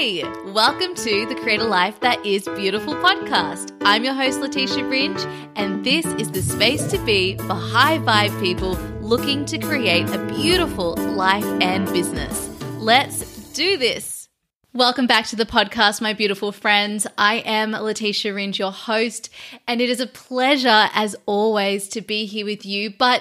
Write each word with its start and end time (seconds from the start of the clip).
Hey, 0.00 0.24
welcome 0.46 0.94
to 0.94 1.26
the 1.26 1.34
Create 1.34 1.60
a 1.60 1.64
Life 1.64 2.00
That 2.00 2.24
Is 2.24 2.48
Beautiful 2.56 2.94
podcast. 2.94 3.76
I'm 3.82 4.02
your 4.02 4.14
host, 4.14 4.40
Letitia 4.40 4.88
Ringe, 4.88 5.20
and 5.56 5.84
this 5.84 6.06
is 6.06 6.30
the 6.30 6.40
space 6.40 6.86
to 6.86 6.98
be 7.04 7.36
for 7.36 7.52
high 7.52 7.98
vibe 7.98 8.40
people 8.40 8.72
looking 9.02 9.44
to 9.44 9.58
create 9.58 10.08
a 10.08 10.24
beautiful 10.24 10.94
life 10.96 11.44
and 11.60 11.84
business. 11.88 12.48
Let's 12.78 13.50
do 13.52 13.76
this. 13.76 14.30
Welcome 14.72 15.06
back 15.06 15.26
to 15.26 15.36
the 15.36 15.44
podcast, 15.44 16.00
my 16.00 16.14
beautiful 16.14 16.50
friends. 16.50 17.06
I 17.18 17.40
am 17.40 17.72
Letitia 17.72 18.32
Ringe, 18.32 18.58
your 18.58 18.72
host, 18.72 19.28
and 19.68 19.82
it 19.82 19.90
is 19.90 20.00
a 20.00 20.06
pleasure, 20.06 20.88
as 20.94 21.14
always, 21.26 21.88
to 21.88 22.00
be 22.00 22.24
here 22.24 22.46
with 22.46 22.64
you. 22.64 22.88
But 22.88 23.20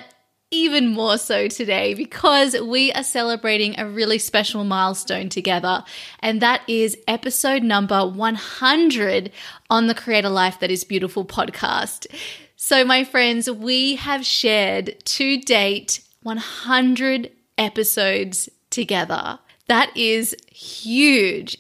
even 0.52 0.88
more 0.88 1.18
so 1.18 1.48
today 1.48 1.94
because 1.94 2.60
we 2.60 2.92
are 2.94 3.04
celebrating 3.04 3.80
a 3.80 3.88
really 3.88 4.18
special 4.18 4.64
milestone 4.64 5.30
together, 5.30 5.84
and 6.20 6.42
that 6.42 6.62
is 6.68 6.98
episode 7.08 7.64
number 7.64 8.08
100 8.08 9.32
on 9.70 9.88
the 9.88 9.96
Create 9.96 10.26
a 10.26 10.30
Life 10.30 10.60
That 10.60 10.72
Is 10.72 10.84
Beautiful 10.84 11.26
podcast. 11.26 12.08
So, 12.56 12.84
my 12.84 13.04
friends, 13.04 13.50
we 13.50 13.96
have 13.96 14.26
shared 14.26 14.96
to 15.06 15.40
date 15.40 16.02
100 16.24 17.32
episodes 17.58 18.50
together. 18.70 19.40
That 19.68 19.96
is 19.96 20.36
huge. 20.52 21.58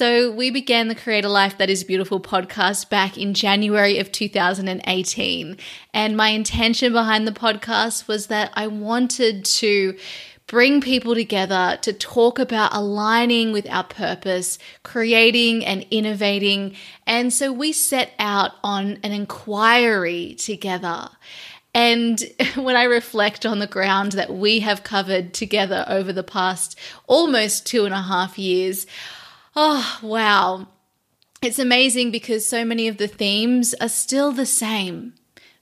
So, 0.00 0.30
we 0.30 0.48
began 0.48 0.88
the 0.88 0.94
Create 0.94 1.26
a 1.26 1.28
Life 1.28 1.58
That 1.58 1.68
Is 1.68 1.84
Beautiful 1.84 2.20
podcast 2.20 2.88
back 2.88 3.18
in 3.18 3.34
January 3.34 3.98
of 3.98 4.10
2018. 4.10 5.58
And 5.92 6.16
my 6.16 6.30
intention 6.30 6.94
behind 6.94 7.28
the 7.28 7.32
podcast 7.32 8.08
was 8.08 8.28
that 8.28 8.50
I 8.54 8.66
wanted 8.66 9.44
to 9.44 9.98
bring 10.46 10.80
people 10.80 11.14
together 11.14 11.78
to 11.82 11.92
talk 11.92 12.38
about 12.38 12.72
aligning 12.72 13.52
with 13.52 13.68
our 13.68 13.84
purpose, 13.84 14.58
creating 14.84 15.66
and 15.66 15.84
innovating. 15.90 16.76
And 17.06 17.30
so 17.30 17.52
we 17.52 17.70
set 17.74 18.12
out 18.18 18.52
on 18.64 19.00
an 19.02 19.12
inquiry 19.12 20.34
together. 20.38 21.10
And 21.74 22.22
when 22.54 22.74
I 22.74 22.84
reflect 22.84 23.44
on 23.44 23.58
the 23.58 23.66
ground 23.66 24.12
that 24.12 24.32
we 24.32 24.60
have 24.60 24.82
covered 24.82 25.34
together 25.34 25.84
over 25.86 26.10
the 26.10 26.22
past 26.22 26.78
almost 27.06 27.66
two 27.66 27.84
and 27.84 27.92
a 27.92 28.00
half 28.00 28.38
years, 28.38 28.86
Oh, 29.62 29.98
wow. 30.02 30.68
It's 31.42 31.58
amazing 31.58 32.12
because 32.12 32.46
so 32.46 32.64
many 32.64 32.88
of 32.88 32.96
the 32.96 33.06
themes 33.06 33.74
are 33.74 33.90
still 33.90 34.32
the 34.32 34.46
same 34.46 35.12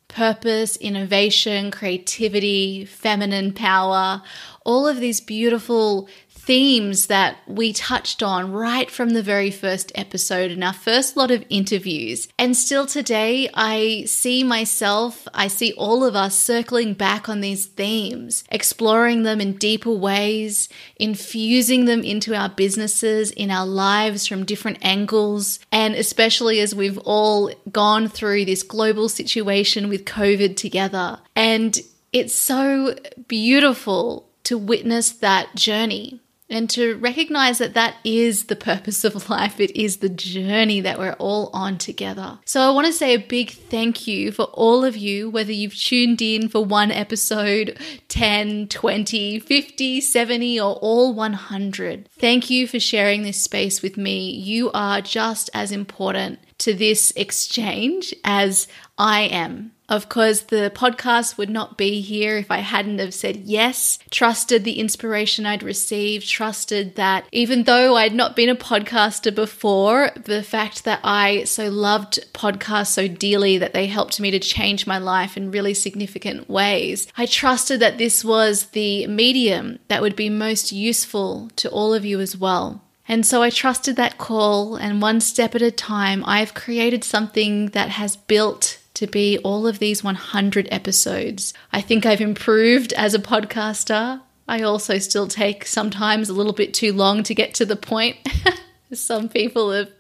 purpose, 0.07 0.77
innovation, 0.77 1.73
creativity, 1.73 2.85
feminine 2.85 3.53
power, 3.53 4.23
all 4.65 4.87
of 4.87 5.01
these 5.01 5.21
beautiful 5.21 6.09
themes 6.49 7.09
that 7.09 7.37
we 7.47 7.75
touched 7.75 8.23
on 8.23 8.51
right 8.51 8.91
from 8.91 9.11
the 9.11 9.23
very 9.23 9.51
first 9.51 9.93
episode 9.95 10.51
in 10.51 10.63
our 10.63 10.73
first 10.73 11.15
lot 11.15 11.31
of 11.31 11.45
interviews. 11.51 12.27
And 12.39 12.57
still 12.57 12.87
today, 12.87 13.51
I 13.53 14.05
see 14.07 14.43
myself, 14.43 15.29
I 15.35 15.49
see 15.49 15.75
all 15.75 16.03
of 16.03 16.17
us 16.17 16.39
circling 16.39 16.95
back 16.95 17.29
on 17.29 17.43
these 17.43 17.67
themes, 17.67 18.45
exploring 18.51 19.25
them 19.25 19.43
in 19.43 19.59
deeper 19.59 19.93
ways, 19.93 20.71
infusing 20.97 21.85
them 21.85 22.03
into 22.03 22.35
our 22.35 22.49
businesses, 22.49 23.31
in 23.31 23.51
our 23.51 23.67
lives 23.67 24.27
from 24.27 24.47
different 24.47 24.79
angles. 24.81 25.59
And 25.71 25.95
especially 25.95 26.61
as 26.61 26.75
we've 26.75 26.99
all 27.05 27.53
gone 27.71 28.09
through 28.09 28.47
this 28.47 28.63
global 28.63 29.11
situation 29.11 29.91
with 29.91 30.07
COVID 30.07 30.57
together. 30.57 31.19
And 31.37 31.79
it's 32.11 32.35
so 32.35 32.97
beautiful 33.27 34.31
to 34.45 34.57
witness 34.57 35.11
that 35.11 35.55
journey 35.55 36.23
and 36.51 36.71
to 36.71 36.97
recognize 36.97 37.59
that 37.59 37.75
that 37.75 37.97
is 38.05 38.45
the 38.45 38.57
purpose 38.57 39.05
of 39.05 39.29
life. 39.31 39.61
It 39.61 39.77
is 39.77 39.99
the 39.99 40.09
journey 40.09 40.81
that 40.81 40.99
we're 40.99 41.17
all 41.19 41.51
on 41.53 41.79
together. 41.79 42.39
So 42.45 42.61
I 42.61 42.71
want 42.71 42.87
to 42.87 42.93
say 42.93 43.15
a 43.15 43.19
big 43.19 43.51
thank 43.51 44.07
you 44.07 44.33
for 44.33 44.45
all 44.45 44.85
of 44.85 44.97
you, 44.97 45.31
whether 45.31 45.53
you've 45.53 45.77
tuned 45.77 46.23
in 46.23 46.49
for 46.49 46.65
one 46.65 46.91
episode, 46.91 47.79
10, 48.09 48.69
20, 48.69 49.39
50, 49.39 50.01
70, 50.01 50.61
or 50.61 50.75
all 50.77 51.15
100. 51.15 52.09
Thank 52.19 52.51
you 52.51 52.67
for 52.67 52.81
sharing 52.81 53.23
this 53.23 53.41
space 53.41 53.83
with 53.83 53.97
me. 53.97 54.31
You 54.31 54.71
are 54.73 55.01
just 55.01 55.51
as 55.53 55.73
important 55.73 56.39
to 56.59 56.75
this 56.75 57.13
exchange 57.17 58.15
as 58.25 58.69
I 58.97 59.23
am. 59.23 59.73
Of 59.89 60.11
course, 60.11 60.43
the 60.43 60.71
podcast 60.75 61.39
would 61.39 61.49
not 61.49 61.79
be 61.79 62.03
here 62.03 62.37
if 62.37 62.51
I 62.51 62.59
hadn't 62.59 62.99
have 62.99 63.15
said 63.15 63.37
yes, 63.37 63.99
trusted 64.11 64.65
the 64.65 64.79
inspiration 64.79 65.47
I'd 65.47 65.63
received, 65.63 66.29
trusted 66.29 66.97
that 66.97 67.25
even 67.33 67.63
though 67.63 67.97
I'd 67.97 68.15
not 68.15 68.37
been 68.37 68.51
a 68.51 68.55
podcaster 68.55 69.35
before, 69.35 70.11
the 70.15 70.43
fact 70.43 70.85
that 70.85 71.01
I 71.03 71.45
so 71.45 71.69
loved 71.69 72.21
podcasts 72.35 72.89
so 72.89 73.09
dearly 73.09 73.57
that 73.57 73.73
they 73.73 73.87
helped 73.87 74.21
me 74.21 74.31
to 74.31 74.39
change 74.39 74.87
my 74.87 74.99
life 74.99 75.39
in 75.39 75.51
really 75.51 75.73
significant 75.73 76.51
ways, 76.51 77.09
I 77.17 77.25
trusted 77.25 77.81
that 77.81 77.97
this 77.97 78.23
was 78.23 78.67
the 78.67 79.07
medium 79.07 79.79
that 79.89 80.03
would 80.03 80.17
be 80.17 80.29
most 80.29 80.71
useful 80.71 81.51
to 81.57 81.71
all 81.71 81.95
of 81.95 82.05
you 82.05 82.21
as 82.21 82.37
well. 82.37 82.83
And 83.11 83.25
so 83.25 83.43
I 83.43 83.49
trusted 83.49 83.97
that 83.97 84.19
call, 84.19 84.77
and 84.77 85.01
one 85.01 85.23
step 85.23 85.55
at 85.55 85.63
a 85.63 85.71
time, 85.71 86.23
I've 86.27 86.53
created 86.53 87.05
something 87.05 87.69
that 87.69 87.89
has 87.89 88.17
built 88.17 88.81
to 88.99 89.07
be 89.07 89.39
all 89.39 89.69
of 89.69 89.79
these 89.79 90.03
100 90.03 90.67
episodes. 90.73 91.55
I 91.73 91.81
think 91.81 92.05
I've 92.05 92.21
improved 92.21 92.93
as 92.95 93.15
a 93.15 93.21
podcaster. 93.21 94.21
I 94.49 94.63
also 94.63 94.99
still 94.99 95.29
take 95.29 95.65
sometimes 95.67 96.29
a 96.29 96.35
little 96.35 96.53
bit 96.53 96.75
too 96.75 96.93
long 96.93 97.23
to 97.23 97.35
get 97.35 97.55
to 97.55 97.65
the 97.65 97.77
point. 97.77 98.17
Some 98.93 99.29
people 99.29 99.71
have 99.71 99.93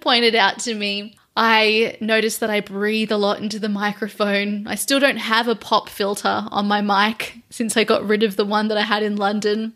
pointed 0.00 0.34
out 0.34 0.58
to 0.60 0.74
me. 0.74 1.16
I 1.34 1.96
notice 2.02 2.38
that 2.38 2.50
I 2.50 2.60
breathe 2.60 3.10
a 3.10 3.16
lot 3.16 3.38
into 3.38 3.58
the 3.58 3.70
microphone. 3.70 4.66
I 4.66 4.74
still 4.74 5.00
don't 5.00 5.16
have 5.16 5.48
a 5.48 5.56
pop 5.56 5.88
filter 5.88 6.46
on 6.50 6.68
my 6.68 6.82
mic 6.82 7.38
since 7.48 7.78
I 7.78 7.84
got 7.84 8.06
rid 8.06 8.22
of 8.22 8.36
the 8.36 8.44
one 8.44 8.68
that 8.68 8.76
I 8.76 8.82
had 8.82 9.02
in 9.02 9.16
London. 9.16 9.72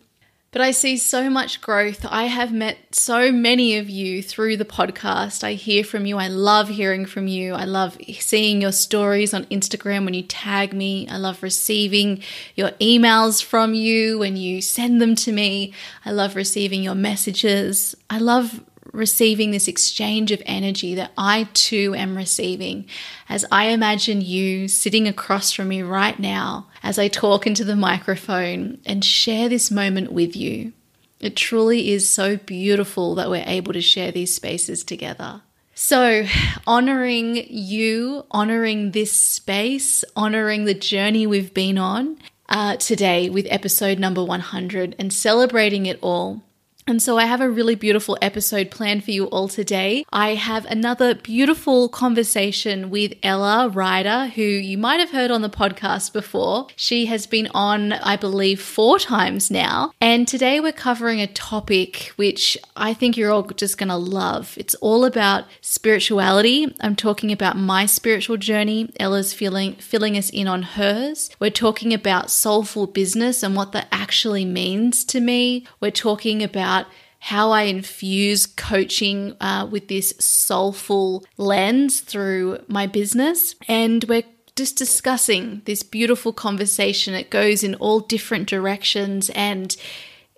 But 0.50 0.62
I 0.62 0.70
see 0.70 0.96
so 0.96 1.28
much 1.28 1.60
growth. 1.60 2.06
I 2.08 2.24
have 2.24 2.52
met 2.54 2.78
so 2.92 3.30
many 3.30 3.76
of 3.76 3.90
you 3.90 4.22
through 4.22 4.56
the 4.56 4.64
podcast. 4.64 5.44
I 5.44 5.52
hear 5.52 5.84
from 5.84 6.06
you. 6.06 6.16
I 6.16 6.28
love 6.28 6.68
hearing 6.68 7.04
from 7.04 7.26
you. 7.26 7.52
I 7.52 7.64
love 7.64 7.98
seeing 8.18 8.62
your 8.62 8.72
stories 8.72 9.34
on 9.34 9.44
Instagram 9.46 10.06
when 10.06 10.14
you 10.14 10.22
tag 10.22 10.72
me. 10.72 11.06
I 11.08 11.18
love 11.18 11.42
receiving 11.42 12.22
your 12.54 12.70
emails 12.80 13.44
from 13.44 13.74
you 13.74 14.18
when 14.18 14.36
you 14.38 14.62
send 14.62 15.02
them 15.02 15.14
to 15.16 15.32
me. 15.32 15.74
I 16.06 16.12
love 16.12 16.34
receiving 16.34 16.82
your 16.82 16.94
messages. 16.94 17.94
I 18.08 18.18
love 18.18 18.62
receiving 18.98 19.50
this 19.50 19.68
exchange 19.68 20.32
of 20.32 20.42
energy 20.44 20.94
that 20.96 21.12
I 21.16 21.48
too 21.54 21.94
am 21.96 22.16
receiving 22.16 22.86
as 23.28 23.44
I 23.50 23.66
imagine 23.66 24.20
you 24.20 24.68
sitting 24.68 25.08
across 25.08 25.52
from 25.52 25.68
me 25.68 25.82
right 25.82 26.18
now 26.18 26.66
as 26.82 26.98
I 26.98 27.08
talk 27.08 27.46
into 27.46 27.64
the 27.64 27.76
microphone 27.76 28.78
and 28.84 29.04
share 29.04 29.48
this 29.48 29.70
moment 29.70 30.12
with 30.12 30.36
you. 30.36 30.72
It 31.20 31.36
truly 31.36 31.90
is 31.90 32.08
so 32.08 32.36
beautiful 32.36 33.14
that 33.14 33.30
we're 33.30 33.44
able 33.46 33.72
to 33.72 33.80
share 33.80 34.12
these 34.12 34.34
spaces 34.34 34.84
together. 34.84 35.42
So, 35.74 36.26
honoring 36.66 37.46
you, 37.48 38.26
honoring 38.32 38.90
this 38.90 39.12
space, 39.12 40.04
honoring 40.16 40.64
the 40.64 40.74
journey 40.74 41.26
we've 41.26 41.54
been 41.54 41.78
on 41.78 42.18
uh, 42.48 42.76
today 42.76 43.30
with 43.30 43.46
episode 43.48 43.98
number 43.98 44.24
100 44.24 44.96
and 44.98 45.12
celebrating 45.12 45.86
it 45.86 45.98
all 46.02 46.42
and 46.88 47.02
so 47.02 47.18
I 47.18 47.26
have 47.26 47.42
a 47.42 47.50
really 47.50 47.74
beautiful 47.74 48.16
episode 48.22 48.70
planned 48.70 49.04
for 49.04 49.10
you 49.10 49.26
all 49.26 49.46
today. 49.46 50.06
I 50.10 50.36
have 50.36 50.64
another 50.64 51.14
beautiful 51.14 51.90
conversation 51.90 52.88
with 52.88 53.12
Ella 53.22 53.68
Ryder, 53.68 54.28
who 54.28 54.42
you 54.42 54.78
might 54.78 54.98
have 54.98 55.10
heard 55.10 55.30
on 55.30 55.42
the 55.42 55.50
podcast 55.50 56.14
before. 56.14 56.68
She 56.76 57.04
has 57.04 57.26
been 57.26 57.48
on, 57.52 57.92
I 57.92 58.16
believe, 58.16 58.62
four 58.62 58.98
times 58.98 59.50
now. 59.50 59.92
And 60.00 60.26
today 60.26 60.60
we're 60.60 60.72
covering 60.72 61.20
a 61.20 61.26
topic 61.26 62.12
which 62.16 62.56
I 62.74 62.94
think 62.94 63.18
you're 63.18 63.32
all 63.32 63.42
just 63.42 63.76
going 63.76 63.90
to 63.90 63.96
love. 63.96 64.54
It's 64.56 64.74
all 64.76 65.04
about 65.04 65.44
spirituality. 65.60 66.74
I'm 66.80 66.96
talking 66.96 67.32
about 67.32 67.58
my 67.58 67.84
spiritual 67.84 68.38
journey. 68.38 68.90
Ella's 68.98 69.34
feeling, 69.34 69.74
filling 69.74 70.16
us 70.16 70.30
in 70.30 70.48
on 70.48 70.62
hers. 70.62 71.28
We're 71.38 71.50
talking 71.50 71.92
about 71.92 72.30
soulful 72.30 72.86
business 72.86 73.42
and 73.42 73.54
what 73.54 73.72
that 73.72 73.88
actually 73.92 74.46
means 74.46 75.04
to 75.04 75.20
me. 75.20 75.66
We're 75.80 75.90
talking 75.90 76.42
about 76.42 76.77
about 76.78 76.92
how 77.20 77.50
I 77.50 77.62
infuse 77.62 78.46
coaching 78.46 79.34
uh, 79.40 79.66
with 79.70 79.88
this 79.88 80.14
soulful 80.20 81.24
lens 81.36 82.00
through 82.00 82.64
my 82.68 82.86
business. 82.86 83.56
And 83.66 84.04
we're 84.04 84.22
just 84.54 84.76
discussing 84.76 85.62
this 85.64 85.82
beautiful 85.82 86.32
conversation. 86.32 87.14
It 87.14 87.30
goes 87.30 87.64
in 87.64 87.74
all 87.76 88.00
different 88.00 88.48
directions 88.48 89.30
and 89.30 89.76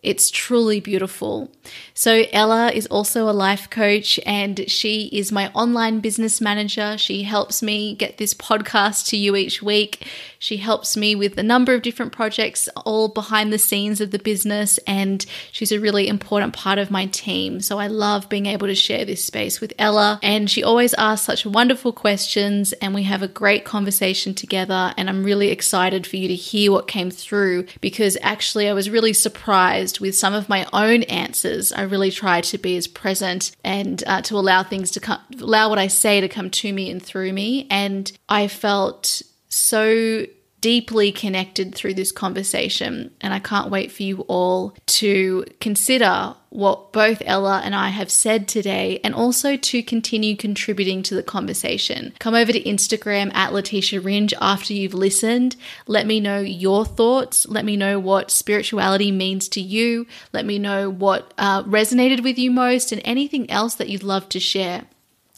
it's 0.02 0.30
truly 0.30 0.80
beautiful. 0.80 1.52
So, 1.92 2.24
Ella 2.32 2.72
is 2.72 2.86
also 2.86 3.28
a 3.28 3.36
life 3.36 3.68
coach 3.68 4.18
and 4.24 4.64
she 4.70 5.10
is 5.12 5.30
my 5.30 5.52
online 5.52 6.00
business 6.00 6.40
manager. 6.40 6.96
She 6.96 7.24
helps 7.24 7.62
me 7.62 7.94
get 7.94 8.16
this 8.16 8.32
podcast 8.32 9.08
to 9.08 9.18
you 9.18 9.36
each 9.36 9.62
week. 9.62 10.06
She 10.40 10.56
helps 10.56 10.96
me 10.96 11.14
with 11.14 11.38
a 11.38 11.42
number 11.42 11.74
of 11.74 11.82
different 11.82 12.12
projects, 12.12 12.66
all 12.74 13.08
behind 13.08 13.52
the 13.52 13.58
scenes 13.58 14.00
of 14.00 14.10
the 14.10 14.18
business, 14.18 14.78
and 14.86 15.24
she's 15.52 15.70
a 15.70 15.78
really 15.78 16.08
important 16.08 16.54
part 16.54 16.78
of 16.78 16.90
my 16.90 17.04
team. 17.06 17.60
So 17.60 17.78
I 17.78 17.88
love 17.88 18.30
being 18.30 18.46
able 18.46 18.66
to 18.66 18.74
share 18.74 19.04
this 19.04 19.22
space 19.22 19.60
with 19.60 19.74
Ella, 19.78 20.18
and 20.22 20.50
she 20.50 20.64
always 20.64 20.94
asks 20.94 21.26
such 21.26 21.44
wonderful 21.44 21.92
questions, 21.92 22.72
and 22.72 22.94
we 22.94 23.02
have 23.02 23.22
a 23.22 23.28
great 23.28 23.66
conversation 23.66 24.32
together. 24.32 24.94
And 24.96 25.10
I'm 25.10 25.24
really 25.24 25.50
excited 25.50 26.06
for 26.06 26.16
you 26.16 26.26
to 26.28 26.34
hear 26.34 26.72
what 26.72 26.88
came 26.88 27.10
through 27.10 27.66
because 27.82 28.16
actually, 28.22 28.66
I 28.66 28.72
was 28.72 28.88
really 28.88 29.12
surprised 29.12 30.00
with 30.00 30.16
some 30.16 30.32
of 30.32 30.48
my 30.48 30.66
own 30.72 31.02
answers. 31.02 31.70
I 31.70 31.82
really 31.82 32.10
tried 32.10 32.44
to 32.44 32.56
be 32.56 32.78
as 32.78 32.86
present 32.86 33.54
and 33.62 34.02
uh, 34.06 34.22
to 34.22 34.36
allow 34.36 34.62
things 34.62 34.90
to 34.92 35.00
come, 35.00 35.20
allow 35.38 35.68
what 35.68 35.78
I 35.78 35.88
say 35.88 36.22
to 36.22 36.28
come 36.28 36.48
to 36.48 36.72
me 36.72 36.90
and 36.90 37.02
through 37.02 37.34
me. 37.34 37.66
And 37.70 38.10
I 38.26 38.48
felt 38.48 39.20
so 39.50 40.26
deeply 40.60 41.10
connected 41.10 41.74
through 41.74 41.94
this 41.94 42.12
conversation. 42.12 43.10
And 43.20 43.32
I 43.32 43.38
can't 43.38 43.70
wait 43.70 43.90
for 43.90 44.02
you 44.02 44.20
all 44.22 44.76
to 44.86 45.44
consider 45.60 46.34
what 46.50 46.92
both 46.92 47.22
Ella 47.24 47.62
and 47.64 47.74
I 47.74 47.88
have 47.90 48.10
said 48.10 48.48
today 48.48 49.00
and 49.04 49.14
also 49.14 49.56
to 49.56 49.82
continue 49.82 50.36
contributing 50.36 51.02
to 51.04 51.14
the 51.14 51.22
conversation. 51.22 52.12
Come 52.18 52.34
over 52.34 52.52
to 52.52 52.62
Instagram 52.62 53.32
at 53.34 53.52
Letitia 53.52 54.00
Ringe 54.00 54.34
after 54.40 54.72
you've 54.72 54.94
listened. 54.94 55.56
Let 55.86 56.06
me 56.06 56.20
know 56.20 56.40
your 56.40 56.84
thoughts. 56.84 57.46
Let 57.46 57.64
me 57.64 57.76
know 57.76 57.98
what 57.98 58.30
spirituality 58.30 59.12
means 59.12 59.48
to 59.50 59.60
you. 59.60 60.06
Let 60.32 60.44
me 60.44 60.58
know 60.58 60.90
what 60.90 61.32
uh, 61.38 61.62
resonated 61.62 62.22
with 62.22 62.38
you 62.38 62.50
most 62.50 62.92
and 62.92 63.00
anything 63.04 63.48
else 63.50 63.76
that 63.76 63.88
you'd 63.88 64.02
love 64.02 64.28
to 64.30 64.40
share. 64.40 64.86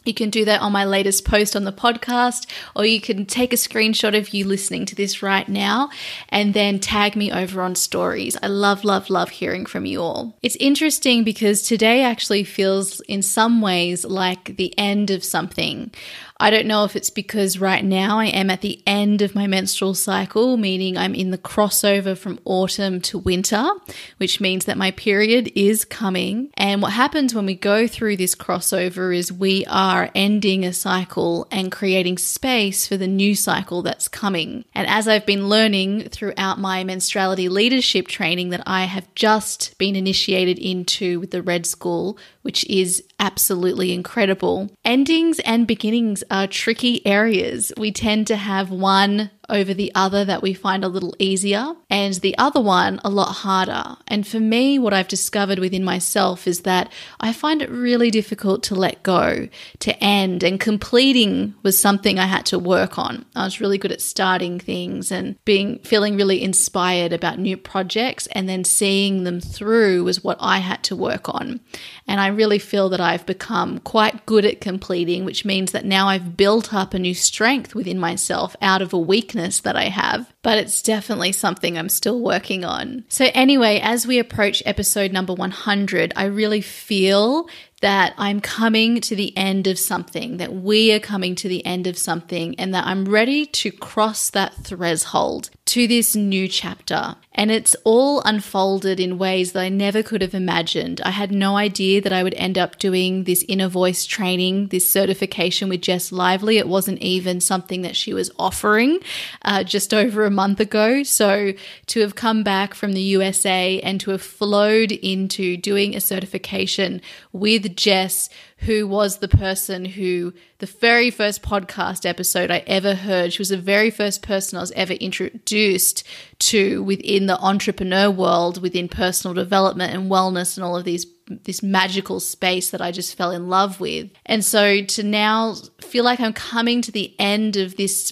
You 0.05 0.13
can 0.13 0.29
do 0.29 0.45
that 0.45 0.61
on 0.61 0.71
my 0.71 0.85
latest 0.85 1.25
post 1.25 1.55
on 1.55 1.63
the 1.63 1.71
podcast, 1.71 2.45
or 2.75 2.85
you 2.85 2.99
can 2.99 3.25
take 3.25 3.53
a 3.53 3.57
screenshot 3.57 4.17
of 4.17 4.33
you 4.33 4.45
listening 4.45 4.85
to 4.87 4.95
this 4.95 5.23
right 5.23 5.47
now 5.47 5.89
and 6.29 6.53
then 6.53 6.79
tag 6.79 7.15
me 7.15 7.31
over 7.31 7.61
on 7.61 7.75
stories. 7.75 8.37
I 8.41 8.47
love, 8.47 8.83
love, 8.83 9.09
love 9.09 9.29
hearing 9.29 9.65
from 9.65 9.85
you 9.85 10.01
all. 10.01 10.37
It's 10.41 10.57
interesting 10.57 11.23
because 11.23 11.61
today 11.61 12.03
actually 12.03 12.43
feels 12.43 12.99
in 13.01 13.21
some 13.21 13.61
ways 13.61 14.03
like 14.05 14.57
the 14.57 14.77
end 14.77 15.09
of 15.09 15.23
something. 15.23 15.91
I 16.37 16.49
don't 16.49 16.65
know 16.65 16.83
if 16.83 16.95
it's 16.95 17.09
because 17.09 17.59
right 17.59 17.83
now 17.83 18.19
I 18.19 18.25
am 18.25 18.49
at 18.49 18.61
the 18.61 18.81
end 18.85 19.21
of 19.21 19.35
my 19.35 19.47
menstrual 19.47 19.93
cycle, 19.93 20.57
meaning 20.57 20.97
I'm 20.97 21.15
in 21.15 21.31
the 21.31 21.37
crossover 21.37 22.17
from 22.17 22.39
autumn 22.45 23.01
to 23.01 23.17
winter, 23.17 23.69
which 24.17 24.41
means 24.41 24.65
that 24.65 24.77
my 24.77 24.91
period 24.91 25.51
is 25.55 25.85
coming. 25.85 26.49
And 26.55 26.81
what 26.81 26.93
happens 26.93 27.33
when 27.33 27.45
we 27.45 27.55
go 27.55 27.87
through 27.87 28.17
this 28.17 28.35
crossover 28.35 29.15
is 29.15 29.31
we 29.31 29.65
are 29.67 30.09
ending 30.15 30.65
a 30.65 30.73
cycle 30.73 31.47
and 31.51 31.71
creating 31.71 32.17
space 32.17 32.87
for 32.87 32.97
the 32.97 33.07
new 33.07 33.35
cycle 33.35 33.81
that's 33.81 34.07
coming. 34.07 34.65
And 34.73 34.87
as 34.87 35.07
I've 35.07 35.25
been 35.25 35.49
learning 35.49 36.09
throughout 36.09 36.59
my 36.59 36.83
menstruality 36.83 37.49
leadership 37.49 38.07
training 38.07 38.49
that 38.49 38.63
I 38.65 38.85
have 38.85 39.13
just 39.15 39.77
been 39.77 39.95
initiated 39.95 40.59
into 40.59 41.19
with 41.19 41.31
the 41.31 41.41
Red 41.41 41.65
School, 41.65 42.17
which 42.43 42.63
is 42.69 43.03
absolutely 43.19 43.91
incredible. 43.91 44.69
Endings 44.85 45.39
and 45.39 45.67
beginnings 45.67 46.23
are 46.29 46.47
tricky 46.47 47.05
areas. 47.05 47.73
We 47.77 47.91
tend 47.91 48.27
to 48.27 48.35
have 48.35 48.69
one 48.69 49.31
over 49.49 49.73
the 49.73 49.91
other 49.93 50.23
that 50.23 50.41
we 50.41 50.53
find 50.53 50.83
a 50.83 50.87
little 50.87 51.15
easier, 51.19 51.73
and 51.89 52.13
the 52.15 52.37
other 52.37 52.61
one 52.61 53.01
a 53.03 53.09
lot 53.09 53.33
harder. 53.33 53.97
And 54.07 54.25
for 54.25 54.39
me, 54.39 54.79
what 54.79 54.93
I've 54.93 55.07
discovered 55.07 55.59
within 55.59 55.83
myself 55.83 56.47
is 56.47 56.61
that 56.61 56.91
I 57.19 57.33
find 57.33 57.61
it 57.61 57.69
really 57.69 58.09
difficult 58.09 58.63
to 58.63 58.75
let 58.75 59.03
go, 59.03 59.49
to 59.79 60.03
end, 60.03 60.43
and 60.43 60.59
completing 60.59 61.55
was 61.61 61.77
something 61.77 62.17
I 62.17 62.25
had 62.25 62.45
to 62.47 62.57
work 62.57 62.97
on. 62.97 63.25
I 63.35 63.43
was 63.43 63.59
really 63.59 63.77
good 63.77 63.91
at 63.91 64.01
starting 64.01 64.59
things 64.59 65.11
and 65.11 65.35
being 65.43 65.79
feeling 65.79 66.15
really 66.15 66.41
inspired 66.41 67.11
about 67.11 67.39
new 67.39 67.57
projects, 67.57 68.27
and 68.27 68.47
then 68.47 68.63
seeing 68.63 69.23
them 69.23 69.41
through 69.41 70.03
was 70.03 70.23
what 70.23 70.37
I 70.39 70.59
had 70.59 70.83
to 70.83 70.95
work 70.95 71.27
on. 71.27 71.59
And 72.07 72.21
I 72.21 72.27
really 72.27 72.59
feel 72.59 72.89
that 72.89 73.01
I've 73.01 73.25
become 73.25 73.79
quite 73.79 74.25
good 74.25 74.45
at 74.45 74.61
completing, 74.61 75.25
which 75.25 75.45
means 75.45 75.71
that 75.73 75.85
now 75.85 76.07
I've 76.07 76.37
built 76.37 76.73
up 76.73 76.93
a 76.93 76.99
new 76.99 77.13
strength 77.13 77.75
within 77.75 77.99
myself 77.99 78.55
out 78.61 78.81
of 78.81 78.93
a 78.93 78.97
weakness 78.97 79.32
that 79.33 79.75
I 79.75 79.85
have. 79.85 80.31
But 80.41 80.57
it's 80.57 80.81
definitely 80.81 81.31
something 81.31 81.77
I'm 81.77 81.89
still 81.89 82.19
working 82.19 82.63
on. 82.63 83.05
So, 83.09 83.29
anyway, 83.33 83.79
as 83.81 84.07
we 84.07 84.19
approach 84.19 84.63
episode 84.65 85.11
number 85.11 85.33
100, 85.33 86.13
I 86.15 86.25
really 86.25 86.61
feel 86.61 87.47
that 87.83 88.13
I'm 88.17 88.39
coming 88.39 89.01
to 89.01 89.13
the 89.13 89.37
end 89.37 89.67
of 89.67 89.77
something, 89.77 90.37
that 90.37 90.53
we 90.53 90.93
are 90.93 91.01
coming 91.01 91.35
to 91.35 91.49
the 91.49 91.65
end 91.65 91.85
of 91.85 91.97
something, 91.97 92.55
and 92.57 92.73
that 92.73 92.87
I'm 92.87 93.03
ready 93.03 93.45
to 93.45 93.73
cross 93.73 94.29
that 94.29 94.55
threshold 94.55 95.49
to 95.65 95.85
this 95.87 96.15
new 96.15 96.47
chapter. 96.47 97.15
And 97.35 97.49
it's 97.49 97.75
all 97.83 98.21
unfolded 98.21 98.99
in 98.99 99.17
ways 99.17 99.53
that 99.53 99.61
I 99.61 99.69
never 99.69 100.03
could 100.03 100.21
have 100.21 100.35
imagined. 100.35 101.01
I 101.01 101.09
had 101.09 101.31
no 101.31 101.57
idea 101.57 101.99
that 101.99 102.13
I 102.13 102.21
would 102.21 102.35
end 102.35 102.57
up 102.57 102.77
doing 102.77 103.23
this 103.23 103.43
inner 103.47 103.67
voice 103.67 104.05
training, 104.05 104.67
this 104.67 104.87
certification 104.87 105.67
with 105.67 105.81
Jess 105.81 106.11
Lively. 106.11 106.57
It 106.57 106.67
wasn't 106.67 106.99
even 106.99 107.41
something 107.41 107.81
that 107.81 107.95
she 107.95 108.13
was 108.13 108.29
offering 108.37 108.99
uh, 109.41 109.63
just 109.63 109.93
over 109.93 110.25
a 110.25 110.31
month 110.31 110.59
ago. 110.59 111.01
So 111.01 111.53
to 111.87 111.99
have 112.01 112.15
come 112.15 112.43
back 112.43 112.75
from 112.75 112.93
the 112.93 113.01
USA 113.01 113.79
and 113.81 113.99
to 114.01 114.11
have 114.11 114.21
flowed 114.21 114.91
into 114.91 115.57
doing 115.57 115.95
a 115.95 116.01
certification 116.01 117.01
with 117.31 117.72
Jess 117.75 118.29
who 118.63 118.87
was 118.87 119.17
the 119.17 119.27
person 119.27 119.85
who, 119.85 120.33
the 120.59 120.65
very 120.65 121.09
first 121.09 121.41
podcast 121.41 122.05
episode 122.05 122.49
I 122.49 122.63
ever 122.65 122.95
heard, 122.95 123.33
she 123.33 123.41
was 123.41 123.49
the 123.49 123.57
very 123.57 123.89
first 123.89 124.21
person 124.21 124.57
I 124.57 124.61
was 124.61 124.71
ever 124.71 124.93
introduced 124.93 126.07
to 126.39 126.81
within 126.83 127.25
the 127.25 127.37
entrepreneur 127.39 128.09
world, 128.09 128.61
within 128.61 128.87
personal 128.87 129.33
development 129.33 129.93
and 129.93 130.09
wellness 130.09 130.57
and 130.57 130.63
all 130.63 130.77
of 130.77 130.85
these 130.85 131.05
this 131.45 131.63
magical 131.63 132.19
space 132.19 132.69
that 132.71 132.81
I 132.81 132.91
just 132.91 133.15
fell 133.15 133.31
in 133.31 133.47
love 133.47 133.79
with. 133.79 134.11
And 134.25 134.43
so 134.43 134.83
to 134.83 135.03
now 135.03 135.55
feel 135.79 136.03
like 136.03 136.19
I'm 136.19 136.33
coming 136.33 136.81
to 136.81 136.91
the 136.91 137.15
end 137.17 137.55
of 137.55 137.77
this 137.77 138.11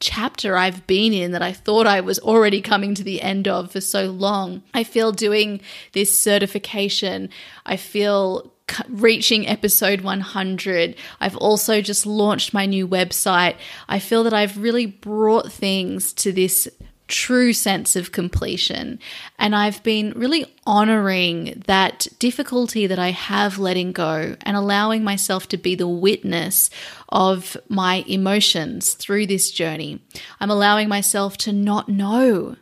chapter 0.00 0.56
I've 0.56 0.86
been 0.86 1.14
in 1.14 1.32
that 1.32 1.42
I 1.42 1.52
thought 1.52 1.86
I 1.86 2.00
was 2.00 2.18
already 2.18 2.60
coming 2.60 2.94
to 2.96 3.04
the 3.04 3.22
end 3.22 3.48
of 3.48 3.72
for 3.72 3.80
so 3.80 4.06
long. 4.06 4.62
I 4.74 4.84
feel 4.84 5.12
doing 5.12 5.60
this 5.92 6.18
certification, 6.18 7.30
I 7.64 7.76
feel 7.76 8.51
reaching 8.88 9.46
episode 9.46 10.00
100. 10.00 10.96
I've 11.20 11.36
also 11.36 11.80
just 11.80 12.06
launched 12.06 12.54
my 12.54 12.66
new 12.66 12.86
website. 12.86 13.56
I 13.88 13.98
feel 13.98 14.24
that 14.24 14.34
I've 14.34 14.58
really 14.58 14.86
brought 14.86 15.52
things 15.52 16.12
to 16.14 16.32
this 16.32 16.68
true 17.12 17.52
sense 17.52 17.94
of 17.94 18.10
completion. 18.10 18.98
And 19.38 19.54
I've 19.54 19.82
been 19.82 20.12
really 20.16 20.46
honoring 20.66 21.62
that 21.66 22.06
difficulty 22.18 22.86
that 22.86 22.98
I 22.98 23.10
have 23.10 23.58
letting 23.58 23.92
go 23.92 24.34
and 24.40 24.56
allowing 24.56 25.04
myself 25.04 25.46
to 25.48 25.58
be 25.58 25.74
the 25.74 25.86
witness 25.86 26.70
of 27.10 27.56
my 27.68 28.02
emotions 28.08 28.94
through 28.94 29.26
this 29.26 29.50
journey. 29.50 30.00
I'm 30.40 30.50
allowing 30.50 30.88
myself 30.88 31.36
to 31.38 31.52
not 31.52 31.88
know, 31.88 32.56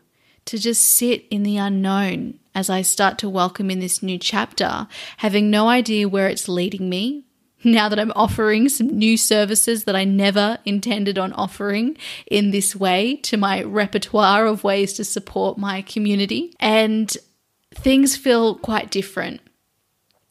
to 0.47 0.59
just 0.59 0.83
sit 0.83 1.26
in 1.30 1.45
the 1.45 1.57
unknown 1.57 2.39
as 2.54 2.71
I 2.71 2.83
start 2.83 3.19
to 3.19 3.28
welcome 3.28 3.71
in 3.71 3.80
this 3.80 4.02
new 4.02 4.19
chapter, 4.19 4.87
having 5.19 5.50
no 5.50 5.69
idea 5.69 6.09
where 6.09 6.28
it's 6.28 6.49
leading 6.49 6.88
me. 6.88 7.25
Now 7.62 7.90
that 7.90 7.99
I'm 7.99 8.12
offering 8.16 8.71
some 8.71 8.87
new 8.87 9.19
services 9.19 9.85
that 9.85 9.95
I 9.95 10.04
never 10.04 10.59
intended 10.64 11.19
on 11.19 11.35
offering 11.35 11.99
in 12.30 12.50
this 12.52 12.75
way 12.75 13.16
to 13.16 13.37
my 13.37 13.62
repertoire 13.62 14.47
of 14.47 14.64
ways 14.64 14.95
to 14.95 15.04
support 15.04 15.59
my 15.59 15.83
community. 15.83 16.54
And 16.59 17.14
things 17.75 18.16
feel 18.16 18.54
quite 18.54 18.90
different. 18.90 19.42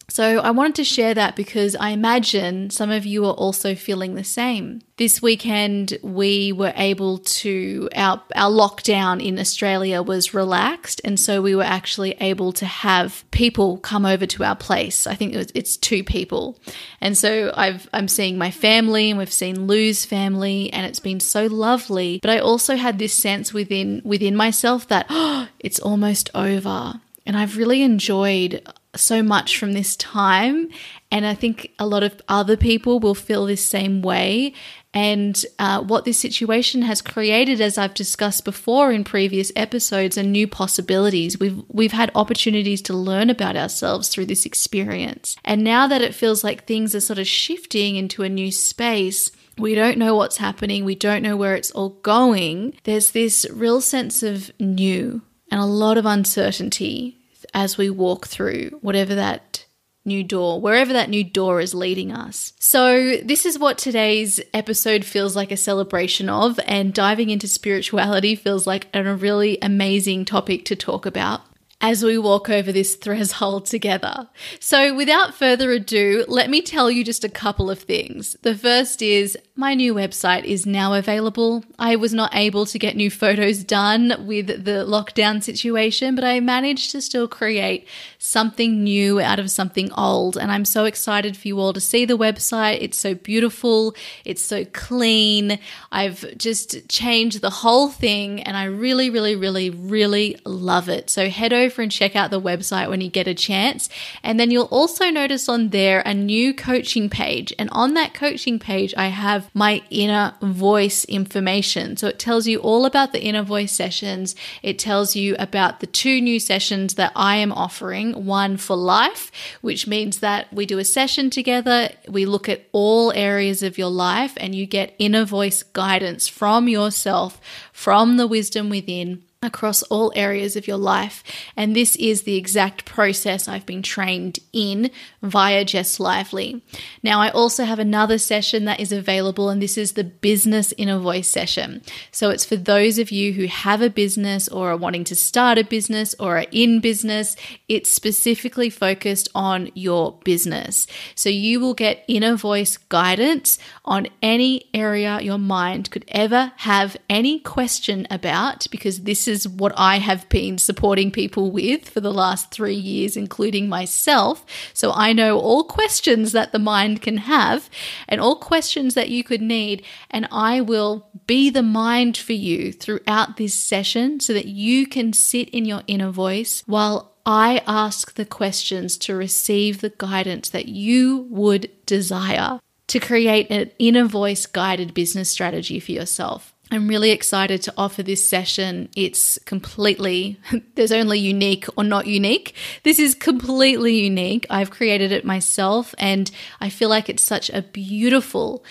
So 0.09 0.39
I 0.39 0.51
wanted 0.51 0.75
to 0.75 0.83
share 0.83 1.13
that 1.13 1.35
because 1.35 1.75
I 1.75 1.89
imagine 1.89 2.69
some 2.69 2.91
of 2.91 3.05
you 3.05 3.25
are 3.25 3.33
also 3.33 3.75
feeling 3.75 4.15
the 4.15 4.23
same. 4.23 4.81
This 4.97 5.21
weekend 5.21 5.97
we 6.01 6.51
were 6.51 6.73
able 6.75 7.19
to 7.19 7.89
our 7.95 8.21
our 8.35 8.51
lockdown 8.51 9.23
in 9.23 9.39
Australia 9.39 10.01
was 10.01 10.33
relaxed 10.33 10.99
and 11.03 11.19
so 11.19 11.41
we 11.41 11.55
were 11.55 11.63
actually 11.63 12.17
able 12.19 12.51
to 12.53 12.65
have 12.65 13.23
people 13.31 13.77
come 13.77 14.05
over 14.05 14.25
to 14.25 14.43
our 14.43 14.55
place. 14.55 15.07
I 15.07 15.15
think 15.15 15.33
it 15.33 15.37
was, 15.37 15.51
it's 15.55 15.77
two 15.77 16.03
people. 16.03 16.59
And 16.99 17.17
so 17.17 17.53
I've 17.55 17.87
I'm 17.93 18.07
seeing 18.07 18.37
my 18.37 18.51
family 18.51 19.09
and 19.09 19.19
we've 19.19 19.31
seen 19.31 19.67
Lou's 19.67 20.05
family 20.05 20.73
and 20.73 20.85
it's 20.85 20.99
been 20.99 21.19
so 21.19 21.45
lovely. 21.45 22.19
But 22.21 22.31
I 22.31 22.39
also 22.39 22.75
had 22.75 22.99
this 22.99 23.13
sense 23.13 23.53
within 23.53 24.01
within 24.03 24.35
myself 24.35 24.87
that 24.89 25.05
oh, 25.09 25.47
it's 25.59 25.79
almost 25.79 26.29
over. 26.35 26.99
And 27.25 27.37
I've 27.37 27.57
really 27.57 27.83
enjoyed 27.83 28.67
so 28.95 29.21
much 29.21 29.57
from 29.57 29.73
this 29.73 29.95
time. 29.95 30.69
And 31.11 31.25
I 31.25 31.33
think 31.33 31.71
a 31.77 31.85
lot 31.85 32.03
of 32.03 32.21
other 32.27 32.57
people 32.57 32.99
will 32.99 33.15
feel 33.15 33.45
this 33.45 33.63
same 33.63 34.01
way. 34.01 34.53
And 34.93 35.43
uh, 35.59 35.81
what 35.83 36.05
this 36.05 36.19
situation 36.19 36.81
has 36.81 37.01
created, 37.01 37.61
as 37.61 37.77
I've 37.77 37.93
discussed 37.93 38.43
before 38.45 38.91
in 38.91 39.03
previous 39.03 39.51
episodes, 39.55 40.17
are 40.17 40.23
new 40.23 40.47
possibilities. 40.47 41.39
We've 41.39 41.61
we've 41.67 41.91
had 41.91 42.11
opportunities 42.15 42.81
to 42.83 42.93
learn 42.93 43.29
about 43.29 43.55
ourselves 43.55 44.09
through 44.09 44.25
this 44.25 44.45
experience. 44.45 45.35
And 45.45 45.63
now 45.63 45.87
that 45.87 46.01
it 46.01 46.15
feels 46.15 46.43
like 46.43 46.65
things 46.65 46.95
are 46.95 46.99
sort 46.99 47.19
of 47.19 47.27
shifting 47.27 47.95
into 47.95 48.23
a 48.23 48.29
new 48.29 48.51
space, 48.51 49.29
we 49.59 49.75
don't 49.75 49.97
know 49.99 50.15
what's 50.15 50.37
happening, 50.37 50.85
we 50.85 50.95
don't 50.95 51.21
know 51.21 51.37
where 51.37 51.55
it's 51.55 51.71
all 51.71 51.89
going, 51.89 52.73
there's 52.85 53.11
this 53.11 53.45
real 53.51 53.81
sense 53.81 54.23
of 54.23 54.51
new 54.59 55.21
and 55.51 55.59
a 55.59 55.65
lot 55.65 55.97
of 55.97 56.05
uncertainty 56.05 57.18
as 57.53 57.77
we 57.77 57.89
walk 57.89 58.27
through 58.27 58.71
whatever 58.81 59.15
that 59.15 59.65
new 60.05 60.23
door, 60.23 60.59
wherever 60.59 60.93
that 60.93 61.09
new 61.09 61.23
door 61.23 61.59
is 61.61 61.73
leading 61.73 62.11
us. 62.11 62.53
So, 62.59 63.17
this 63.17 63.45
is 63.45 63.59
what 63.59 63.77
today's 63.77 64.39
episode 64.53 65.05
feels 65.05 65.35
like 65.35 65.51
a 65.51 65.57
celebration 65.57 66.29
of, 66.29 66.59
and 66.65 66.93
diving 66.93 67.29
into 67.29 67.47
spirituality 67.47 68.35
feels 68.35 68.65
like 68.65 68.87
a 68.93 69.03
really 69.15 69.57
amazing 69.61 70.25
topic 70.25 70.65
to 70.65 70.75
talk 70.75 71.05
about 71.05 71.41
as 71.81 72.03
we 72.03 72.17
walk 72.17 72.49
over 72.49 72.71
this 72.71 72.95
threshold 72.95 73.65
together. 73.65 74.27
So, 74.59 74.93
without 74.93 75.33
further 75.33 75.71
ado, 75.71 76.25
let 76.27 76.49
me 76.49 76.61
tell 76.61 76.91
you 76.91 77.03
just 77.03 77.23
a 77.23 77.29
couple 77.29 77.69
of 77.69 77.79
things. 77.79 78.35
The 78.41 78.55
first 78.55 79.01
is 79.01 79.37
my 79.55 79.73
new 79.73 79.93
website 79.93 80.43
is 80.43 80.65
now 80.65 80.93
available. 80.93 81.63
I 81.77 81.95
was 81.95 82.13
not 82.13 82.35
able 82.35 82.65
to 82.65 82.79
get 82.79 82.95
new 82.95 83.09
photos 83.09 83.63
done 83.63 84.25
with 84.25 84.47
the 84.47 84.85
lockdown 84.85 85.41
situation, 85.41 86.15
but 86.15 86.23
I 86.23 86.39
managed 86.39 86.91
to 86.91 87.01
still 87.01 87.27
create 87.27 87.87
something 88.21 88.83
new 88.83 89.21
out 89.21 89.39
of 89.39 89.49
something 89.49 89.89
old. 89.93 90.37
And 90.37 90.51
I'm 90.51 90.65
so 90.65 90.83
excited 90.83 91.37
for 91.37 91.47
you 91.47 91.59
all 91.59 91.71
to 91.71 91.79
see 91.79 92.03
the 92.03 92.17
website. 92.17 92.79
It's 92.81 92.97
so 92.97 93.15
beautiful, 93.15 93.95
it's 94.25 94.41
so 94.41 94.65
clean. 94.65 95.57
I've 95.91 96.37
just 96.37 96.89
changed 96.89 97.39
the 97.41 97.49
whole 97.49 97.87
thing, 97.87 98.43
and 98.43 98.57
I 98.57 98.65
really, 98.65 99.09
really, 99.09 99.35
really, 99.37 99.69
really 99.69 100.37
love 100.45 100.89
it. 100.89 101.09
So, 101.09 101.29
head 101.29 101.53
over 101.53 101.81
and 101.81 101.91
check 101.91 102.15
out 102.15 102.29
the 102.29 102.41
website 102.41 102.89
when 102.89 102.99
you 102.99 103.09
get 103.09 103.27
a 103.27 103.33
chance. 103.33 103.87
And 104.21 104.37
then 104.37 104.51
you'll 104.51 104.65
also 104.65 105.09
notice 105.09 105.47
on 105.47 105.69
there 105.69 106.01
a 106.05 106.13
new 106.13 106.53
coaching 106.53 107.09
page. 107.09 107.53
And 107.57 107.69
on 107.71 107.93
that 107.93 108.13
coaching 108.13 108.59
page, 108.59 108.93
I 108.97 109.07
have 109.07 109.49
my 109.53 109.81
inner 109.89 110.35
voice 110.41 111.05
information. 111.05 111.95
So 111.95 112.07
it 112.07 112.19
tells 112.19 112.47
you 112.47 112.59
all 112.59 112.85
about 112.85 113.13
the 113.13 113.23
inner 113.23 113.43
voice 113.43 113.71
sessions. 113.71 114.35
It 114.61 114.77
tells 114.77 115.15
you 115.15 115.37
about 115.39 115.79
the 115.79 115.87
two 115.87 116.19
new 116.19 116.39
sessions 116.39 116.95
that 116.95 117.13
I 117.15 117.37
am 117.37 117.53
offering 117.53 118.08
one 118.13 118.57
for 118.57 118.75
life, 118.75 119.31
which 119.61 119.87
means 119.87 120.19
that 120.19 120.51
we 120.53 120.65
do 120.65 120.79
a 120.79 120.85
session 120.85 121.29
together. 121.29 121.89
We 122.07 122.25
look 122.25 122.49
at 122.49 122.65
all 122.71 123.11
areas 123.13 123.63
of 123.63 123.77
your 123.77 123.89
life 123.89 124.33
and 124.37 124.53
you 124.53 124.65
get 124.65 124.95
inner 124.99 125.25
voice 125.25 125.63
guidance 125.63 126.27
from 126.27 126.67
yourself, 126.67 127.39
from 127.73 128.17
the 128.17 128.27
wisdom 128.27 128.69
within 128.69 129.23
across 129.41 129.83
all 129.83 130.11
areas 130.15 130.55
of 130.55 130.67
your 130.67 130.77
life. 130.77 131.23
And 131.55 131.75
this 131.75 131.95
is 131.95 132.23
the 132.23 132.35
exact 132.35 132.85
process 132.85 133.47
I've 133.47 133.65
been 133.65 133.81
trained 133.81 134.39
in 134.51 134.91
via 135.21 135.65
Jess 135.65 135.99
Lively. 135.99 136.63
Now, 137.03 137.19
I 137.19 137.29
also 137.29 137.65
have 137.65 137.79
another 137.79 138.17
session 138.17 138.65
that 138.65 138.79
is 138.79 138.91
available, 138.91 139.49
and 139.49 139.61
this 139.61 139.77
is 139.77 139.93
the 139.93 140.03
Business 140.03 140.73
Inner 140.77 140.99
Voice 140.99 141.27
session. 141.27 141.81
So 142.11 142.29
it's 142.29 142.45
for 142.45 142.55
those 142.55 142.97
of 142.97 143.11
you 143.11 143.33
who 143.33 143.47
have 143.47 143.81
a 143.81 143.89
business 143.89 144.47
or 144.47 144.71
are 144.71 144.77
wanting 144.77 145.03
to 145.05 145.15
start 145.15 145.57
a 145.57 145.63
business 145.63 146.15
or 146.19 146.37
are 146.37 146.45
in 146.51 146.79
business. 146.79 147.35
It's 147.67 147.91
specifically 147.91 148.69
focused 148.69 149.27
on 149.35 149.71
your 149.73 150.17
business. 150.23 150.87
So 151.15 151.29
you 151.29 151.59
will 151.59 151.73
get 151.73 152.05
inner 152.07 152.35
voice 152.35 152.77
guidance 152.77 153.59
on 153.83 154.07
any 154.21 154.69
area 154.73 155.19
your 155.21 155.37
mind 155.37 155.91
could 155.91 156.05
ever 156.07 156.53
have 156.57 156.95
any 157.09 157.39
question 157.39 158.07
about, 158.09 158.67
because 158.71 159.01
this 159.01 159.27
is 159.27 159.47
what 159.47 159.73
I 159.75 159.97
have 159.97 160.29
been 160.29 160.57
supporting 160.57 161.11
people 161.11 161.51
with 161.51 161.89
for 161.89 161.99
the 161.99 162.13
last 162.13 162.51
three 162.51 162.75
years, 162.75 163.17
including 163.17 163.67
myself. 163.67 164.45
So 164.73 164.91
I 164.93 165.08
know 165.13 165.39
all 165.39 165.63
questions 165.63 166.31
that 166.31 166.51
the 166.51 166.59
mind 166.59 167.01
can 167.01 167.17
have 167.17 167.69
and 168.07 168.19
all 168.19 168.35
questions 168.35 168.93
that 168.93 169.09
you 169.09 169.23
could 169.23 169.41
need. 169.41 169.83
And 170.09 170.27
I 170.31 170.61
will 170.61 171.09
be 171.27 171.49
the 171.49 171.63
mind 171.63 172.17
for 172.17 172.33
you 172.33 172.71
throughout 172.71 173.37
this 173.37 173.53
session 173.53 174.19
so 174.19 174.33
that 174.33 174.47
you 174.47 174.87
can 174.87 175.13
sit 175.13 175.49
in 175.49 175.65
your 175.65 175.83
inner 175.87 176.11
voice 176.11 176.63
while 176.65 177.13
I 177.25 177.61
ask 177.67 178.15
the 178.15 178.25
questions 178.25 178.97
to 178.99 179.15
receive 179.15 179.81
the 179.81 179.93
guidance 179.95 180.49
that 180.49 180.67
you 180.67 181.27
would 181.29 181.69
desire 181.85 182.59
to 182.87 182.99
create 182.99 183.51
an 183.51 183.69
inner 183.77 184.05
voice 184.05 184.47
guided 184.47 184.95
business 184.95 185.29
strategy 185.29 185.79
for 185.79 185.91
yourself. 185.91 186.55
I'm 186.71 186.87
really 186.87 187.09
excited 187.09 187.63
to 187.63 187.73
offer 187.77 188.03
this 188.03 188.27
session. 188.27 188.89
It's 188.95 189.39
completely, 189.45 190.39
there's 190.75 190.91
only 190.91 191.17
unique 191.17 191.65
or 191.75 191.83
not 191.83 192.05
unique. 192.05 192.53
This 192.83 192.99
is 192.99 193.15
completely 193.15 193.99
unique. 193.99 194.45
I've 194.49 194.69
created 194.69 195.11
it 195.11 195.25
myself, 195.25 195.95
and 195.97 196.29
I 196.61 196.69
feel 196.69 196.89
like 196.89 197.09
it's 197.09 197.23
such 197.23 197.49
a 197.49 197.63
beautiful 197.63 198.63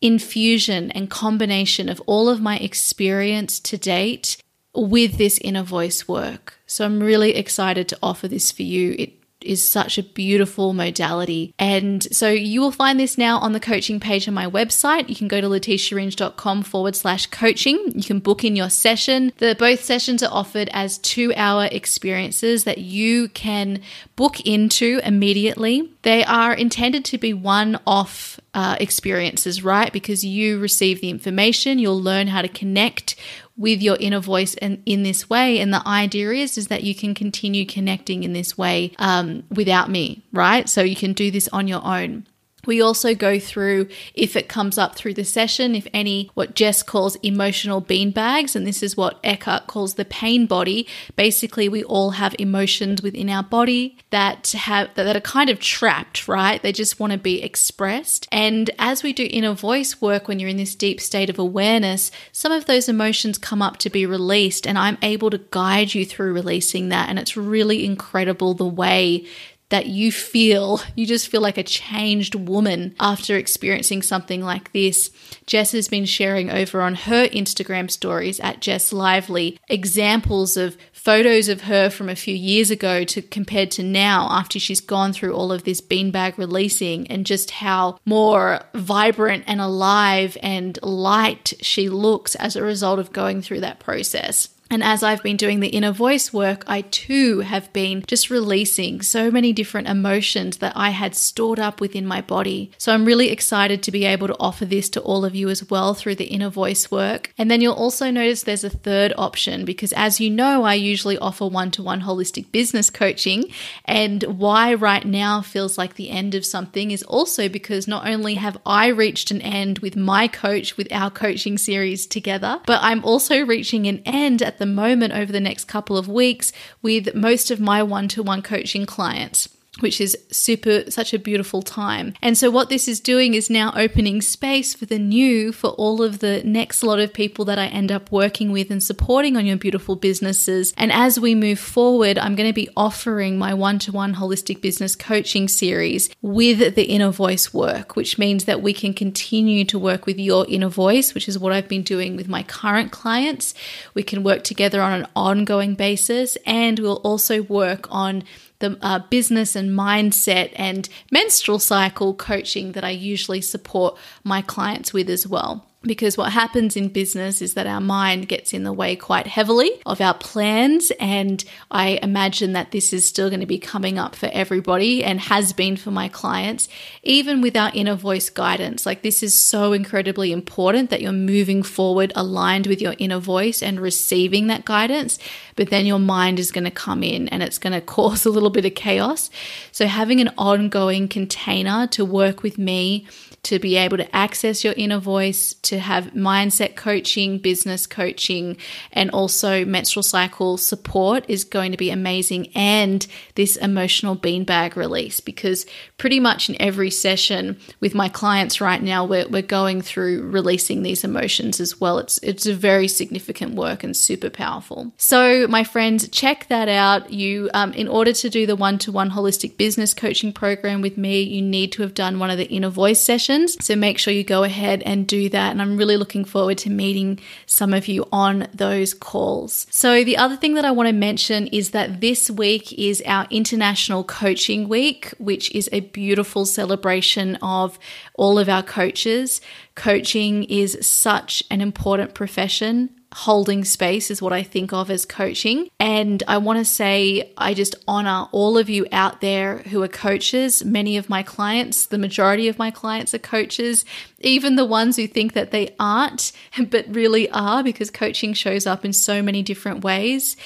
infusion 0.00 0.90
and 0.90 1.08
combination 1.08 1.88
of 1.88 2.02
all 2.06 2.28
of 2.28 2.40
my 2.40 2.58
experience 2.58 3.60
to 3.60 3.78
date 3.78 4.36
with 4.74 5.16
this 5.16 5.38
inner 5.38 5.62
voice 5.62 6.08
work. 6.08 6.58
So 6.66 6.84
I'm 6.84 7.00
really 7.00 7.36
excited 7.36 7.88
to 7.88 7.98
offer 8.02 8.26
this 8.26 8.50
for 8.50 8.62
you. 8.62 8.96
It 8.98 9.12
is 9.44 9.66
such 9.66 9.98
a 9.98 10.02
beautiful 10.02 10.72
modality. 10.72 11.54
And 11.58 12.02
so 12.14 12.30
you 12.30 12.60
will 12.60 12.72
find 12.72 12.98
this 12.98 13.18
now 13.18 13.38
on 13.38 13.52
the 13.52 13.60
coaching 13.60 14.00
page 14.00 14.26
on 14.28 14.34
my 14.34 14.46
website. 14.46 15.08
You 15.08 15.16
can 15.16 15.28
go 15.28 15.40
to 15.40 15.48
letitiaringe.com 15.48 16.62
forward 16.62 16.96
slash 16.96 17.26
coaching. 17.26 17.92
You 17.94 18.02
can 18.02 18.20
book 18.20 18.44
in 18.44 18.56
your 18.56 18.70
session. 18.70 19.32
The 19.38 19.56
both 19.58 19.82
sessions 19.84 20.22
are 20.22 20.32
offered 20.32 20.68
as 20.72 20.98
two 20.98 21.32
hour 21.36 21.68
experiences 21.70 22.64
that 22.64 22.78
you 22.78 23.28
can 23.28 23.82
book 24.16 24.40
into 24.40 25.00
immediately. 25.04 25.90
They 26.02 26.24
are 26.24 26.52
intended 26.52 27.04
to 27.06 27.18
be 27.18 27.32
one 27.32 27.78
off 27.86 28.40
uh, 28.54 28.76
experiences, 28.80 29.62
right? 29.62 29.92
Because 29.92 30.24
you 30.24 30.58
receive 30.58 31.00
the 31.00 31.10
information, 31.10 31.78
you'll 31.78 32.00
learn 32.00 32.28
how 32.28 32.40
to 32.40 32.48
connect 32.48 33.16
with 33.56 33.82
your 33.82 33.96
inner 34.00 34.20
voice 34.20 34.54
and 34.56 34.82
in 34.86 35.02
this 35.02 35.28
way. 35.28 35.58
And 35.58 35.72
the 35.72 35.86
idea 35.86 36.30
is 36.30 36.56
is 36.56 36.68
that 36.68 36.82
you 36.82 36.94
can 36.94 37.14
continue 37.14 37.66
connecting 37.66 38.24
in 38.24 38.32
this 38.32 38.56
way 38.56 38.92
um, 38.98 39.44
without 39.50 39.90
me, 39.90 40.22
right? 40.32 40.68
So 40.68 40.82
you 40.82 40.96
can 40.96 41.12
do 41.12 41.30
this 41.30 41.48
on 41.48 41.68
your 41.68 41.84
own. 41.84 42.26
We 42.66 42.80
also 42.80 43.14
go 43.14 43.38
through, 43.38 43.88
if 44.14 44.36
it 44.36 44.48
comes 44.48 44.78
up 44.78 44.94
through 44.94 45.14
the 45.14 45.24
session, 45.24 45.74
if 45.74 45.86
any, 45.92 46.30
what 46.34 46.54
Jess 46.54 46.82
calls 46.82 47.16
emotional 47.16 47.82
beanbags, 47.82 48.56
and 48.56 48.66
this 48.66 48.82
is 48.82 48.96
what 48.96 49.18
Eckhart 49.22 49.66
calls 49.66 49.94
the 49.94 50.04
pain 50.04 50.46
body. 50.46 50.86
Basically, 51.16 51.68
we 51.68 51.84
all 51.84 52.10
have 52.10 52.34
emotions 52.38 53.02
within 53.02 53.30
our 53.30 53.42
body 53.42 53.98
that 54.10 54.52
have 54.52 54.94
that 54.94 55.16
are 55.16 55.20
kind 55.20 55.50
of 55.50 55.60
trapped, 55.60 56.28
right? 56.28 56.62
They 56.62 56.72
just 56.72 57.00
want 57.00 57.12
to 57.12 57.18
be 57.18 57.42
expressed. 57.42 58.28
And 58.30 58.70
as 58.78 59.02
we 59.02 59.12
do 59.12 59.28
inner 59.30 59.54
voice 59.54 60.00
work, 60.00 60.28
when 60.28 60.38
you're 60.38 60.50
in 60.50 60.56
this 60.56 60.74
deep 60.74 61.00
state 61.00 61.30
of 61.30 61.38
awareness, 61.38 62.10
some 62.32 62.52
of 62.52 62.66
those 62.66 62.88
emotions 62.88 63.38
come 63.38 63.62
up 63.62 63.78
to 63.78 63.90
be 63.90 64.06
released, 64.06 64.66
and 64.66 64.78
I'm 64.78 64.98
able 65.02 65.30
to 65.30 65.40
guide 65.50 65.94
you 65.94 66.04
through 66.04 66.32
releasing 66.32 66.88
that. 66.88 67.08
And 67.08 67.18
it's 67.18 67.36
really 67.36 67.84
incredible 67.84 68.54
the 68.54 68.66
way 68.66 69.26
that 69.74 69.86
you 69.86 70.12
feel, 70.12 70.80
you 70.94 71.04
just 71.04 71.26
feel 71.26 71.40
like 71.40 71.58
a 71.58 71.64
changed 71.64 72.36
woman 72.36 72.94
after 73.00 73.36
experiencing 73.36 74.02
something 74.02 74.40
like 74.40 74.70
this. 74.70 75.10
Jess 75.46 75.72
has 75.72 75.88
been 75.88 76.04
sharing 76.04 76.48
over 76.48 76.80
on 76.80 76.94
her 76.94 77.26
Instagram 77.26 77.90
stories 77.90 78.38
at 78.38 78.60
Jess 78.60 78.92
Lively 78.92 79.58
examples 79.68 80.56
of 80.56 80.76
photos 80.92 81.48
of 81.48 81.62
her 81.62 81.90
from 81.90 82.08
a 82.08 82.14
few 82.14 82.36
years 82.36 82.70
ago 82.70 83.02
to 83.02 83.20
compared 83.20 83.72
to 83.72 83.82
now 83.82 84.28
after 84.30 84.60
she's 84.60 84.78
gone 84.80 85.12
through 85.12 85.34
all 85.34 85.50
of 85.50 85.64
this 85.64 85.80
beanbag 85.80 86.38
releasing 86.38 87.08
and 87.08 87.26
just 87.26 87.50
how 87.50 87.98
more 88.06 88.60
vibrant 88.74 89.42
and 89.48 89.60
alive 89.60 90.38
and 90.40 90.78
light 90.84 91.52
she 91.62 91.88
looks 91.88 92.36
as 92.36 92.54
a 92.54 92.62
result 92.62 93.00
of 93.00 93.12
going 93.12 93.42
through 93.42 93.60
that 93.60 93.80
process. 93.80 94.53
And 94.74 94.82
as 94.82 95.04
I've 95.04 95.22
been 95.22 95.36
doing 95.36 95.60
the 95.60 95.68
inner 95.68 95.92
voice 95.92 96.32
work, 96.32 96.64
I 96.66 96.80
too 96.80 97.42
have 97.42 97.72
been 97.72 98.02
just 98.08 98.28
releasing 98.28 99.02
so 99.02 99.30
many 99.30 99.52
different 99.52 99.86
emotions 99.86 100.56
that 100.56 100.72
I 100.74 100.90
had 100.90 101.14
stored 101.14 101.60
up 101.60 101.80
within 101.80 102.04
my 102.04 102.20
body. 102.20 102.72
So 102.76 102.92
I'm 102.92 103.04
really 103.04 103.30
excited 103.30 103.84
to 103.84 103.92
be 103.92 104.04
able 104.04 104.26
to 104.26 104.36
offer 104.40 104.64
this 104.64 104.88
to 104.88 105.00
all 105.00 105.24
of 105.24 105.32
you 105.32 105.48
as 105.48 105.70
well 105.70 105.94
through 105.94 106.16
the 106.16 106.24
inner 106.24 106.48
voice 106.48 106.90
work. 106.90 107.32
And 107.38 107.48
then 107.48 107.60
you'll 107.60 107.74
also 107.74 108.10
notice 108.10 108.42
there's 108.42 108.64
a 108.64 108.68
third 108.68 109.12
option 109.16 109.64
because, 109.64 109.92
as 109.92 110.18
you 110.18 110.28
know, 110.28 110.64
I 110.64 110.74
usually 110.74 111.18
offer 111.18 111.46
one 111.46 111.70
to 111.70 111.82
one 111.84 112.00
holistic 112.00 112.50
business 112.50 112.90
coaching. 112.90 113.44
And 113.84 114.24
why 114.24 114.74
right 114.74 115.06
now 115.06 115.40
feels 115.40 115.78
like 115.78 115.94
the 115.94 116.10
end 116.10 116.34
of 116.34 116.44
something 116.44 116.90
is 116.90 117.04
also 117.04 117.48
because 117.48 117.86
not 117.86 118.08
only 118.08 118.34
have 118.34 118.58
I 118.66 118.88
reached 118.88 119.30
an 119.30 119.40
end 119.40 119.78
with 119.78 119.94
my 119.94 120.26
coach, 120.26 120.76
with 120.76 120.92
our 120.92 121.12
coaching 121.12 121.58
series 121.58 122.08
together, 122.08 122.60
but 122.66 122.82
I'm 122.82 123.04
also 123.04 123.46
reaching 123.46 123.86
an 123.86 124.02
end 124.04 124.42
at 124.42 124.58
the 124.58 124.63
moment 124.66 125.12
over 125.12 125.32
the 125.32 125.40
next 125.40 125.64
couple 125.64 125.96
of 125.96 126.08
weeks 126.08 126.52
with 126.82 127.14
most 127.14 127.50
of 127.50 127.60
my 127.60 127.82
one 127.82 128.08
to 128.08 128.22
one 128.22 128.42
coaching 128.42 128.86
clients. 128.86 129.48
Which 129.80 130.00
is 130.00 130.16
super, 130.30 130.90
such 130.90 131.12
a 131.12 131.18
beautiful 131.18 131.62
time. 131.62 132.14
And 132.22 132.38
so, 132.38 132.50
what 132.50 132.68
this 132.68 132.86
is 132.86 133.00
doing 133.00 133.34
is 133.34 133.50
now 133.50 133.72
opening 133.74 134.22
space 134.22 134.72
for 134.74 134.86
the 134.86 134.98
new 134.98 135.52
for 135.52 135.70
all 135.70 136.02
of 136.02 136.20
the 136.20 136.42
next 136.44 136.82
lot 136.82 137.00
of 137.00 137.12
people 137.12 137.44
that 137.46 137.58
I 137.58 137.66
end 137.66 137.90
up 137.90 138.12
working 138.12 138.52
with 138.52 138.70
and 138.70 138.82
supporting 138.82 139.36
on 139.36 139.46
your 139.46 139.56
beautiful 139.56 139.96
businesses. 139.96 140.72
And 140.76 140.92
as 140.92 141.18
we 141.18 141.34
move 141.34 141.58
forward, 141.58 142.18
I'm 142.18 142.36
going 142.36 142.48
to 142.48 142.54
be 142.54 142.68
offering 142.76 143.36
my 143.36 143.52
one 143.52 143.78
to 143.80 143.92
one 143.92 144.14
holistic 144.14 144.60
business 144.60 144.94
coaching 144.94 145.48
series 145.48 146.08
with 146.22 146.74
the 146.74 146.84
inner 146.84 147.10
voice 147.10 147.52
work, 147.52 147.96
which 147.96 148.18
means 148.18 148.44
that 148.44 148.62
we 148.62 148.72
can 148.72 148.94
continue 148.94 149.64
to 149.64 149.78
work 149.78 150.06
with 150.06 150.18
your 150.18 150.46
inner 150.48 150.68
voice, 150.68 151.14
which 151.14 151.28
is 151.28 151.38
what 151.38 151.52
I've 151.52 151.68
been 151.68 151.82
doing 151.82 152.16
with 152.16 152.28
my 152.28 152.42
current 152.44 152.92
clients. 152.92 153.54
We 153.92 154.02
can 154.02 154.22
work 154.22 154.44
together 154.44 154.80
on 154.80 155.00
an 155.00 155.08
ongoing 155.16 155.74
basis, 155.74 156.36
and 156.46 156.78
we'll 156.78 156.96
also 156.96 157.42
work 157.42 157.86
on 157.90 158.22
the 158.64 158.78
uh, 158.80 158.98
business 159.10 159.54
and 159.54 159.70
mindset 159.70 160.52
and 160.56 160.88
menstrual 161.10 161.58
cycle 161.58 162.14
coaching 162.14 162.72
that 162.72 162.84
I 162.84 162.90
usually 162.90 163.40
support 163.40 163.98
my 164.22 164.40
clients 164.42 164.92
with 164.92 165.10
as 165.10 165.26
well 165.26 165.66
because 165.84 166.16
what 166.16 166.32
happens 166.32 166.76
in 166.76 166.88
business 166.88 167.42
is 167.42 167.54
that 167.54 167.66
our 167.66 167.80
mind 167.80 168.28
gets 168.28 168.52
in 168.52 168.64
the 168.64 168.72
way 168.72 168.96
quite 168.96 169.26
heavily 169.26 169.70
of 169.86 170.00
our 170.00 170.14
plans. 170.14 170.90
And 170.98 171.44
I 171.70 171.98
imagine 172.02 172.52
that 172.54 172.70
this 172.70 172.92
is 172.92 173.04
still 173.04 173.28
going 173.28 173.40
to 173.40 173.46
be 173.46 173.58
coming 173.58 173.98
up 173.98 174.16
for 174.16 174.28
everybody 174.32 175.04
and 175.04 175.20
has 175.20 175.52
been 175.52 175.76
for 175.76 175.90
my 175.90 176.08
clients, 176.08 176.68
even 177.02 177.40
with 177.40 177.56
our 177.56 177.70
inner 177.74 177.94
voice 177.94 178.30
guidance. 178.30 178.86
Like, 178.86 179.02
this 179.02 179.22
is 179.22 179.34
so 179.34 179.72
incredibly 179.72 180.32
important 180.32 180.90
that 180.90 181.02
you're 181.02 181.12
moving 181.12 181.62
forward 181.62 182.12
aligned 182.16 182.66
with 182.66 182.80
your 182.80 182.94
inner 182.98 183.18
voice 183.18 183.62
and 183.62 183.80
receiving 183.80 184.46
that 184.48 184.64
guidance. 184.64 185.18
But 185.56 185.70
then 185.70 185.86
your 185.86 185.98
mind 185.98 186.38
is 186.38 186.50
going 186.50 186.64
to 186.64 186.70
come 186.70 187.02
in 187.02 187.28
and 187.28 187.42
it's 187.42 187.58
going 187.58 187.72
to 187.74 187.80
cause 187.80 188.24
a 188.24 188.30
little 188.30 188.50
bit 188.50 188.64
of 188.64 188.74
chaos. 188.74 189.30
So, 189.72 189.86
having 189.86 190.20
an 190.20 190.30
ongoing 190.38 191.08
container 191.08 191.86
to 191.88 192.04
work 192.04 192.42
with 192.42 192.58
me 192.58 193.06
to 193.44 193.58
be 193.58 193.76
able 193.76 193.98
to 193.98 194.16
access 194.16 194.64
your 194.64 194.74
inner 194.76 194.98
voice, 194.98 195.54
to 195.62 195.78
have 195.78 196.06
mindset 196.14 196.76
coaching, 196.76 197.38
business 197.38 197.86
coaching, 197.86 198.56
and 198.92 199.10
also 199.10 199.64
menstrual 199.64 200.02
cycle 200.02 200.56
support 200.56 201.24
is 201.28 201.44
going 201.44 201.70
to 201.70 201.76
be 201.76 201.90
amazing. 201.90 202.48
And 202.54 203.06
this 203.34 203.56
emotional 203.56 204.16
beanbag 204.16 204.76
release, 204.76 205.20
because 205.20 205.66
pretty 205.98 206.20
much 206.20 206.48
in 206.48 206.60
every 206.60 206.90
session 206.90 207.58
with 207.80 207.94
my 207.94 208.08
clients 208.08 208.60
right 208.60 208.82
now, 208.82 209.04
we're, 209.04 209.28
we're 209.28 209.42
going 209.42 209.82
through 209.82 210.22
releasing 210.22 210.82
these 210.82 211.04
emotions 211.04 211.60
as 211.60 211.78
well. 211.80 211.98
It's, 211.98 212.18
it's 212.18 212.46
a 212.46 212.54
very 212.54 212.88
significant 212.88 213.54
work 213.54 213.84
and 213.84 213.96
super 213.96 214.30
powerful. 214.30 214.92
So, 214.96 215.46
my 215.48 215.64
friends, 215.64 216.08
check 216.08 216.48
that 216.48 216.68
out. 216.68 217.10
You, 217.10 217.50
um, 217.52 217.72
in 217.74 217.88
order 217.88 218.12
to 218.14 218.30
do 218.30 218.46
the 218.46 218.56
one 218.56 218.78
to 218.78 218.92
one 218.92 219.10
holistic 219.10 219.58
business 219.58 219.92
coaching 219.92 220.32
program 220.32 220.80
with 220.80 220.96
me, 220.96 221.20
you 221.20 221.42
need 221.42 221.72
to 221.72 221.82
have 221.82 221.92
done 221.92 222.18
one 222.18 222.30
of 222.30 222.38
the 222.38 222.48
inner 222.48 222.70
voice 222.70 223.00
sessions 223.00 223.33
So 223.60 223.76
make 223.76 223.98
sure 223.98 224.12
you 224.12 224.24
go 224.24 224.44
ahead 224.44 224.82
and 224.82 225.06
do 225.06 225.28
that. 225.28 225.50
And 225.50 225.60
I'm 225.60 225.76
really 225.76 225.96
looking 225.96 226.24
forward 226.24 226.58
to 226.58 226.70
meeting 226.70 227.20
some 227.46 227.74
of 227.74 227.88
you 227.88 228.06
on 228.12 228.48
those 228.54 228.94
calls. 228.94 229.66
So 229.70 230.04
the 230.04 230.16
other 230.16 230.36
thing 230.36 230.54
that 230.54 230.64
I 230.64 230.70
want 230.70 230.88
to 230.88 230.92
mention 230.92 231.48
is 231.48 231.70
that 231.70 232.00
this 232.00 232.30
week 232.30 232.72
is 232.72 233.02
our 233.06 233.26
International 233.30 234.04
Coaching 234.04 234.68
Week, 234.68 235.12
which 235.18 235.50
is 235.54 235.68
a 235.72 235.80
beautiful 235.80 236.46
celebration 236.46 237.36
of 237.36 237.78
all 238.14 238.38
of 238.38 238.48
our 238.48 238.62
coaches. 238.62 239.40
Coaching 239.74 240.44
is 240.44 240.78
such 240.80 241.42
an 241.50 241.60
important 241.60 242.14
profession 242.14 242.90
holding 243.14 243.64
space 243.64 244.10
is 244.10 244.20
what 244.20 244.32
I 244.32 244.42
think 244.42 244.72
of 244.72 244.90
as 244.90 245.06
coaching. 245.06 245.68
And 245.78 246.20
I 246.26 246.38
want 246.38 246.58
to 246.58 246.64
say, 246.64 247.32
I 247.38 247.54
just 247.54 247.76
honor 247.86 248.26
all 248.32 248.58
of 248.58 248.68
you 248.68 248.86
out 248.90 249.20
there 249.20 249.58
who 249.58 249.80
are 249.84 249.88
coaches. 249.88 250.64
Many 250.64 250.96
of 250.96 251.08
my 251.08 251.22
clients, 251.22 251.86
the 251.86 251.96
majority 251.96 252.48
of 252.48 252.58
my 252.58 252.72
clients 252.72 253.14
are 253.14 253.18
coaches, 253.18 253.84
even 254.18 254.56
the 254.56 254.64
ones 254.64 254.96
who 254.96 255.06
think 255.06 255.32
that 255.34 255.52
they 255.52 255.76
aren't, 255.78 256.32
but 256.70 256.86
really 256.88 257.30
are 257.30 257.62
because 257.62 257.90
coaching 257.90 258.32
shows 258.32 258.66
up 258.66 258.84
in 258.84 258.92
so 258.92 259.22
many 259.22 259.42
different 259.42 259.84
ways. 259.84 260.36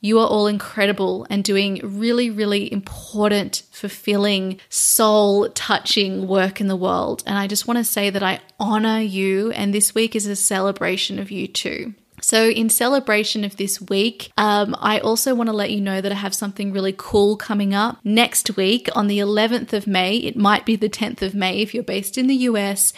You 0.00 0.18
are 0.18 0.26
all 0.26 0.48
incredible 0.48 1.26
and 1.30 1.44
doing 1.44 1.80
really, 1.82 2.28
really 2.28 2.70
important, 2.72 3.62
fulfilling, 3.70 4.60
soul 4.68 5.48
touching 5.50 6.26
work 6.26 6.60
in 6.60 6.66
the 6.66 6.76
world. 6.76 7.22
And 7.24 7.38
I 7.38 7.46
just 7.46 7.68
want 7.68 7.78
to 7.78 7.84
say 7.84 8.10
that 8.10 8.22
I 8.22 8.40
honor 8.58 9.00
you, 9.00 9.52
and 9.52 9.72
this 9.72 9.94
week 9.94 10.16
is 10.16 10.26
a 10.26 10.36
celebration 10.36 11.18
of 11.20 11.30
you 11.30 11.46
too. 11.46 11.94
So, 12.26 12.48
in 12.48 12.70
celebration 12.70 13.44
of 13.44 13.56
this 13.56 13.80
week, 13.80 14.32
um, 14.36 14.74
I 14.80 14.98
also 14.98 15.32
want 15.32 15.46
to 15.46 15.52
let 15.52 15.70
you 15.70 15.80
know 15.80 16.00
that 16.00 16.10
I 16.10 16.16
have 16.16 16.34
something 16.34 16.72
really 16.72 16.92
cool 16.96 17.36
coming 17.36 17.72
up 17.72 17.98
next 18.02 18.56
week 18.56 18.88
on 18.96 19.06
the 19.06 19.20
11th 19.20 19.72
of 19.72 19.86
May. 19.86 20.16
It 20.16 20.36
might 20.36 20.66
be 20.66 20.74
the 20.74 20.88
10th 20.88 21.22
of 21.22 21.36
May 21.36 21.60
if 21.60 21.72
you're 21.72 21.84
based 21.84 22.18
in 22.18 22.26
the 22.26 22.34
US. 22.34 22.92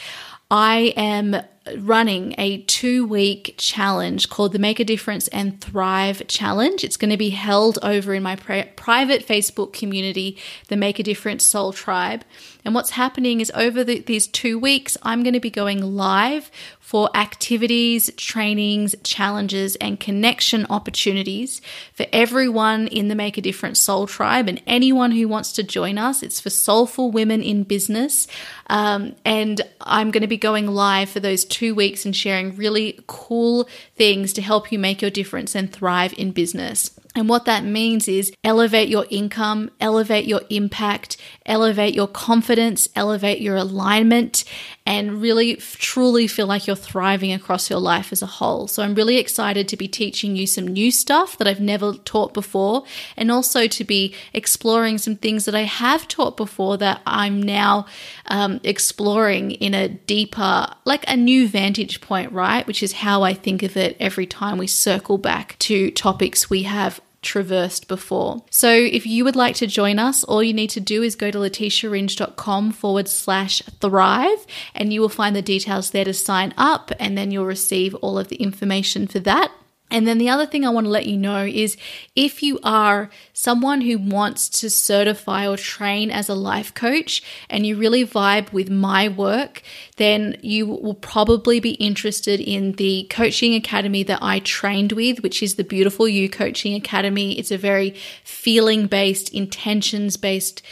I 0.50 0.94
am 0.96 1.42
running 1.76 2.34
a 2.38 2.62
two 2.62 3.06
week 3.06 3.54
challenge 3.58 4.30
called 4.30 4.52
the 4.52 4.58
Make 4.58 4.80
a 4.80 4.84
Difference 4.84 5.28
and 5.28 5.60
Thrive 5.60 6.26
Challenge. 6.26 6.82
It's 6.82 6.96
going 6.96 7.10
to 7.10 7.18
be 7.18 7.30
held 7.30 7.78
over 7.82 8.14
in 8.14 8.22
my 8.22 8.36
pri- 8.36 8.72
private 8.76 9.26
Facebook 9.26 9.74
community, 9.74 10.38
the 10.68 10.76
Make 10.76 10.98
a 10.98 11.02
Difference 11.02 11.44
Soul 11.44 11.74
Tribe. 11.74 12.24
And 12.64 12.74
what's 12.74 12.90
happening 12.90 13.40
is 13.40 13.52
over 13.54 13.84
the, 13.84 14.00
these 14.00 14.26
two 14.26 14.58
weeks, 14.58 14.96
I'm 15.02 15.22
going 15.22 15.34
to 15.34 15.40
be 15.40 15.50
going 15.50 15.96
live 15.96 16.50
for 16.88 17.14
activities, 17.14 18.10
trainings, 18.16 18.94
challenges, 19.02 19.76
and 19.76 20.00
connection 20.00 20.64
opportunities 20.70 21.60
for 21.92 22.06
everyone 22.14 22.86
in 22.86 23.08
the 23.08 23.14
Make 23.14 23.36
a 23.36 23.42
Difference 23.42 23.78
Soul 23.78 24.06
Tribe 24.06 24.48
and 24.48 24.62
anyone 24.66 25.10
who 25.10 25.28
wants 25.28 25.52
to 25.52 25.62
join 25.62 25.98
us. 25.98 26.22
It's 26.22 26.40
for 26.40 26.48
soulful 26.48 27.10
women 27.10 27.42
in 27.42 27.64
business. 27.64 28.26
Um, 28.68 29.16
and 29.26 29.60
I'm 29.82 30.10
going 30.10 30.22
to 30.22 30.26
be 30.26 30.38
going 30.38 30.66
live 30.66 31.10
for 31.10 31.20
those 31.20 31.44
two 31.44 31.74
weeks 31.74 32.06
and 32.06 32.16
sharing 32.16 32.56
really 32.56 32.98
cool 33.06 33.68
things 33.96 34.32
to 34.32 34.40
help 34.40 34.72
you 34.72 34.78
make 34.78 35.02
your 35.02 35.10
difference 35.10 35.54
and 35.54 35.70
thrive 35.70 36.14
in 36.16 36.30
business. 36.30 36.98
And 37.14 37.28
what 37.28 37.46
that 37.46 37.64
means 37.64 38.06
is 38.06 38.32
elevate 38.44 38.88
your 38.88 39.04
income, 39.10 39.72
elevate 39.80 40.26
your 40.26 40.42
impact, 40.50 41.16
elevate 41.44 41.94
your 41.94 42.06
confidence, 42.06 42.88
elevate 42.94 43.40
your 43.40 43.56
alignment, 43.56 44.44
and 44.88 45.20
really 45.20 45.56
truly 45.56 46.26
feel 46.26 46.46
like 46.46 46.66
you're 46.66 46.74
thriving 46.74 47.30
across 47.30 47.68
your 47.68 47.78
life 47.78 48.10
as 48.10 48.22
a 48.22 48.26
whole. 48.26 48.66
So 48.66 48.82
I'm 48.82 48.94
really 48.94 49.18
excited 49.18 49.68
to 49.68 49.76
be 49.76 49.86
teaching 49.86 50.34
you 50.34 50.46
some 50.46 50.66
new 50.66 50.90
stuff 50.90 51.36
that 51.36 51.46
I've 51.46 51.60
never 51.60 51.92
taught 51.92 52.32
before, 52.32 52.84
and 53.14 53.30
also 53.30 53.66
to 53.66 53.84
be 53.84 54.14
exploring 54.32 54.96
some 54.96 55.14
things 55.14 55.44
that 55.44 55.54
I 55.54 55.64
have 55.64 56.08
taught 56.08 56.38
before 56.38 56.78
that 56.78 57.02
I'm 57.04 57.42
now 57.42 57.84
um, 58.28 58.60
exploring 58.64 59.50
in 59.50 59.74
a 59.74 59.90
deeper, 59.90 60.68
like 60.86 61.04
a 61.06 61.18
new 61.18 61.46
vantage 61.46 62.00
point, 62.00 62.32
right? 62.32 62.66
Which 62.66 62.82
is 62.82 62.92
how 62.94 63.22
I 63.22 63.34
think 63.34 63.62
of 63.62 63.76
it 63.76 63.94
every 64.00 64.26
time 64.26 64.56
we 64.56 64.66
circle 64.66 65.18
back 65.18 65.58
to 65.58 65.90
topics 65.90 66.48
we 66.48 66.62
have 66.62 66.98
traversed 67.22 67.88
before. 67.88 68.44
So 68.50 68.70
if 68.70 69.06
you 69.06 69.24
would 69.24 69.36
like 69.36 69.56
to 69.56 69.66
join 69.66 69.98
us, 69.98 70.24
all 70.24 70.42
you 70.42 70.52
need 70.52 70.70
to 70.70 70.80
do 70.80 71.02
is 71.02 71.16
go 71.16 71.30
to 71.30 71.38
letitiaringe.com 71.38 72.72
forward 72.72 73.08
slash 73.08 73.62
thrive 73.80 74.46
and 74.74 74.92
you 74.92 75.00
will 75.00 75.08
find 75.08 75.34
the 75.34 75.42
details 75.42 75.90
there 75.90 76.04
to 76.04 76.14
sign 76.14 76.54
up 76.56 76.92
and 76.98 77.18
then 77.18 77.30
you'll 77.30 77.46
receive 77.46 77.94
all 77.96 78.18
of 78.18 78.28
the 78.28 78.36
information 78.36 79.06
for 79.06 79.18
that. 79.20 79.52
And 79.90 80.06
then 80.06 80.18
the 80.18 80.28
other 80.28 80.46
thing 80.46 80.64
I 80.64 80.70
want 80.70 80.84
to 80.84 80.90
let 80.90 81.06
you 81.06 81.16
know 81.16 81.44
is 81.44 81.76
if 82.14 82.42
you 82.42 82.58
are 82.62 83.10
someone 83.32 83.80
who 83.80 83.98
wants 83.98 84.48
to 84.60 84.68
certify 84.68 85.48
or 85.48 85.56
train 85.56 86.10
as 86.10 86.28
a 86.28 86.34
life 86.34 86.74
coach 86.74 87.22
and 87.48 87.66
you 87.66 87.76
really 87.76 88.04
vibe 88.04 88.52
with 88.52 88.70
my 88.70 89.08
work, 89.08 89.62
then 89.96 90.36
you 90.42 90.66
will 90.66 90.94
probably 90.94 91.58
be 91.58 91.72
interested 91.72 92.40
in 92.40 92.72
the 92.72 93.06
coaching 93.08 93.54
academy 93.54 94.02
that 94.02 94.18
I 94.22 94.40
trained 94.40 94.92
with, 94.92 95.22
which 95.22 95.42
is 95.42 95.54
the 95.54 95.64
Beautiful 95.64 96.06
You 96.06 96.28
Coaching 96.28 96.74
Academy. 96.74 97.38
It's 97.38 97.50
a 97.50 97.58
very 97.58 97.94
feeling 98.24 98.86
based, 98.86 99.32
intentions 99.32 100.16
based 100.16 100.62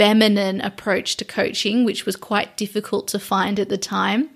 feminine 0.00 0.62
approach 0.62 1.18
to 1.18 1.26
coaching, 1.26 1.84
which 1.84 2.06
was 2.06 2.16
quite 2.16 2.56
difficult 2.56 3.06
to 3.06 3.18
find 3.18 3.60
at 3.60 3.68
the 3.68 3.76
time. 3.76 4.30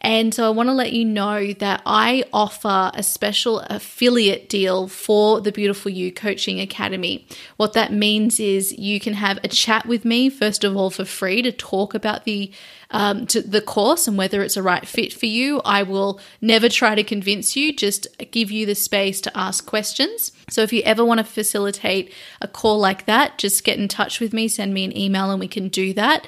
And 0.00 0.32
so 0.32 0.46
I 0.46 0.50
want 0.50 0.68
to 0.68 0.72
let 0.72 0.92
you 0.92 1.04
know 1.04 1.52
that 1.54 1.82
I 1.84 2.22
offer 2.32 2.92
a 2.94 3.02
special 3.02 3.58
affiliate 3.62 4.48
deal 4.48 4.86
for 4.86 5.40
the 5.40 5.50
Beautiful 5.50 5.90
You 5.90 6.12
Coaching 6.12 6.60
Academy. 6.60 7.26
What 7.56 7.72
that 7.72 7.92
means 7.92 8.38
is 8.38 8.78
you 8.78 9.00
can 9.00 9.14
have 9.14 9.40
a 9.42 9.48
chat 9.48 9.86
with 9.86 10.04
me, 10.04 10.30
first 10.30 10.62
of 10.62 10.76
all, 10.76 10.88
for 10.88 11.04
free 11.04 11.42
to 11.42 11.50
talk 11.50 11.94
about 11.94 12.22
the 12.22 12.52
um, 12.90 13.26
to 13.26 13.42
the 13.42 13.60
course 13.60 14.08
and 14.08 14.16
whether 14.16 14.42
it's 14.42 14.56
a 14.56 14.62
right 14.62 14.86
fit 14.86 15.12
for 15.12 15.26
you. 15.26 15.60
I 15.64 15.82
will 15.82 16.20
never 16.40 16.68
try 16.68 16.94
to 16.94 17.04
convince 17.04 17.56
you, 17.56 17.74
just 17.74 18.06
give 18.30 18.50
you 18.50 18.66
the 18.66 18.74
space 18.74 19.20
to 19.22 19.38
ask 19.38 19.66
questions. 19.66 20.32
So 20.48 20.62
if 20.62 20.72
you 20.72 20.82
ever 20.82 21.04
want 21.04 21.18
to 21.18 21.24
facilitate 21.24 22.12
a 22.40 22.48
call 22.48 22.78
like 22.78 23.06
that, 23.06 23.38
just 23.38 23.64
get 23.64 23.78
in 23.78 23.88
touch 23.88 24.20
with 24.20 24.32
me, 24.32 24.48
send 24.48 24.72
me 24.72 24.84
an 24.84 24.96
email 24.96 25.30
and 25.30 25.40
we 25.40 25.48
can 25.48 25.68
do 25.68 25.92
that. 25.94 26.26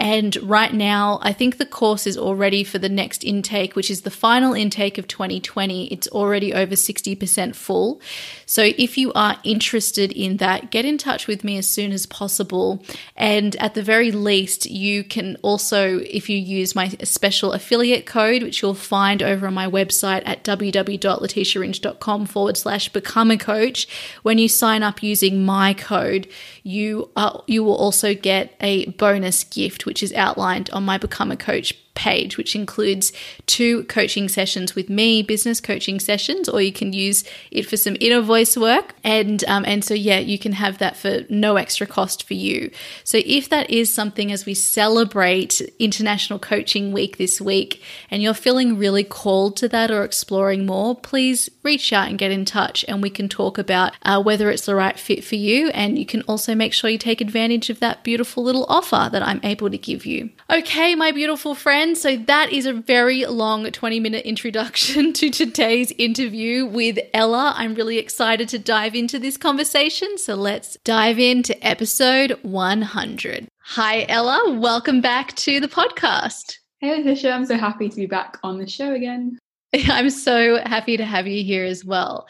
And 0.00 0.34
right 0.36 0.72
now, 0.72 1.18
I 1.20 1.34
think 1.34 1.58
the 1.58 1.66
course 1.66 2.06
is 2.06 2.16
already 2.16 2.64
for 2.64 2.78
the 2.78 2.88
next 2.88 3.22
intake, 3.22 3.76
which 3.76 3.90
is 3.90 4.00
the 4.00 4.10
final 4.10 4.54
intake 4.54 4.96
of 4.96 5.06
2020. 5.06 5.88
It's 5.88 6.08
already 6.08 6.54
over 6.54 6.74
60% 6.74 7.54
full. 7.54 8.00
So 8.46 8.62
if 8.78 8.96
you 8.96 9.12
are 9.12 9.36
interested 9.44 10.10
in 10.12 10.38
that, 10.38 10.70
get 10.70 10.86
in 10.86 10.96
touch 10.96 11.26
with 11.26 11.44
me 11.44 11.58
as 11.58 11.68
soon 11.68 11.92
as 11.92 12.06
possible. 12.06 12.82
And 13.14 13.54
at 13.56 13.74
the 13.74 13.82
very 13.82 14.10
least, 14.10 14.70
you 14.70 15.04
can 15.04 15.36
also, 15.42 15.98
if 15.98 16.30
you 16.30 16.38
use 16.38 16.74
my 16.74 16.88
special 17.04 17.52
affiliate 17.52 18.06
code, 18.06 18.42
which 18.42 18.62
you'll 18.62 18.72
find 18.72 19.22
over 19.22 19.48
on 19.48 19.52
my 19.52 19.68
website 19.68 20.22
at 20.24 20.44
www.letitiaringe.com 20.44 22.24
forward 22.24 22.56
slash 22.56 22.88
become 22.88 23.30
a 23.30 23.36
coach, 23.36 23.86
when 24.22 24.38
you 24.38 24.48
sign 24.48 24.82
up 24.82 25.02
using 25.02 25.44
my 25.44 25.74
code, 25.74 26.26
you 26.62 27.10
are, 27.16 27.44
you 27.46 27.62
will 27.62 27.76
also 27.76 28.14
get 28.14 28.54
a 28.60 28.86
bonus 28.92 29.44
gift, 29.44 29.84
which 29.90 30.04
is 30.04 30.12
outlined 30.12 30.70
on 30.70 30.84
my 30.84 30.96
Become 30.96 31.32
a 31.32 31.36
Coach 31.36 31.74
page, 31.94 32.36
which 32.36 32.54
includes 32.54 33.12
two 33.46 33.84
coaching 33.84 34.28
sessions 34.28 34.74
with 34.74 34.88
me, 34.88 35.22
business 35.22 35.60
coaching 35.60 36.00
sessions, 36.00 36.48
or 36.48 36.60
you 36.62 36.72
can 36.72 36.92
use 36.92 37.24
it 37.50 37.66
for 37.66 37.76
some 37.76 37.96
inner 38.00 38.20
voice 38.20 38.56
work. 38.56 38.94
And 39.04 39.44
um, 39.44 39.64
and 39.66 39.84
so 39.84 39.94
yeah, 39.94 40.18
you 40.18 40.38
can 40.38 40.52
have 40.52 40.78
that 40.78 40.96
for 40.96 41.20
no 41.28 41.56
extra 41.56 41.86
cost 41.86 42.22
for 42.22 42.34
you. 42.34 42.70
So 43.04 43.20
if 43.24 43.48
that 43.48 43.70
is 43.70 43.92
something 43.92 44.30
as 44.32 44.46
we 44.46 44.54
celebrate 44.54 45.60
International 45.78 46.38
Coaching 46.38 46.92
Week 46.92 47.18
this 47.18 47.40
week, 47.40 47.82
and 48.10 48.22
you're 48.22 48.34
feeling 48.34 48.78
really 48.78 49.04
called 49.04 49.56
to 49.58 49.68
that 49.68 49.90
or 49.90 50.04
exploring 50.04 50.66
more, 50.66 50.94
please 50.94 51.50
reach 51.62 51.92
out 51.92 52.08
and 52.08 52.18
get 52.18 52.30
in 52.30 52.44
touch, 52.44 52.84
and 52.88 53.02
we 53.02 53.10
can 53.10 53.28
talk 53.28 53.58
about 53.58 53.92
uh, 54.02 54.22
whether 54.22 54.50
it's 54.50 54.66
the 54.66 54.74
right 54.74 54.98
fit 54.98 55.24
for 55.24 55.36
you. 55.36 55.68
And 55.70 55.98
you 55.98 56.06
can 56.06 56.22
also 56.22 56.54
make 56.54 56.72
sure 56.72 56.88
you 56.88 56.98
take 56.98 57.20
advantage 57.20 57.68
of 57.68 57.80
that 57.80 58.04
beautiful 58.04 58.42
little 58.42 58.66
offer 58.68 59.08
that 59.10 59.22
I'm 59.22 59.40
able 59.42 59.70
to 59.70 59.78
give 59.78 60.06
you. 60.06 60.30
Okay, 60.48 60.94
my 60.94 61.10
beautiful 61.10 61.54
friend 61.54 61.79
So 61.80 62.14
that 62.14 62.52
is 62.52 62.66
a 62.66 62.74
very 62.74 63.24
long 63.24 63.64
20 63.64 64.00
minute 64.00 64.26
introduction 64.26 65.12
to 65.14 65.30
today's 65.30 65.92
interview 65.92 66.66
with 66.66 66.98
Ella. 67.14 67.54
I'm 67.56 67.74
really 67.74 67.96
excited 67.96 68.50
to 68.50 68.58
dive 68.58 68.94
into 68.94 69.18
this 69.18 69.38
conversation. 69.38 70.18
So 70.18 70.34
let's 70.34 70.76
dive 70.84 71.18
into 71.18 71.56
episode 71.66 72.38
100. 72.42 73.48
Hi, 73.62 74.04
Ella. 74.10 74.58
Welcome 74.58 75.00
back 75.00 75.34
to 75.36 75.58
the 75.58 75.68
podcast. 75.68 76.58
Hey, 76.80 76.98
Letitia. 76.98 77.32
I'm 77.32 77.46
so 77.46 77.56
happy 77.56 77.88
to 77.88 77.96
be 77.96 78.06
back 78.06 78.36
on 78.42 78.58
the 78.58 78.68
show 78.68 78.92
again. 78.92 79.38
I'm 79.74 80.10
so 80.10 80.60
happy 80.62 80.98
to 80.98 81.04
have 81.06 81.26
you 81.26 81.42
here 81.42 81.64
as 81.64 81.82
well. 81.82 82.28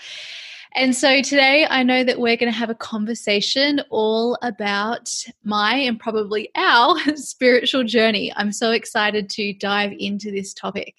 And 0.74 0.94
so 0.94 1.20
today 1.20 1.66
I 1.68 1.82
know 1.82 2.04
that 2.04 2.18
we're 2.18 2.36
going 2.36 2.52
to 2.52 2.58
have 2.58 2.70
a 2.70 2.74
conversation 2.74 3.82
all 3.90 4.38
about 4.42 5.10
my 5.42 5.74
and 5.74 5.98
probably 5.98 6.50
our 6.54 6.98
spiritual 7.16 7.84
journey. 7.84 8.32
I'm 8.36 8.52
so 8.52 8.70
excited 8.70 9.28
to 9.30 9.52
dive 9.54 9.92
into 9.98 10.30
this 10.30 10.54
topic. 10.54 10.94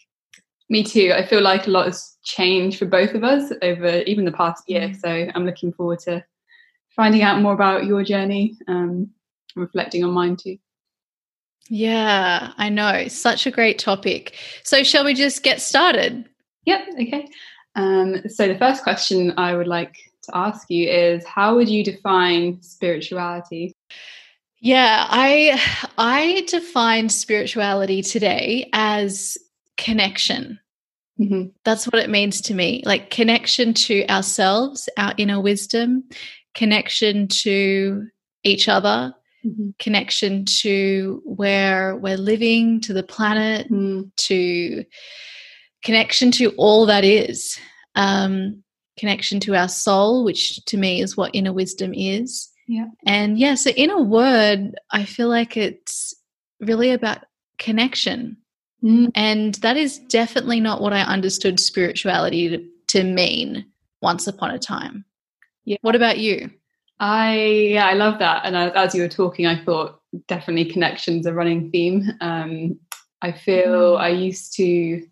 Me 0.70 0.84
too. 0.84 1.14
I 1.16 1.26
feel 1.26 1.42
like 1.42 1.68
a 1.68 1.72
lot 1.72 1.86
has 1.86 2.18
changed 2.24 2.80
for 2.80 2.86
both 2.86 3.14
of 3.14 3.24
us 3.24 3.52
over 3.62 4.02
even 4.02 4.26
the 4.26 4.32
past 4.32 4.64
year. 4.68 4.90
Mm. 4.90 5.00
So 5.00 5.32
I'm 5.36 5.46
looking 5.46 5.74
forward 5.74 6.00
to 6.00 6.24
finding 6.96 7.22
out 7.22 7.42
more 7.42 7.54
about 7.54 7.86
your 7.86 8.04
journey, 8.04 8.58
um, 8.68 9.10
reflecting 9.56 10.04
on 10.04 10.12
mine 10.12 10.36
too. 10.36 10.58
Yeah, 11.70 12.52
I 12.58 12.70
know. 12.70 13.08
Such 13.08 13.46
a 13.46 13.52
great 13.52 13.80
topic. 13.80 14.36
So, 14.64 14.84
shall 14.84 15.06
we 15.06 15.14
just 15.14 15.42
get 15.42 15.62
started? 15.62 16.28
Yep. 16.66 16.82
Okay. 17.02 17.28
Um, 17.76 18.28
so, 18.28 18.48
the 18.48 18.58
first 18.58 18.84
question 18.84 19.34
I 19.38 19.56
would 19.56 19.68
like 19.68 19.96
to 20.24 20.38
ask 20.38 20.70
you 20.70 20.90
is 20.90 21.26
how 21.26 21.56
would 21.56 21.70
you 21.70 21.84
define 21.84 22.62
spirituality? 22.62 23.76
Yeah, 24.60 25.08
I 25.10 25.60
I 25.98 26.46
define 26.48 27.10
spirituality 27.10 28.02
today 28.02 28.70
as 28.74 29.38
connection. 29.78 30.60
Mm-hmm. 31.20 31.50
That's 31.66 31.86
what 31.86 32.02
it 32.02 32.10
means 32.10 32.42
to 32.42 32.54
me. 32.54 32.84
Like 32.86 33.10
connection 33.10 33.74
to 33.74 34.06
ourselves, 34.08 34.88
our 34.98 35.14
inner 35.18 35.40
wisdom, 35.40 36.04
connection 36.54 37.28
to 37.28 38.08
each 38.44 38.68
other, 38.68 39.14
mm-hmm. 39.46 39.70
connection 39.80 40.46
to 40.62 41.22
where 41.26 41.96
we're 41.96 42.18
living, 42.18 42.82
to 42.82 42.94
the 42.94 43.04
planet, 43.04 43.72
mm. 43.72 44.12
to 44.18 44.84
connection 45.84 46.32
to 46.32 46.50
all 46.58 46.86
that 46.86 47.04
is, 47.04 47.60
um, 47.96 48.64
connection 48.98 49.40
to 49.42 49.56
our 49.56 49.68
soul, 49.68 50.24
which 50.24 50.64
to 50.66 50.78
me 50.78 51.02
is 51.02 51.18
what 51.18 51.32
inner 51.34 51.54
wisdom 51.54 51.94
is. 51.94 52.50
Yeah. 52.68 52.88
And 53.06 53.38
yeah, 53.38 53.56
so 53.56 53.72
in 53.72 53.90
a 53.90 54.02
word, 54.02 54.76
I 54.92 55.06
feel 55.06 55.28
like 55.28 55.58
it's 55.58 56.14
really 56.60 56.92
about 56.92 57.26
connection. 57.58 58.38
Mm. 58.84 59.12
And 59.16 59.56
that 59.56 59.78
is 59.78 60.00
definitely 60.00 60.60
not 60.60 60.82
what 60.82 60.94
I 60.94 61.02
understood 61.02 61.60
spirituality 61.60 62.50
to, 62.50 62.66
to 62.88 63.04
mean 63.04 63.66
once 64.02 64.28
upon 64.28 64.52
a 64.52 64.60
time. 64.60 65.06
Yeah. 65.66 65.78
What 65.82 65.96
about 65.96 66.18
you? 66.18 66.50
I 67.00 67.36
yeah, 67.74 67.88
I 67.88 67.94
love 67.94 68.20
that. 68.20 68.46
And 68.46 68.56
as 68.56 68.94
you 68.94 69.02
were 69.02 69.10
talking, 69.10 69.48
I 69.48 69.64
thought 69.64 70.00
definitely 70.28 70.72
connections 70.72 71.26
a 71.26 71.34
running 71.34 71.72
theme. 71.72 72.12
Um, 72.22 72.80
I 73.22 73.32
feel 73.32 73.98
mm. 73.98 74.00
I 74.00 74.10
used 74.10 74.56
to 74.58 75.06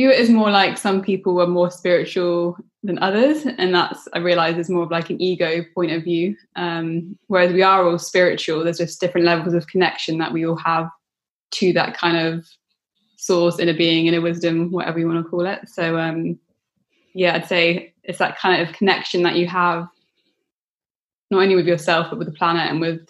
view 0.00 0.10
it 0.10 0.18
as 0.18 0.30
more 0.30 0.50
like 0.50 0.78
some 0.78 1.02
people 1.02 1.34
were 1.34 1.46
more 1.46 1.70
spiritual 1.70 2.56
than 2.82 2.98
others 3.00 3.44
and 3.58 3.74
that's 3.74 4.08
i 4.14 4.18
realize 4.18 4.56
is 4.56 4.70
more 4.70 4.84
of 4.84 4.90
like 4.90 5.10
an 5.10 5.20
ego 5.20 5.62
point 5.74 5.92
of 5.92 6.02
view. 6.02 6.34
Um, 6.56 7.18
whereas 7.26 7.52
we 7.52 7.62
are 7.62 7.84
all 7.84 7.98
spiritual 7.98 8.64
there's 8.64 8.78
just 8.78 8.98
different 8.98 9.26
levels 9.26 9.52
of 9.52 9.66
connection 9.66 10.16
that 10.16 10.32
we 10.32 10.46
all 10.46 10.56
have 10.56 10.88
to 11.58 11.74
that 11.74 11.94
kind 11.94 12.16
of 12.16 12.46
source 13.16 13.58
inner 13.58 13.74
being 13.74 14.06
inner 14.06 14.22
wisdom 14.22 14.70
whatever 14.70 14.98
you 14.98 15.06
want 15.06 15.22
to 15.22 15.28
call 15.28 15.46
it. 15.46 15.68
So 15.68 15.98
um, 15.98 16.38
yeah 17.12 17.34
i'd 17.34 17.46
say 17.46 17.92
it's 18.04 18.20
that 18.20 18.38
kind 18.38 18.62
of 18.62 18.74
connection 18.74 19.22
that 19.24 19.36
you 19.36 19.46
have 19.46 19.86
not 21.30 21.42
only 21.42 21.56
with 21.56 21.66
yourself 21.66 22.06
but 22.08 22.18
with 22.18 22.28
the 22.28 22.40
planet 22.40 22.70
and 22.70 22.80
with 22.80 23.06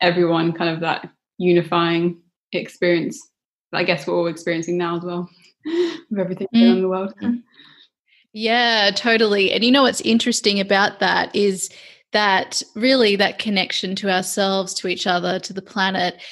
everyone 0.00 0.52
kind 0.52 0.70
of 0.70 0.78
that 0.80 1.10
unifying 1.38 2.20
experience 2.52 3.18
that 3.72 3.78
i 3.78 3.84
guess 3.84 4.06
we're 4.06 4.14
all 4.14 4.28
experiencing 4.28 4.78
now 4.78 4.96
as 4.96 5.02
well 5.02 5.28
of 5.66 6.18
everything 6.18 6.48
mm. 6.54 6.60
going 6.60 6.76
in 6.76 6.82
the 6.82 6.88
world. 6.88 7.14
Mm. 7.22 7.42
Yeah, 8.32 8.90
totally. 8.94 9.52
And 9.52 9.64
you 9.64 9.70
know 9.70 9.82
what's 9.82 10.00
interesting 10.00 10.58
about 10.58 11.00
that 11.00 11.34
is 11.34 11.70
that 12.12 12.62
really 12.74 13.16
that 13.16 13.38
connection 13.38 13.96
to 13.96 14.10
ourselves, 14.10 14.74
to 14.74 14.88
each 14.88 15.06
other, 15.06 15.38
to 15.40 15.52
the 15.52 15.62
planet, 15.62 16.22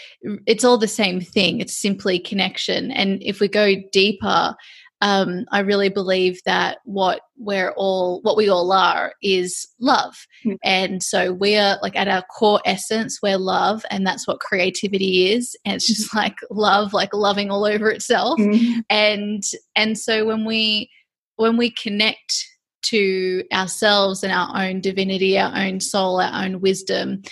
it's 0.46 0.64
all 0.64 0.78
the 0.78 0.88
same 0.88 1.20
thing. 1.20 1.60
It's 1.60 1.76
simply 1.76 2.18
connection. 2.18 2.90
And 2.90 3.22
if 3.22 3.40
we 3.40 3.48
go 3.48 3.74
deeper, 3.90 4.54
um, 5.00 5.46
I 5.50 5.60
really 5.60 5.88
believe 5.88 6.40
that 6.44 6.78
what 6.84 7.22
we're 7.38 7.72
all, 7.72 8.20
what 8.22 8.36
we 8.36 8.48
all 8.48 8.70
are, 8.72 9.14
is 9.22 9.66
love. 9.80 10.14
Mm. 10.44 10.56
And 10.62 11.02
so 11.02 11.32
we're 11.32 11.78
like 11.82 11.96
at 11.96 12.08
our 12.08 12.22
core 12.22 12.60
essence, 12.66 13.18
we're 13.22 13.38
love, 13.38 13.84
and 13.90 14.06
that's 14.06 14.28
what 14.28 14.40
creativity 14.40 15.32
is. 15.32 15.56
And 15.64 15.76
it's 15.76 15.86
just 15.86 16.08
mm-hmm. 16.08 16.18
like 16.18 16.36
love, 16.50 16.92
like 16.92 17.14
loving 17.14 17.50
all 17.50 17.64
over 17.64 17.90
itself. 17.90 18.38
Mm. 18.38 18.82
And 18.90 19.42
and 19.74 19.98
so 19.98 20.26
when 20.26 20.44
we 20.44 20.90
when 21.36 21.56
we 21.56 21.70
connect 21.70 22.46
to 22.82 23.44
ourselves 23.52 24.22
and 24.22 24.32
our 24.32 24.50
own 24.62 24.80
divinity, 24.80 25.38
our 25.38 25.56
own 25.56 25.80
soul, 25.80 26.20
our 26.20 26.44
own 26.44 26.60
wisdom, 26.60 27.22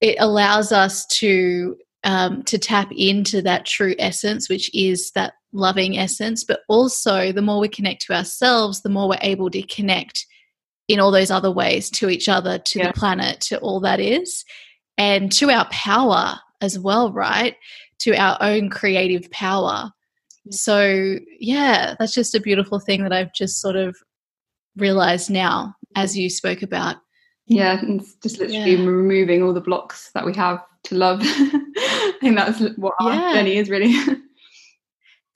it 0.00 0.16
allows 0.18 0.72
us 0.72 1.06
to 1.06 1.76
um, 2.04 2.44
to 2.44 2.56
tap 2.56 2.90
into 2.96 3.42
that 3.42 3.66
true 3.66 3.94
essence, 3.98 4.48
which 4.48 4.72
is 4.74 5.10
that 5.12 5.34
loving 5.56 5.98
essence, 5.98 6.44
but 6.44 6.60
also 6.68 7.32
the 7.32 7.42
more 7.42 7.58
we 7.58 7.68
connect 7.68 8.02
to 8.02 8.14
ourselves, 8.14 8.82
the 8.82 8.88
more 8.88 9.08
we're 9.08 9.18
able 9.22 9.50
to 9.50 9.62
connect 9.62 10.26
in 10.88 11.00
all 11.00 11.10
those 11.10 11.30
other 11.30 11.50
ways 11.50 11.90
to 11.90 12.08
each 12.08 12.28
other, 12.28 12.58
to 12.58 12.78
yeah. 12.78 12.86
the 12.88 12.92
planet, 12.92 13.40
to 13.40 13.58
all 13.58 13.80
that 13.80 13.98
is, 13.98 14.44
and 14.98 15.32
to 15.32 15.50
our 15.50 15.68
power 15.70 16.38
as 16.60 16.78
well, 16.78 17.12
right? 17.12 17.56
To 18.00 18.14
our 18.14 18.36
own 18.40 18.70
creative 18.70 19.30
power. 19.30 19.90
So, 20.50 21.18
yeah, 21.40 21.94
that's 21.98 22.14
just 22.14 22.34
a 22.34 22.40
beautiful 22.40 22.78
thing 22.78 23.02
that 23.02 23.12
I've 23.12 23.34
just 23.34 23.60
sort 23.60 23.76
of 23.76 23.96
realized 24.76 25.30
now 25.30 25.74
as 25.96 26.16
you 26.16 26.30
spoke 26.30 26.62
about. 26.62 26.96
Yeah, 27.46 27.80
it's 27.82 28.14
just 28.16 28.38
literally 28.38 28.74
yeah. 28.74 28.86
removing 28.86 29.42
all 29.42 29.52
the 29.52 29.60
blocks 29.60 30.10
that 30.14 30.26
we 30.26 30.34
have 30.34 30.62
to 30.84 30.94
love. 30.94 31.20
I 31.24 32.12
think 32.20 32.36
that's 32.36 32.60
what 32.76 32.94
our 33.00 33.14
yeah. 33.14 33.34
journey 33.34 33.56
is 33.56 33.70
really. 33.70 33.94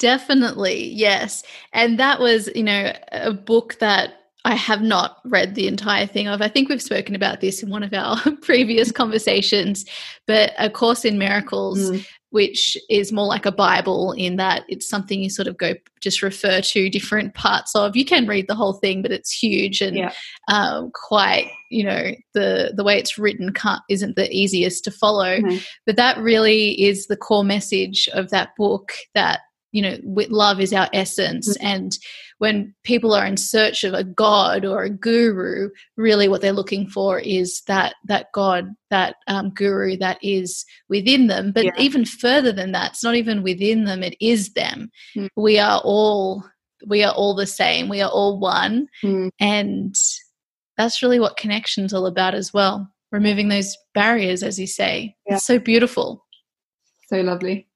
Definitely, 0.00 0.88
yes. 0.88 1.44
And 1.72 1.98
that 2.00 2.18
was, 2.20 2.48
you 2.54 2.64
know, 2.64 2.92
a 3.12 3.32
book 3.32 3.76
that 3.80 4.14
I 4.44 4.54
have 4.54 4.80
not 4.80 5.18
read 5.26 5.54
the 5.54 5.68
entire 5.68 6.06
thing 6.06 6.26
of. 6.26 6.40
I 6.40 6.48
think 6.48 6.68
we've 6.68 6.82
spoken 6.82 7.14
about 7.14 7.40
this 7.40 7.62
in 7.62 7.68
one 7.68 7.82
of 7.82 7.92
our 7.92 8.18
previous 8.42 8.90
conversations, 9.02 9.84
but 10.26 10.52
A 10.58 10.70
Course 10.70 11.04
in 11.04 11.18
Miracles 11.18 11.90
mm. 11.90 12.06
which 12.30 12.76
is 12.88 13.12
more 13.12 13.26
like 13.26 13.44
a 13.44 13.52
Bible 13.52 14.12
in 14.12 14.36
that 14.36 14.62
it's 14.68 14.88
something 14.88 15.20
you 15.20 15.28
sort 15.28 15.48
of 15.48 15.58
go 15.58 15.74
just 16.00 16.22
refer 16.22 16.60
to 16.60 16.88
different 16.88 17.34
parts 17.34 17.74
of. 17.74 17.96
You 17.96 18.04
can 18.04 18.26
read 18.26 18.46
the 18.46 18.54
whole 18.54 18.74
thing, 18.74 19.02
but 19.02 19.12
it's 19.12 19.32
huge 19.32 19.82
and 19.82 19.96
yeah. 19.96 20.12
um, 20.48 20.90
quite, 20.94 21.50
you 21.70 21.84
know, 21.84 22.12
the 22.32 22.72
the 22.74 22.84
way 22.84 22.98
it's 22.98 23.18
written 23.18 23.52
can't, 23.52 23.82
isn't 23.90 24.16
the 24.16 24.32
easiest 24.32 24.84
to 24.84 24.90
follow. 24.90 25.38
Mm-hmm. 25.38 25.58
But 25.84 25.96
that 25.96 26.16
really 26.18 26.80
is 26.80 27.08
the 27.08 27.16
core 27.16 27.44
message 27.44 28.08
of 28.14 28.30
that 28.30 28.50
book 28.56 28.92
that 29.14 29.40
you 29.72 29.82
know 29.82 29.96
love 30.04 30.60
is 30.60 30.72
our 30.72 30.88
essence 30.92 31.56
mm-hmm. 31.56 31.66
and 31.66 31.98
when 32.38 32.74
people 32.84 33.14
are 33.14 33.26
in 33.26 33.36
search 33.36 33.84
of 33.84 33.94
a 33.94 34.04
god 34.04 34.64
or 34.64 34.82
a 34.82 34.90
guru 34.90 35.68
really 35.96 36.28
what 36.28 36.40
they're 36.40 36.52
looking 36.52 36.88
for 36.88 37.18
is 37.20 37.62
that 37.66 37.94
that 38.04 38.26
god 38.32 38.68
that 38.90 39.16
um, 39.28 39.50
guru 39.50 39.96
that 39.96 40.18
is 40.22 40.64
within 40.88 41.26
them 41.26 41.52
but 41.52 41.64
yeah. 41.64 41.70
even 41.78 42.04
further 42.04 42.52
than 42.52 42.72
that 42.72 42.92
it's 42.92 43.04
not 43.04 43.14
even 43.14 43.42
within 43.42 43.84
them 43.84 44.02
it 44.02 44.16
is 44.20 44.52
them 44.54 44.90
mm. 45.16 45.28
we 45.36 45.58
are 45.58 45.80
all 45.84 46.44
we 46.86 47.04
are 47.04 47.12
all 47.12 47.34
the 47.34 47.46
same 47.46 47.88
we 47.88 48.00
are 48.00 48.10
all 48.10 48.38
one 48.38 48.86
mm. 49.02 49.30
and 49.38 49.94
that's 50.76 51.02
really 51.02 51.20
what 51.20 51.36
connection's 51.36 51.92
all 51.92 52.06
about 52.06 52.34
as 52.34 52.52
well 52.52 52.90
removing 53.12 53.48
those 53.48 53.76
barriers 53.94 54.42
as 54.42 54.58
you 54.58 54.66
say 54.66 55.14
yeah. 55.28 55.36
it's 55.36 55.46
so 55.46 55.58
beautiful 55.58 56.24
so 57.08 57.20
lovely 57.20 57.69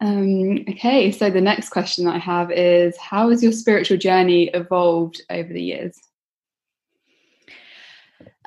um, 0.00 0.64
okay, 0.68 1.10
so 1.10 1.30
the 1.30 1.40
next 1.40 1.70
question 1.70 2.04
that 2.04 2.16
I 2.16 2.18
have 2.18 2.50
is 2.50 2.96
How 2.98 3.30
has 3.30 3.42
your 3.42 3.52
spiritual 3.52 3.96
journey 3.96 4.50
evolved 4.52 5.22
over 5.30 5.52
the 5.52 5.62
years? 5.62 5.98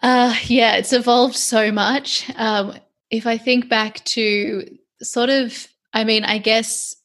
Uh, 0.02 0.36
yeah, 0.44 0.76
it's 0.76 0.94
evolved 0.94 1.36
so 1.36 1.72
much. 1.72 2.30
Um, 2.36 2.78
if 3.10 3.26
I 3.26 3.38
think 3.38 3.68
back 3.68 4.04
to 4.06 4.78
sort 5.02 5.30
of, 5.30 5.68
I 5.94 6.04
mean, 6.04 6.24
I 6.24 6.38
guess 6.38 6.96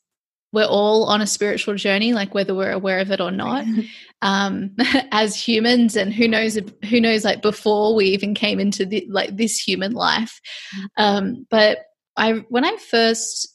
we're 0.52 0.64
all 0.66 1.04
on 1.04 1.20
a 1.20 1.26
spiritual 1.26 1.74
journey, 1.74 2.12
like 2.12 2.34
whether 2.34 2.54
we're 2.54 2.70
aware 2.70 3.00
of 3.00 3.10
it 3.10 3.20
or 3.20 3.30
not, 3.30 3.64
um, 4.22 4.76
as 5.10 5.34
humans. 5.34 5.96
And 5.96 6.12
who 6.12 6.28
knows, 6.28 6.58
who 6.88 7.00
knows, 7.00 7.24
like 7.24 7.40
before 7.40 7.94
we 7.94 8.06
even 8.06 8.34
came 8.34 8.60
into 8.60 8.84
the, 8.84 9.06
like 9.10 9.36
this 9.36 9.58
human 9.58 9.92
life. 9.92 10.40
Mm. 10.76 10.86
Um, 10.98 11.46
but 11.50 11.78
I, 12.16 12.44
when 12.50 12.64
I 12.64 12.76
first 12.76 13.53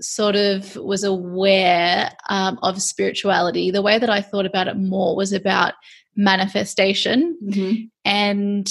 sort 0.00 0.36
of 0.36 0.76
was 0.76 1.04
aware 1.04 2.10
um, 2.28 2.58
of 2.62 2.82
spirituality, 2.82 3.70
the 3.70 3.82
way 3.82 3.98
that 3.98 4.10
I 4.10 4.20
thought 4.20 4.46
about 4.46 4.68
it 4.68 4.76
more 4.76 5.16
was 5.16 5.32
about 5.32 5.74
manifestation. 6.16 7.38
Mm-hmm. 7.44 7.82
And 8.04 8.68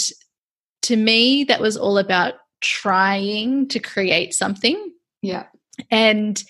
to 0.83 0.95
me, 0.95 1.43
that 1.45 1.61
was 1.61 1.77
all 1.77 1.97
about 1.97 2.35
trying 2.61 3.67
to 3.69 3.79
create 3.79 4.33
something. 4.33 4.91
Yeah. 5.21 5.45
And 5.91 6.43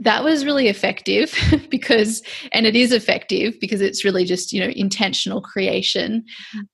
that 0.00 0.24
was 0.24 0.44
really 0.44 0.68
effective 0.68 1.34
because, 1.70 2.22
and 2.52 2.66
it 2.66 2.76
is 2.76 2.92
effective 2.92 3.58
because 3.60 3.80
it's 3.80 4.04
really 4.04 4.24
just, 4.24 4.52
you 4.52 4.60
know, 4.60 4.72
intentional 4.74 5.40
creation. 5.40 6.24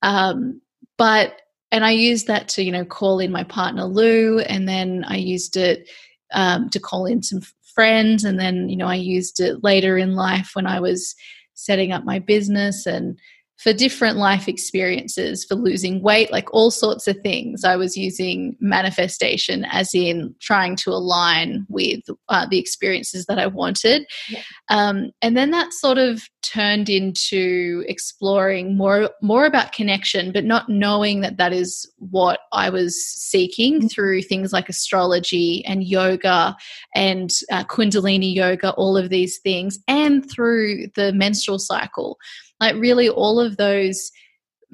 Um, 0.02 0.60
but, 0.96 1.40
and 1.70 1.84
I 1.84 1.90
used 1.90 2.26
that 2.28 2.48
to, 2.50 2.62
you 2.62 2.72
know, 2.72 2.84
call 2.84 3.20
in 3.20 3.30
my 3.30 3.44
partner 3.44 3.84
Lou, 3.84 4.38
and 4.38 4.66
then 4.66 5.04
I 5.06 5.16
used 5.16 5.56
it 5.56 5.88
um, 6.32 6.68
to 6.70 6.80
call 6.80 7.06
in 7.06 7.22
some 7.22 7.42
friends. 7.74 8.24
And 8.24 8.38
then, 8.38 8.68
you 8.68 8.76
know, 8.76 8.86
I 8.86 8.96
used 8.96 9.40
it 9.40 9.62
later 9.62 9.96
in 9.96 10.14
life 10.14 10.50
when 10.54 10.66
I 10.66 10.80
was 10.80 11.14
setting 11.54 11.92
up 11.92 12.04
my 12.04 12.18
business 12.18 12.86
and 12.86 13.18
for 13.58 13.72
different 13.72 14.16
life 14.16 14.46
experiences, 14.46 15.44
for 15.44 15.56
losing 15.56 16.00
weight, 16.00 16.30
like 16.30 16.52
all 16.54 16.70
sorts 16.70 17.08
of 17.08 17.16
things. 17.20 17.64
I 17.64 17.74
was 17.74 17.96
using 17.96 18.56
manifestation 18.60 19.66
as 19.70 19.94
in 19.94 20.34
trying 20.40 20.76
to 20.76 20.90
align 20.90 21.66
with 21.68 22.00
uh, 22.28 22.46
the 22.48 22.58
experiences 22.58 23.26
that 23.26 23.38
I 23.38 23.48
wanted. 23.48 24.06
Yeah. 24.28 24.42
Um, 24.68 25.10
and 25.22 25.36
then 25.36 25.50
that 25.50 25.72
sort 25.72 25.98
of 25.98 26.22
turned 26.42 26.88
into 26.88 27.84
exploring 27.88 28.76
more 28.76 29.10
more 29.20 29.44
about 29.44 29.72
connection, 29.72 30.32
but 30.32 30.44
not 30.44 30.68
knowing 30.68 31.20
that 31.20 31.36
that 31.36 31.52
is 31.52 31.90
what 31.98 32.40
I 32.52 32.70
was 32.70 33.04
seeking 33.04 33.78
mm-hmm. 33.78 33.86
through 33.88 34.22
things 34.22 34.52
like 34.52 34.68
astrology 34.68 35.64
and 35.66 35.82
yoga 35.82 36.56
and 36.94 37.30
uh, 37.50 37.64
Kundalini 37.64 38.34
yoga, 38.34 38.70
all 38.72 38.96
of 38.96 39.10
these 39.10 39.38
things, 39.38 39.78
and 39.88 40.30
through 40.30 40.86
the 40.94 41.12
menstrual 41.12 41.58
cycle 41.58 42.18
like 42.60 42.74
really 42.76 43.08
all 43.08 43.40
of 43.40 43.56
those 43.56 44.10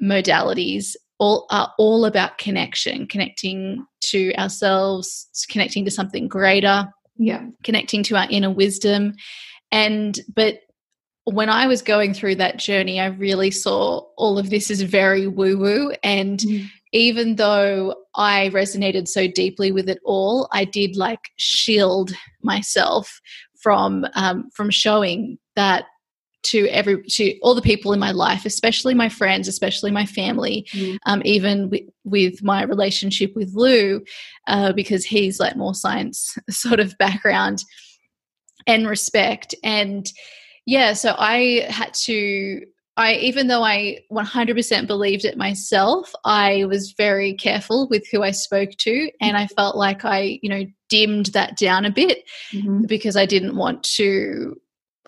modalities 0.01 0.95
all 1.17 1.47
are 1.49 1.71
all 1.77 2.05
about 2.05 2.37
connection, 2.37 3.07
connecting 3.07 3.85
to 4.01 4.33
ourselves, 4.35 5.27
connecting 5.49 5.85
to 5.85 5.91
something 5.91 6.27
greater, 6.27 6.87
yeah, 7.17 7.45
connecting 7.63 8.03
to 8.03 8.17
our 8.17 8.27
inner 8.29 8.51
wisdom. 8.51 9.13
And 9.71 10.19
but 10.35 10.59
when 11.25 11.49
I 11.49 11.67
was 11.67 11.81
going 11.81 12.13
through 12.13 12.35
that 12.35 12.57
journey, 12.57 12.99
I 12.99 13.07
really 13.07 13.51
saw 13.51 14.01
all 14.17 14.37
of 14.37 14.49
this 14.49 14.69
as 14.69 14.81
very 14.81 15.27
woo 15.27 15.57
woo. 15.57 15.93
And 16.03 16.39
mm. 16.39 16.67
even 16.93 17.37
though 17.37 17.95
I 18.15 18.51
resonated 18.53 19.07
so 19.07 19.27
deeply 19.27 19.71
with 19.71 19.89
it 19.89 19.99
all, 20.03 20.47
I 20.51 20.65
did 20.65 20.95
like 20.95 21.31
shield 21.37 22.11
myself 22.43 23.21
from 23.61 24.05
um, 24.13 24.49
from 24.53 24.69
showing 24.69 25.39
that 25.55 25.85
to 26.45 26.67
every 26.67 27.03
to 27.03 27.37
all 27.39 27.55
the 27.55 27.61
people 27.61 27.91
in 27.91 27.99
my 27.99 28.11
life 28.11 28.45
especially 28.45 28.93
my 28.93 29.09
friends 29.09 29.47
especially 29.47 29.91
my 29.91 30.05
family 30.05 30.67
mm. 30.71 30.97
um, 31.05 31.21
even 31.25 31.69
with, 31.69 31.81
with, 32.03 32.43
my 32.43 32.63
relationship 32.63 33.35
with 33.35 33.51
lou 33.53 34.01
uh, 34.47 34.71
because 34.73 35.03
he's 35.03 35.39
like 35.39 35.55
more 35.55 35.73
science 35.73 36.37
sort 36.49 36.79
of 36.79 36.97
background 36.97 37.63
and 38.67 38.87
respect 38.87 39.55
and 39.63 40.11
yeah 40.65 40.93
so 40.93 41.15
i 41.17 41.65
had 41.69 41.93
to 41.93 42.61
I 42.97 43.15
even 43.15 43.47
though 43.47 43.63
I 43.63 43.99
100% 44.09 44.87
believed 44.87 45.25
it 45.25 45.37
myself, 45.37 46.13
I 46.23 46.63
was 46.65 46.93
very 46.93 47.33
careful 47.33 47.89
with 47.89 48.07
who 48.09 48.23
I 48.23 48.31
spoke 48.31 48.71
to 48.77 49.11
and 49.19 49.35
I 49.35 49.47
felt 49.47 49.75
like 49.75 50.05
I, 50.05 50.39
you 50.41 50.49
know, 50.49 50.65
dimmed 50.87 51.27
that 51.27 51.57
down 51.57 51.83
a 51.83 51.91
bit 51.91 52.23
mm-hmm. 52.53 52.83
because 52.85 53.17
I 53.17 53.25
didn't 53.25 53.57
want 53.57 53.83
to 53.95 54.55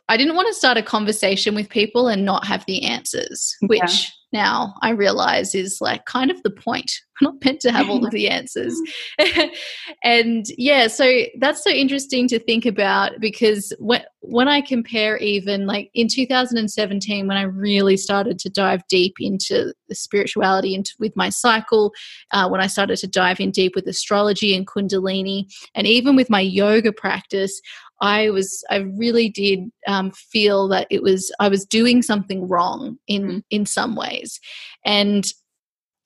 I 0.10 0.18
didn't 0.18 0.36
want 0.36 0.48
to 0.48 0.54
start 0.54 0.78
a 0.78 0.84
conversation 0.84 1.54
with 1.54 1.70
people 1.70 2.08
and 2.08 2.24
not 2.24 2.46
have 2.46 2.66
the 2.66 2.84
answers, 2.84 3.56
which 3.64 4.14
yeah. 4.32 4.42
now 4.42 4.74
I 4.82 4.92
realize 4.92 5.54
is 5.54 5.80
like 5.82 6.06
kind 6.06 6.32
of 6.32 6.42
the 6.44 6.50
point. 6.50 6.92
I'm 7.22 7.26
not 7.26 7.44
meant 7.44 7.62
to 7.62 7.72
have 7.72 7.90
all 7.90 8.06
of 8.06 8.12
the 8.12 8.30
answers. 8.30 8.80
and 10.04 10.46
yeah, 10.56 10.86
so 10.86 11.24
that's 11.40 11.64
so 11.64 11.72
interesting 11.72 12.28
to 12.28 12.38
think 12.38 12.64
about 12.66 13.20
because 13.20 13.74
when, 13.80 14.04
when 14.20 14.48
I 14.48 14.62
compare 14.62 15.18
even 15.18 15.66
like 15.66 15.90
in 15.96 16.08
2017, 16.10 17.28
when 17.28 17.36
I 17.36 17.42
really 17.42 17.98
started 17.98 18.38
to 18.40 18.52
dive 18.52 18.84
deep 18.88 19.16
into 19.20 19.74
the 19.90 19.96
spirituality 19.96 20.76
and 20.76 20.88
with 21.00 21.16
my 21.16 21.30
cycle, 21.30 21.92
uh, 22.32 22.48
when 22.48 22.62
I 22.62 22.68
started 22.68 22.98
to 22.98 23.08
dive 23.08 23.40
in 23.40 23.50
deep 23.50 23.74
with 23.74 23.88
astrology 23.88 24.56
and 24.56 24.68
Kundalini, 24.68 25.52
and 25.74 25.88
even 25.88 26.16
with 26.16 26.30
my 26.30 26.42
yoga 26.42 26.94
practice, 26.94 27.60
I 28.02 28.30
was 28.30 28.64
I 28.70 28.78
really 28.78 29.30
did 29.30 29.72
um, 29.88 30.12
feel 30.12 30.68
that 30.70 30.88
it 30.90 31.02
was 31.02 31.32
I 31.40 31.48
was 31.50 31.66
doing 31.66 32.02
something 32.02 32.48
wrong 32.48 32.98
in 33.08 33.24
mm. 33.24 33.44
in 33.50 33.66
some 33.66 33.96
ways, 33.96 34.40
and 34.86 35.26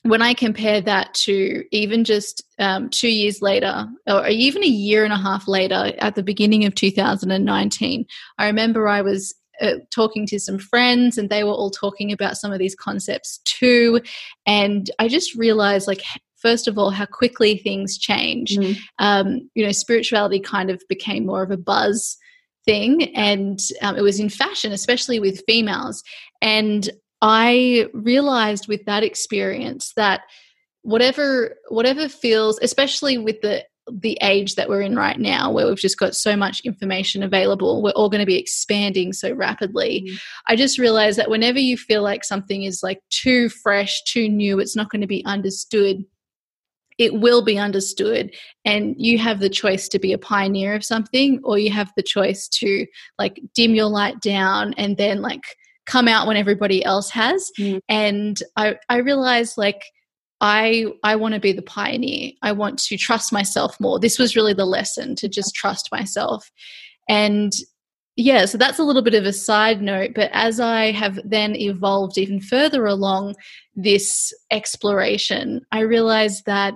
when 0.03 0.21
I 0.21 0.33
compare 0.33 0.81
that 0.81 1.13
to 1.13 1.63
even 1.71 2.03
just 2.03 2.43
um, 2.57 2.89
two 2.89 3.09
years 3.09 3.41
later, 3.41 3.87
or 4.07 4.27
even 4.27 4.63
a 4.63 4.67
year 4.67 5.03
and 5.03 5.13
a 5.13 5.17
half 5.17 5.47
later, 5.47 5.93
at 5.99 6.15
the 6.15 6.23
beginning 6.23 6.65
of 6.65 6.73
2019, 6.73 8.05
I 8.39 8.45
remember 8.47 8.87
I 8.87 9.01
was 9.01 9.35
uh, 9.61 9.75
talking 9.91 10.25
to 10.25 10.39
some 10.39 10.57
friends 10.57 11.17
and 11.17 11.29
they 11.29 11.43
were 11.43 11.51
all 11.51 11.69
talking 11.69 12.11
about 12.11 12.37
some 12.37 12.51
of 12.51 12.57
these 12.57 12.73
concepts 12.73 13.39
too. 13.45 14.01
And 14.47 14.89
I 14.97 15.07
just 15.07 15.35
realized, 15.35 15.87
like, 15.87 16.01
first 16.41 16.67
of 16.67 16.77
all, 16.77 16.89
how 16.89 17.05
quickly 17.05 17.57
things 17.57 17.97
change. 17.97 18.57
Mm. 18.57 18.77
Um, 18.99 19.49
you 19.55 19.65
know, 19.65 19.71
spirituality 19.71 20.39
kind 20.39 20.69
of 20.69 20.81
became 20.89 21.25
more 21.25 21.43
of 21.43 21.51
a 21.51 21.57
buzz 21.57 22.17
thing, 22.65 23.15
and 23.15 23.59
um, 23.81 23.95
it 23.95 24.01
was 24.01 24.19
in 24.19 24.29
fashion, 24.29 24.71
especially 24.71 25.19
with 25.19 25.43
females. 25.47 26.03
And 26.41 26.89
I 27.21 27.87
realized 27.93 28.67
with 28.67 28.85
that 28.85 29.03
experience 29.03 29.93
that 29.95 30.21
whatever 30.81 31.55
whatever 31.69 32.09
feels, 32.09 32.59
especially 32.61 33.17
with 33.17 33.41
the 33.41 33.65
the 33.91 34.17
age 34.21 34.55
that 34.55 34.69
we're 34.69 34.81
in 34.81 34.95
right 34.95 35.19
now 35.19 35.51
where 35.51 35.67
we've 35.67 35.77
just 35.77 35.97
got 35.97 36.15
so 36.15 36.35
much 36.35 36.61
information 36.61 37.23
available 37.23 37.81
we're 37.81 37.89
all 37.91 38.09
going 38.09 38.19
to 38.19 38.27
be 38.27 38.37
expanding 38.37 39.11
so 39.11 39.33
rapidly 39.33 40.05
mm. 40.07 40.19
i 40.47 40.55
just 40.55 40.77
realized 40.77 41.17
that 41.17 41.31
whenever 41.31 41.57
you 41.57 41.75
feel 41.75 42.03
like 42.03 42.23
something 42.23 42.63
is 42.63 42.81
like 42.83 43.01
too 43.09 43.49
fresh 43.49 44.01
too 44.03 44.29
new 44.29 44.59
it's 44.59 44.75
not 44.75 44.89
going 44.91 45.01
to 45.01 45.07
be 45.07 45.25
understood 45.25 46.05
it 47.01 47.15
will 47.15 47.43
be 47.43 47.57
understood 47.57 48.31
and 48.63 48.95
you 48.97 49.17
have 49.17 49.39
the 49.39 49.49
choice 49.49 49.87
to 49.87 49.97
be 49.97 50.13
a 50.13 50.19
pioneer 50.19 50.75
of 50.75 50.85
something 50.85 51.39
or 51.43 51.57
you 51.57 51.71
have 51.71 51.91
the 51.97 52.03
choice 52.03 52.47
to 52.47 52.85
like 53.17 53.41
dim 53.55 53.73
your 53.73 53.87
light 53.87 54.21
down 54.21 54.75
and 54.75 54.97
then 54.97 55.21
like 55.21 55.41
come 55.87 56.07
out 56.07 56.27
when 56.27 56.37
everybody 56.37 56.85
else 56.85 57.09
has 57.09 57.51
mm. 57.59 57.79
and 57.89 58.43
i 58.55 58.75
i 58.87 58.97
realized 58.97 59.57
like 59.57 59.83
I 60.43 60.87
I 61.03 61.17
want 61.17 61.35
to 61.35 61.39
be 61.39 61.51
the 61.51 61.61
pioneer. 61.61 62.31
I 62.41 62.51
want 62.51 62.79
to 62.79 62.97
trust 62.97 63.31
myself 63.31 63.79
more. 63.79 63.99
This 63.99 64.17
was 64.17 64.35
really 64.35 64.55
the 64.55 64.65
lesson 64.65 65.15
to 65.17 65.29
just 65.29 65.53
trust 65.53 65.89
myself. 65.91 66.49
And 67.07 67.53
yeah, 68.15 68.45
so 68.45 68.57
that's 68.57 68.79
a 68.79 68.83
little 68.83 69.01
bit 69.01 69.13
of 69.13 69.25
a 69.25 69.33
side 69.33 69.81
note. 69.81 70.11
But 70.15 70.29
as 70.33 70.59
I 70.59 70.91
have 70.91 71.19
then 71.23 71.55
evolved 71.55 72.17
even 72.17 72.41
further 72.41 72.85
along 72.85 73.35
this 73.75 74.33
exploration, 74.51 75.61
I 75.71 75.81
realized 75.81 76.45
that 76.45 76.73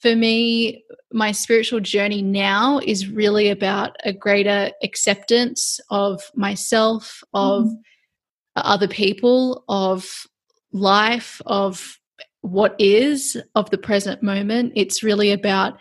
for 0.00 0.14
me, 0.14 0.84
my 1.12 1.32
spiritual 1.32 1.80
journey 1.80 2.22
now 2.22 2.80
is 2.84 3.08
really 3.08 3.48
about 3.48 3.96
a 4.04 4.12
greater 4.12 4.70
acceptance 4.82 5.80
of 5.90 6.22
myself, 6.34 7.22
of 7.34 7.64
mm-hmm. 7.64 7.74
other 8.56 8.88
people, 8.88 9.64
of 9.68 10.26
life, 10.72 11.40
of 11.46 11.98
what 12.42 12.76
is, 12.78 13.36
of 13.54 13.70
the 13.70 13.78
present 13.78 14.22
moment. 14.22 14.72
It's 14.76 15.02
really 15.02 15.32
about 15.32 15.78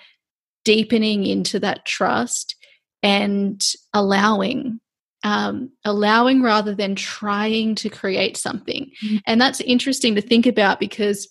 deepening 0.65 1.25
into 1.25 1.59
that 1.59 1.85
trust 1.85 2.56
and 3.03 3.63
allowing 3.93 4.79
um, 5.23 5.71
allowing 5.83 6.41
rather 6.41 6.73
than 6.73 6.95
trying 6.95 7.75
to 7.75 7.89
create 7.89 8.37
something. 8.37 8.91
Mm-hmm. 9.03 9.17
And 9.25 9.41
that's 9.41 9.59
interesting 9.61 10.15
to 10.15 10.21
think 10.21 10.45
about 10.45 10.79
because 10.79 11.27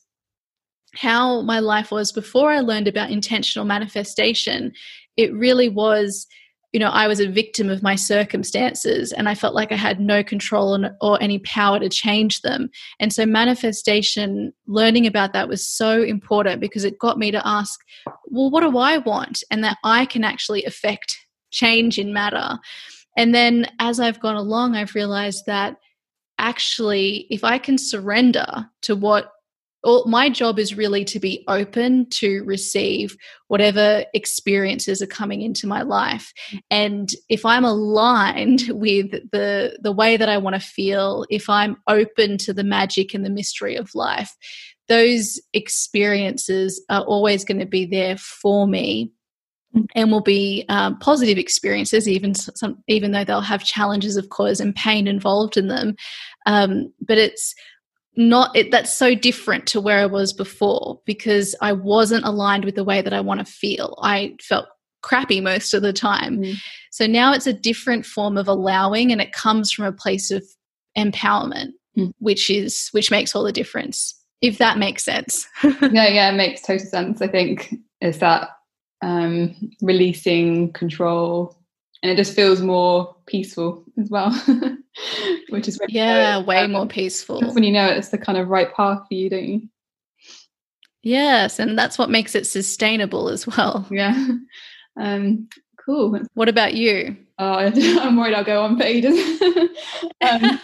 how 0.94 1.42
my 1.42 1.61
life 1.61 1.90
was 1.90 2.12
before 2.12 2.50
I 2.50 2.61
learned 2.61 2.88
about 2.88 3.11
intentional 3.11 3.64
manifestation, 3.64 4.72
it 5.16 5.33
really 5.33 5.68
was, 5.68 6.26
you 6.72 6.81
know, 6.81 6.90
I 6.90 7.07
was 7.07 7.20
a 7.20 7.29
victim 7.29 7.70
of 7.70 7.83
my 7.83 7.94
circumstances 7.94 9.12
and 9.12 9.29
I 9.29 9.35
felt 9.35 9.55
like 9.55 9.72
I 9.72 9.76
had 9.76 10.00
no 10.00 10.22
control 10.22 10.72
on, 10.72 10.94
or 11.00 11.22
any 11.22 11.38
power 11.38 11.79
to 11.79 11.88
change 11.88 12.40
them. 12.40 12.70
And 12.98 13.12
so, 13.12 13.24
manifestation, 13.24 14.52
learning 14.66 15.07
about 15.07 15.33
that 15.33 15.48
was 15.48 15.66
so 15.66 16.02
important 16.02 16.61
because 16.61 16.85
it 16.85 16.98
got 16.98 17.18
me 17.18 17.31
to 17.31 17.46
ask, 17.46 17.81
well, 18.26 18.50
what 18.50 18.61
do 18.61 18.76
I 18.76 18.98
want? 18.98 19.42
And 19.50 19.62
that 19.64 19.79
I 19.85 20.07
can 20.07 20.24
actually 20.24 20.64
affect 20.64 21.25
change 21.57 21.99
in 21.99 22.12
matter. 22.12 22.59
And 23.16 23.35
then 23.35 23.66
as 23.81 23.99
I've 23.99 24.21
gone 24.21 24.37
along, 24.37 24.77
I've 24.77 24.95
realized 24.95 25.45
that 25.47 25.79
actually, 26.38 27.27
if 27.31 27.42
I 27.42 27.59
can 27.59 27.79
surrender 27.79 28.69
to 28.83 28.95
what 28.95 29.33
all, 29.83 30.05
my 30.07 30.29
job 30.29 30.59
is 30.59 30.77
really 30.77 31.05
to 31.05 31.21
be 31.21 31.45
open 31.49 32.09
to 32.11 32.42
receive 32.45 33.16
whatever 33.49 34.05
experiences 34.14 35.01
are 35.01 35.07
coming 35.07 35.42
into 35.42 35.66
my 35.66 35.83
life 35.83 36.33
and 36.71 37.11
if 37.29 37.45
i'm 37.45 37.64
aligned 37.64 38.64
with 38.71 39.12
the 39.31 39.79
the 39.81 39.92
way 39.92 40.16
that 40.16 40.29
i 40.29 40.37
want 40.37 40.55
to 40.55 40.61
feel 40.61 41.25
if 41.31 41.49
i'm 41.49 41.77
open 41.87 42.37
to 42.38 42.53
the 42.53 42.64
magic 42.64 43.14
and 43.14 43.25
the 43.25 43.31
mystery 43.31 43.77
of 43.77 43.95
life 43.95 44.35
those 44.88 45.40
experiences 45.53 46.85
are 46.90 47.03
always 47.03 47.45
going 47.45 47.61
to 47.61 47.66
be 47.66 47.87
there 47.87 48.16
for 48.16 48.66
me 48.66 49.12
and 49.94 50.10
will 50.10 50.20
be 50.20 50.64
um, 50.68 50.98
positive 50.98 51.38
experiences, 51.38 52.08
even 52.08 52.34
some, 52.34 52.82
even 52.88 53.12
though 53.12 53.24
they'll 53.24 53.40
have 53.40 53.64
challenges, 53.64 54.16
of 54.16 54.28
course, 54.30 54.60
and 54.60 54.74
pain 54.74 55.06
involved 55.06 55.56
in 55.56 55.68
them. 55.68 55.96
Um, 56.46 56.92
but 57.00 57.18
it's 57.18 57.54
not 58.16 58.56
it, 58.56 58.70
that's 58.70 58.96
so 58.96 59.14
different 59.14 59.66
to 59.66 59.80
where 59.80 59.98
I 59.98 60.06
was 60.06 60.32
before 60.32 61.00
because 61.04 61.54
I 61.60 61.72
wasn't 61.72 62.24
aligned 62.24 62.64
with 62.64 62.74
the 62.74 62.84
way 62.84 63.02
that 63.02 63.12
I 63.12 63.20
want 63.20 63.40
to 63.40 63.52
feel. 63.52 63.98
I 64.02 64.36
felt 64.40 64.66
crappy 65.02 65.40
most 65.40 65.74
of 65.74 65.82
the 65.82 65.92
time. 65.92 66.38
Mm. 66.38 66.56
So 66.90 67.06
now 67.06 67.32
it's 67.32 67.46
a 67.46 67.52
different 67.52 68.06
form 68.06 68.36
of 68.36 68.48
allowing, 68.48 69.12
and 69.12 69.20
it 69.20 69.32
comes 69.32 69.70
from 69.70 69.84
a 69.84 69.92
place 69.92 70.30
of 70.30 70.44
empowerment, 70.96 71.72
mm. 71.96 72.12
which 72.18 72.48
is 72.48 72.88
which 72.92 73.10
makes 73.10 73.34
all 73.34 73.44
the 73.44 73.52
difference. 73.52 74.14
If 74.42 74.58
that 74.58 74.78
makes 74.78 75.04
sense. 75.04 75.46
yeah, 75.64 76.08
yeah, 76.08 76.30
it 76.30 76.36
makes 76.36 76.62
total 76.62 76.86
sense. 76.86 77.20
I 77.20 77.28
think 77.28 77.74
is 78.00 78.18
that 78.18 78.50
um, 79.07 79.55
releasing 79.81 80.73
control, 80.73 81.57
and 82.03 82.11
it 82.11 82.16
just 82.16 82.35
feels 82.35 82.61
more 82.61 83.14
peaceful 83.27 83.85
as 83.99 84.11
well. 84.11 84.31
Which 85.49 85.69
is 85.69 85.79
yeah, 85.88 86.42
way 86.42 86.59
um, 86.59 86.73
more 86.73 86.87
peaceful. 86.87 87.40
when 87.53 87.62
you 87.62 87.73
know 87.73 87.87
it's 87.87 88.09
the 88.09 88.19
kind 88.19 88.37
of 88.37 88.49
right 88.49 88.73
path 88.75 89.03
for 89.07 89.14
you, 89.14 89.31
don't 89.31 89.45
you? 89.45 89.69
Yes, 91.03 91.61
and 91.61 91.79
that's 91.79 91.99
what 91.99 92.11
makes 92.11 92.35
it 92.35 92.47
sustainable 92.47 93.29
as 93.29 93.47
well. 93.47 93.87
Yeah. 93.92 94.27
Um, 94.99 95.49
cool. 95.85 96.19
What 96.35 96.49
about 96.49 96.75
you? 96.75 97.16
Oh, 97.38 97.53
I'm 98.01 98.16
worried 98.16 98.35
I'll 98.35 98.42
go 98.42 98.62
on 98.62 98.79
pages. 98.79 99.40
um, 100.23 100.61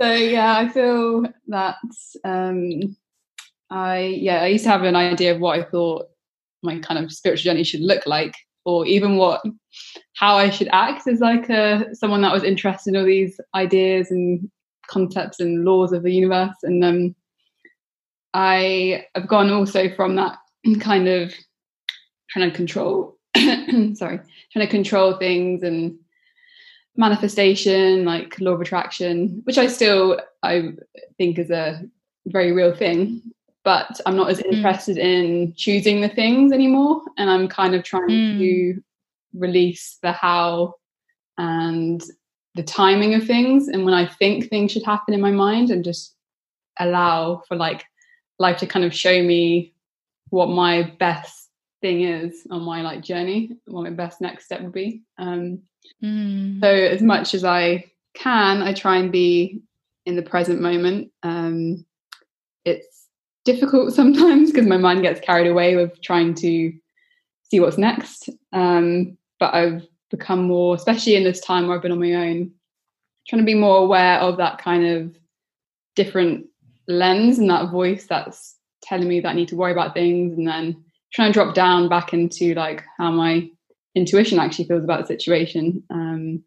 so 0.00 0.12
yeah, 0.12 0.56
I 0.56 0.68
feel 0.68 1.26
that 1.48 1.76
um, 2.24 2.96
I 3.70 3.98
yeah 3.98 4.42
I 4.42 4.46
used 4.46 4.64
to 4.64 4.70
have 4.70 4.82
an 4.82 4.96
idea 4.96 5.34
of 5.34 5.40
what 5.40 5.60
I 5.60 5.64
thought 5.64 6.11
my 6.62 6.78
kind 6.78 7.02
of 7.02 7.12
spiritual 7.12 7.52
journey 7.52 7.64
should 7.64 7.80
look 7.80 8.06
like 8.06 8.34
or 8.64 8.86
even 8.86 9.16
what 9.16 9.42
how 10.14 10.36
I 10.36 10.50
should 10.50 10.68
act 10.72 11.06
as 11.08 11.20
like 11.20 11.48
a 11.50 11.86
someone 11.94 12.22
that 12.22 12.32
was 12.32 12.44
interested 12.44 12.94
in 12.94 13.00
all 13.00 13.06
these 13.06 13.40
ideas 13.54 14.10
and 14.10 14.50
concepts 14.88 15.40
and 15.40 15.64
laws 15.64 15.92
of 15.92 16.02
the 16.02 16.12
universe. 16.12 16.56
And 16.62 16.84
um 16.84 17.14
I 18.34 19.06
have 19.14 19.28
gone 19.28 19.50
also 19.50 19.94
from 19.94 20.16
that 20.16 20.38
kind 20.80 21.08
of 21.08 21.34
trying 22.30 22.50
to 22.50 22.56
control 22.56 23.18
sorry 23.36 24.20
trying 24.52 24.66
to 24.66 24.68
control 24.68 25.14
things 25.14 25.62
and 25.62 25.98
manifestation 26.96 28.04
like 28.04 28.38
law 28.40 28.52
of 28.52 28.60
attraction 28.60 29.40
which 29.44 29.58
I 29.58 29.66
still 29.66 30.20
I 30.42 30.72
think 31.18 31.38
is 31.38 31.50
a 31.50 31.82
very 32.26 32.52
real 32.52 32.74
thing 32.74 33.22
but 33.64 34.00
I'm 34.06 34.16
not 34.16 34.30
as 34.30 34.40
mm. 34.40 34.52
interested 34.52 34.96
mm. 34.96 35.00
in 35.00 35.54
choosing 35.56 36.00
the 36.00 36.08
things 36.08 36.52
anymore. 36.52 37.02
And 37.18 37.30
I'm 37.30 37.48
kind 37.48 37.74
of 37.74 37.84
trying 37.84 38.08
mm. 38.08 38.38
to 38.38 38.82
release 39.34 39.98
the 40.02 40.12
how 40.12 40.74
and 41.38 42.02
the 42.54 42.62
timing 42.62 43.14
of 43.14 43.26
things. 43.26 43.68
And 43.68 43.84
when 43.84 43.94
I 43.94 44.06
think 44.06 44.48
things 44.48 44.72
should 44.72 44.84
happen 44.84 45.14
in 45.14 45.20
my 45.20 45.30
mind 45.30 45.70
and 45.70 45.84
just 45.84 46.14
allow 46.78 47.42
for 47.48 47.56
like 47.56 47.84
life 48.38 48.58
to 48.58 48.66
kind 48.66 48.84
of 48.84 48.94
show 48.94 49.22
me 49.22 49.74
what 50.30 50.48
my 50.48 50.94
best 50.98 51.50
thing 51.80 52.02
is 52.02 52.46
on 52.50 52.62
my 52.62 52.82
like 52.82 53.02
journey, 53.02 53.56
what 53.66 53.82
my 53.82 53.90
best 53.90 54.20
next 54.20 54.46
step 54.46 54.60
would 54.62 54.72
be. 54.72 55.02
Um, 55.18 55.60
mm. 56.02 56.60
So 56.60 56.68
as 56.68 57.02
much 57.02 57.34
as 57.34 57.44
I 57.44 57.84
can, 58.14 58.62
I 58.62 58.72
try 58.72 58.96
and 58.96 59.12
be 59.12 59.62
in 60.06 60.16
the 60.16 60.22
present 60.22 60.60
moment. 60.60 61.10
Um, 61.22 61.84
it's 62.64 62.91
difficult 63.44 63.92
sometimes 63.94 64.50
because 64.50 64.66
my 64.66 64.76
mind 64.76 65.02
gets 65.02 65.20
carried 65.20 65.46
away 65.46 65.76
with 65.76 66.00
trying 66.02 66.34
to 66.34 66.72
see 67.50 67.60
what's 67.60 67.78
next. 67.78 68.28
Um, 68.52 69.16
but 69.38 69.54
I've 69.54 69.86
become 70.10 70.44
more, 70.44 70.74
especially 70.74 71.16
in 71.16 71.24
this 71.24 71.40
time 71.40 71.66
where 71.66 71.76
I've 71.76 71.82
been 71.82 71.92
on 71.92 72.00
my 72.00 72.14
own, 72.14 72.52
trying 73.28 73.42
to 73.42 73.46
be 73.46 73.54
more 73.54 73.78
aware 73.78 74.18
of 74.18 74.36
that 74.36 74.58
kind 74.58 74.86
of 74.86 75.16
different 75.96 76.46
lens 76.88 77.38
and 77.38 77.50
that 77.50 77.70
voice 77.70 78.06
that's 78.06 78.56
telling 78.82 79.08
me 79.08 79.20
that 79.20 79.30
I 79.30 79.34
need 79.34 79.48
to 79.48 79.56
worry 79.56 79.72
about 79.72 79.94
things 79.94 80.36
and 80.36 80.46
then 80.46 80.84
trying 81.12 81.30
to 81.30 81.32
drop 81.32 81.54
down 81.54 81.88
back 81.88 82.12
into 82.12 82.54
like 82.54 82.82
how 82.98 83.10
my 83.10 83.48
intuition 83.94 84.38
actually 84.38 84.64
feels 84.66 84.84
about 84.84 85.00
the 85.00 85.06
situation. 85.06 85.82
Um, 85.90 86.42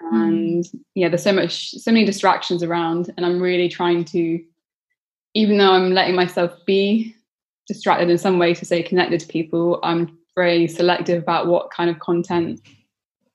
hmm. 0.00 0.22
and 0.22 0.64
yeah, 0.94 1.08
there's 1.08 1.22
so 1.22 1.32
much, 1.32 1.70
so 1.70 1.90
many 1.90 2.04
distractions 2.04 2.62
around, 2.62 3.12
and 3.16 3.24
I'm 3.24 3.40
really 3.40 3.68
trying 3.68 4.04
to 4.06 4.42
even 5.36 5.58
though 5.58 5.72
I'm 5.72 5.92
letting 5.92 6.14
myself 6.14 6.64
be 6.64 7.14
distracted 7.68 8.08
in 8.08 8.16
some 8.16 8.38
way 8.38 8.54
to 8.54 8.64
stay 8.64 8.82
connected 8.82 9.20
to 9.20 9.26
people, 9.26 9.78
I'm 9.82 10.16
very 10.34 10.66
selective 10.66 11.22
about 11.22 11.46
what 11.46 11.70
kind 11.70 11.90
of 11.90 11.98
content 11.98 12.62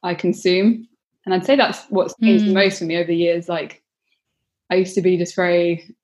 I 0.02 0.16
consume. 0.16 0.88
And 1.26 1.36
I'd 1.36 1.46
say 1.46 1.56
that's 1.56 1.86
what's 1.90 2.16
changed 2.20 2.46
mm. 2.46 2.48
the 2.48 2.54
most 2.56 2.80
for 2.80 2.86
me 2.86 2.98
over 2.98 3.06
the 3.06 3.16
years. 3.16 3.48
Like 3.48 3.84
I 4.72 4.76
used 4.76 4.96
to 4.96 5.04
be 5.04 5.16
just 5.16 5.36
very 5.36 5.96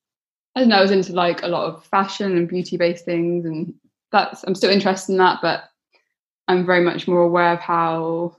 I 0.56 0.60
don't 0.60 0.70
know, 0.70 0.78
I 0.78 0.82
was 0.82 0.92
into 0.92 1.14
like 1.14 1.42
a 1.42 1.48
lot 1.48 1.66
of 1.66 1.84
fashion 1.86 2.38
and 2.38 2.48
beauty 2.48 2.78
based 2.78 3.04
things 3.04 3.46
and 3.46 3.74
that's 4.12 4.44
I'm 4.44 4.54
still 4.54 4.70
interested 4.70 5.14
in 5.14 5.18
that, 5.18 5.40
but 5.42 5.64
I'm 6.48 6.64
very 6.64 6.84
much 6.84 7.08
more 7.08 7.22
aware 7.22 7.54
of 7.54 7.60
how 7.60 8.36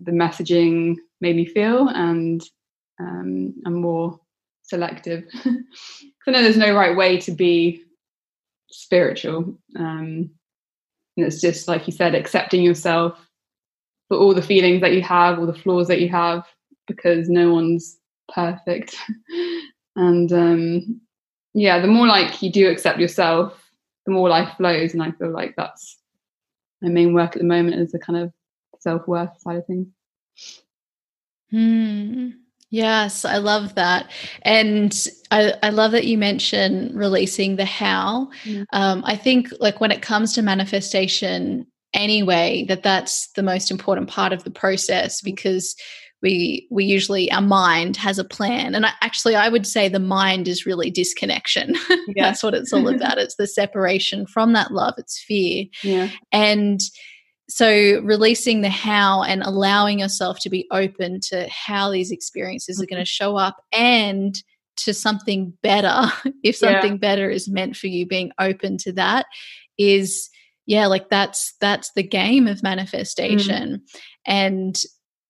the 0.00 0.12
messaging 0.12 0.96
made 1.20 1.36
me 1.36 1.44
feel 1.44 1.88
and 1.88 2.42
um, 2.98 3.52
I'm 3.66 3.74
more 3.74 4.18
selective. 4.66 5.24
I 5.44 6.30
know 6.30 6.42
there's 6.42 6.56
no 6.56 6.74
right 6.74 6.96
way 6.96 7.18
to 7.20 7.32
be 7.32 7.84
spiritual. 8.70 9.58
Um, 9.78 10.30
it's 11.16 11.40
just 11.40 11.68
like 11.68 11.86
you 11.86 11.92
said, 11.92 12.14
accepting 12.14 12.62
yourself 12.62 13.18
for 14.08 14.16
all 14.16 14.34
the 14.34 14.42
feelings 14.42 14.80
that 14.82 14.92
you 14.92 15.02
have, 15.02 15.38
all 15.38 15.46
the 15.46 15.54
flaws 15.54 15.88
that 15.88 16.00
you 16.00 16.08
have, 16.08 16.44
because 16.86 17.28
no 17.28 17.52
one's 17.52 17.98
perfect. 18.32 18.96
and 19.96 20.32
um, 20.32 21.00
yeah, 21.54 21.80
the 21.80 21.86
more 21.86 22.06
like 22.06 22.42
you 22.42 22.50
do 22.50 22.68
accept 22.68 22.98
yourself, 22.98 23.70
the 24.04 24.12
more 24.12 24.28
life 24.28 24.56
flows. 24.56 24.92
And 24.92 25.02
I 25.02 25.12
feel 25.12 25.30
like 25.30 25.54
that's 25.56 25.98
my 26.82 26.88
main 26.88 27.14
work 27.14 27.34
at 27.34 27.40
the 27.40 27.48
moment 27.48 27.80
is 27.80 27.92
the 27.92 27.98
kind 27.98 28.18
of 28.18 28.32
self 28.80 29.06
worth 29.08 29.40
side 29.40 29.56
of 29.56 29.66
things. 29.66 29.88
Hmm. 31.50 32.30
Yes, 32.76 33.24
I 33.24 33.38
love 33.38 33.74
that. 33.76 34.10
And 34.42 34.94
I, 35.30 35.54
I 35.62 35.70
love 35.70 35.92
that 35.92 36.06
you 36.06 36.18
mentioned 36.18 36.94
releasing 36.94 37.56
the 37.56 37.64
how. 37.64 38.28
Mm. 38.44 38.66
Um, 38.74 39.02
I 39.06 39.16
think, 39.16 39.48
like, 39.60 39.80
when 39.80 39.90
it 39.90 40.02
comes 40.02 40.34
to 40.34 40.42
manifestation, 40.42 41.66
anyway, 41.94 42.66
that 42.68 42.82
that's 42.82 43.28
the 43.32 43.42
most 43.42 43.70
important 43.70 44.10
part 44.10 44.34
of 44.34 44.44
the 44.44 44.50
process 44.50 45.22
mm. 45.22 45.24
because 45.24 45.74
we 46.20 46.66
we 46.70 46.84
usually 46.84 47.32
our 47.32 47.40
mind 47.40 47.96
has 47.96 48.18
a 48.18 48.24
plan 48.24 48.74
and 48.74 48.86
I, 48.86 48.90
actually 49.02 49.36
i 49.36 49.50
would 49.50 49.66
say 49.66 49.86
the 49.86 49.98
mind 50.00 50.48
is 50.48 50.64
really 50.64 50.90
disconnection 50.90 51.74
yeah. 52.08 52.24
that's 52.24 52.42
what 52.42 52.54
it's 52.54 52.72
all 52.72 52.88
about 52.88 53.18
it's 53.18 53.36
the 53.36 53.46
separation 53.46 54.26
from 54.26 54.54
that 54.54 54.72
love 54.72 54.94
it's 54.96 55.22
fear 55.22 55.66
yeah 55.82 56.08
and 56.32 56.80
so 57.48 58.00
releasing 58.02 58.60
the 58.60 58.68
how 58.68 59.22
and 59.22 59.42
allowing 59.42 60.00
yourself 60.00 60.38
to 60.40 60.50
be 60.50 60.66
open 60.70 61.20
to 61.20 61.48
how 61.48 61.90
these 61.90 62.10
experiences 62.10 62.76
mm-hmm. 62.76 62.84
are 62.84 62.86
going 62.86 63.02
to 63.02 63.10
show 63.10 63.36
up 63.36 63.56
and 63.72 64.42
to 64.76 64.92
something 64.92 65.52
better 65.62 66.12
if 66.42 66.56
something 66.56 66.92
yeah. 66.92 66.98
better 66.98 67.30
is 67.30 67.48
meant 67.48 67.76
for 67.76 67.86
you 67.86 68.06
being 68.06 68.30
open 68.38 68.76
to 68.76 68.92
that 68.92 69.26
is 69.78 70.28
yeah 70.66 70.86
like 70.86 71.08
that's 71.08 71.54
that's 71.60 71.92
the 71.92 72.02
game 72.02 72.46
of 72.46 72.62
manifestation 72.62 73.74
mm. 73.74 74.00
and 74.26 74.82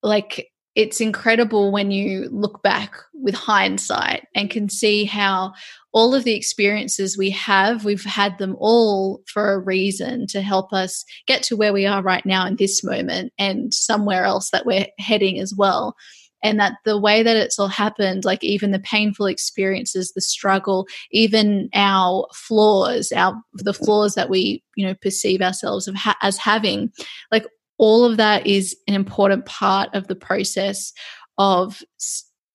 like 0.03 0.49
it's 0.75 1.01
incredible 1.01 1.73
when 1.73 1.91
you 1.91 2.29
look 2.31 2.62
back 2.62 2.95
with 3.14 3.35
hindsight 3.35 4.27
and 4.35 4.51
can 4.51 4.69
see 4.69 5.05
how 5.05 5.53
all 5.97 6.14
of 6.14 6.24
the 6.24 6.34
experiences 6.34 7.16
we 7.16 7.30
have, 7.30 7.86
we've 7.86 8.05
had 8.05 8.36
them 8.36 8.55
all 8.59 9.22
for 9.26 9.55
a 9.55 9.59
reason 9.59 10.26
to 10.26 10.42
help 10.42 10.70
us 10.70 11.07
get 11.26 11.42
to 11.42 11.57
where 11.57 11.72
we 11.72 11.86
are 11.86 12.03
right 12.03 12.26
now 12.26 12.47
in 12.47 12.57
this 12.57 12.84
moment 12.84 13.32
and 13.38 13.72
somewhere 13.72 14.26
else 14.26 14.51
that 14.51 14.66
we're 14.66 14.86
heading 14.99 15.40
as 15.40 15.55
well. 15.57 15.97
And 16.42 16.61
that 16.61 16.74
the 16.84 17.01
way 17.01 17.22
that 17.22 17.38
it's 17.38 17.59
all 17.59 17.68
happened, 17.68 18.26
like 18.26 18.44
even 18.44 18.72
the 18.72 18.78
painful 18.78 19.24
experiences, 19.24 20.12
the 20.12 20.20
struggle, 20.20 20.86
even 21.12 21.70
our 21.72 22.28
flaws, 22.34 23.11
our 23.12 23.34
the 23.55 23.72
flaws 23.72 24.16
that 24.16 24.28
we 24.28 24.62
you 24.76 24.86
know 24.86 24.94
perceive 25.01 25.40
ourselves 25.40 25.88
as 26.20 26.36
having, 26.36 26.92
like 27.32 27.47
all 27.78 28.05
of 28.05 28.18
that 28.18 28.47
is 28.47 28.76
an 28.86 28.92
important 28.92 29.47
part 29.47 29.88
of 29.94 30.09
the 30.09 30.14
process 30.14 30.92
of 31.38 31.82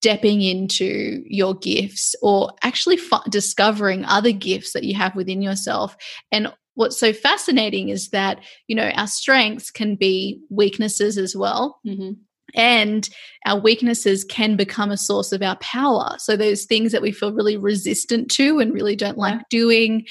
stepping 0.02 0.42
into 0.42 1.22
your 1.28 1.54
gifts 1.54 2.16
or 2.24 2.52
actually 2.64 2.98
f- 2.98 3.24
discovering 3.30 4.04
other 4.06 4.32
gifts 4.32 4.74
that 4.74 4.84
you 4.84 4.96
have 4.96 5.16
within 5.16 5.44
yourself 5.44 5.96
and 6.32 6.52
what's 6.74 7.00
so 7.00 7.14
fascinating 7.14 7.90
is 7.90 8.10
that 8.10 8.40
you 8.68 8.76
know 8.76 8.90
our 8.96 9.06
strengths 9.06 9.70
can 9.70 9.96
be 9.96 10.42
weaknesses 10.50 11.20
as 11.20 11.36
well 11.36 11.80
mm-hmm. 11.86 12.14
and 12.56 13.10
our 13.46 13.60
weaknesses 13.60 14.24
can 14.24 14.56
become 14.56 14.90
a 14.90 14.98
source 14.98 15.32
of 15.32 15.44
our 15.44 15.58
power 15.58 16.16
so 16.18 16.36
those 16.36 16.66
things 16.66 16.92
that 16.92 17.04
we 17.04 17.12
feel 17.12 17.32
really 17.32 17.56
resistant 17.56 18.32
to 18.32 18.58
and 18.58 18.74
really 18.74 18.96
don't 18.96 19.20
like 19.20 19.40
doing 19.50 20.04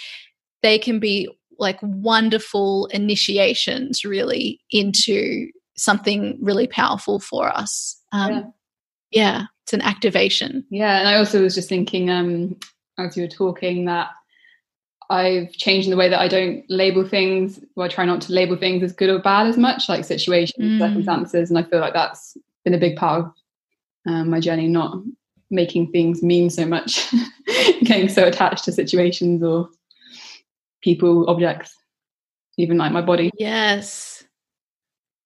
they 0.62 0.78
can 0.78 1.01
be 1.01 1.28
like 1.59 1.80
wonderful 1.82 2.86
initiations 2.93 4.05
really 4.05 4.61
into 4.70 5.49
something 5.80 6.38
really 6.41 6.66
powerful 6.66 7.18
for 7.18 7.49
us. 7.49 8.01
Um, 8.12 8.32
yeah. 8.32 8.43
Yeah, 9.11 9.44
it's 9.64 9.72
an 9.72 9.82
activation. 9.82 10.64
Yeah, 10.70 10.98
and 10.98 11.08
I 11.08 11.16
also 11.16 11.42
was 11.42 11.54
just 11.54 11.68
thinking 11.68 12.11
um, 12.11 12.56
as 12.98 13.16
you 13.16 13.24
were 13.24 13.28
talking 13.28 13.84
that 13.86 14.11
I've 15.11 15.52
changed 15.52 15.86
in 15.86 15.90
the 15.90 15.96
way 15.96 16.08
that 16.08 16.20
I 16.20 16.28
don't 16.28 16.64
label 16.68 17.06
things, 17.06 17.61
or 17.76 17.84
I 17.84 17.88
try 17.88 18.04
not 18.04 18.20
to 18.22 18.32
label 18.32 18.56
things 18.56 18.82
as 18.82 18.92
good 18.92 19.11
or 19.11 19.18
bad 19.18 19.48
as 19.48 19.56
much, 19.56 19.88
like 19.88 20.04
situations, 20.04 20.56
mm. 20.58 20.78
circumstances, 20.78 21.50
and 21.50 21.58
I 21.58 21.64
feel 21.64 21.80
like 21.80 21.94
that's 21.94 22.36
been 22.64 22.74
a 22.74 22.78
big 22.78 22.96
part 22.96 23.24
of 23.24 23.32
um, 24.06 24.30
my 24.30 24.38
journey, 24.38 24.68
not 24.68 25.02
making 25.50 25.90
things 25.90 26.22
mean 26.22 26.48
so 26.48 26.64
much, 26.64 27.12
getting 27.82 28.08
so 28.08 28.24
attached 28.26 28.64
to 28.64 28.72
situations 28.72 29.42
or 29.42 29.68
people, 30.80 31.28
objects, 31.28 31.76
even 32.56 32.78
like 32.78 32.92
my 32.92 33.02
body. 33.02 33.30
Yes. 33.36 34.09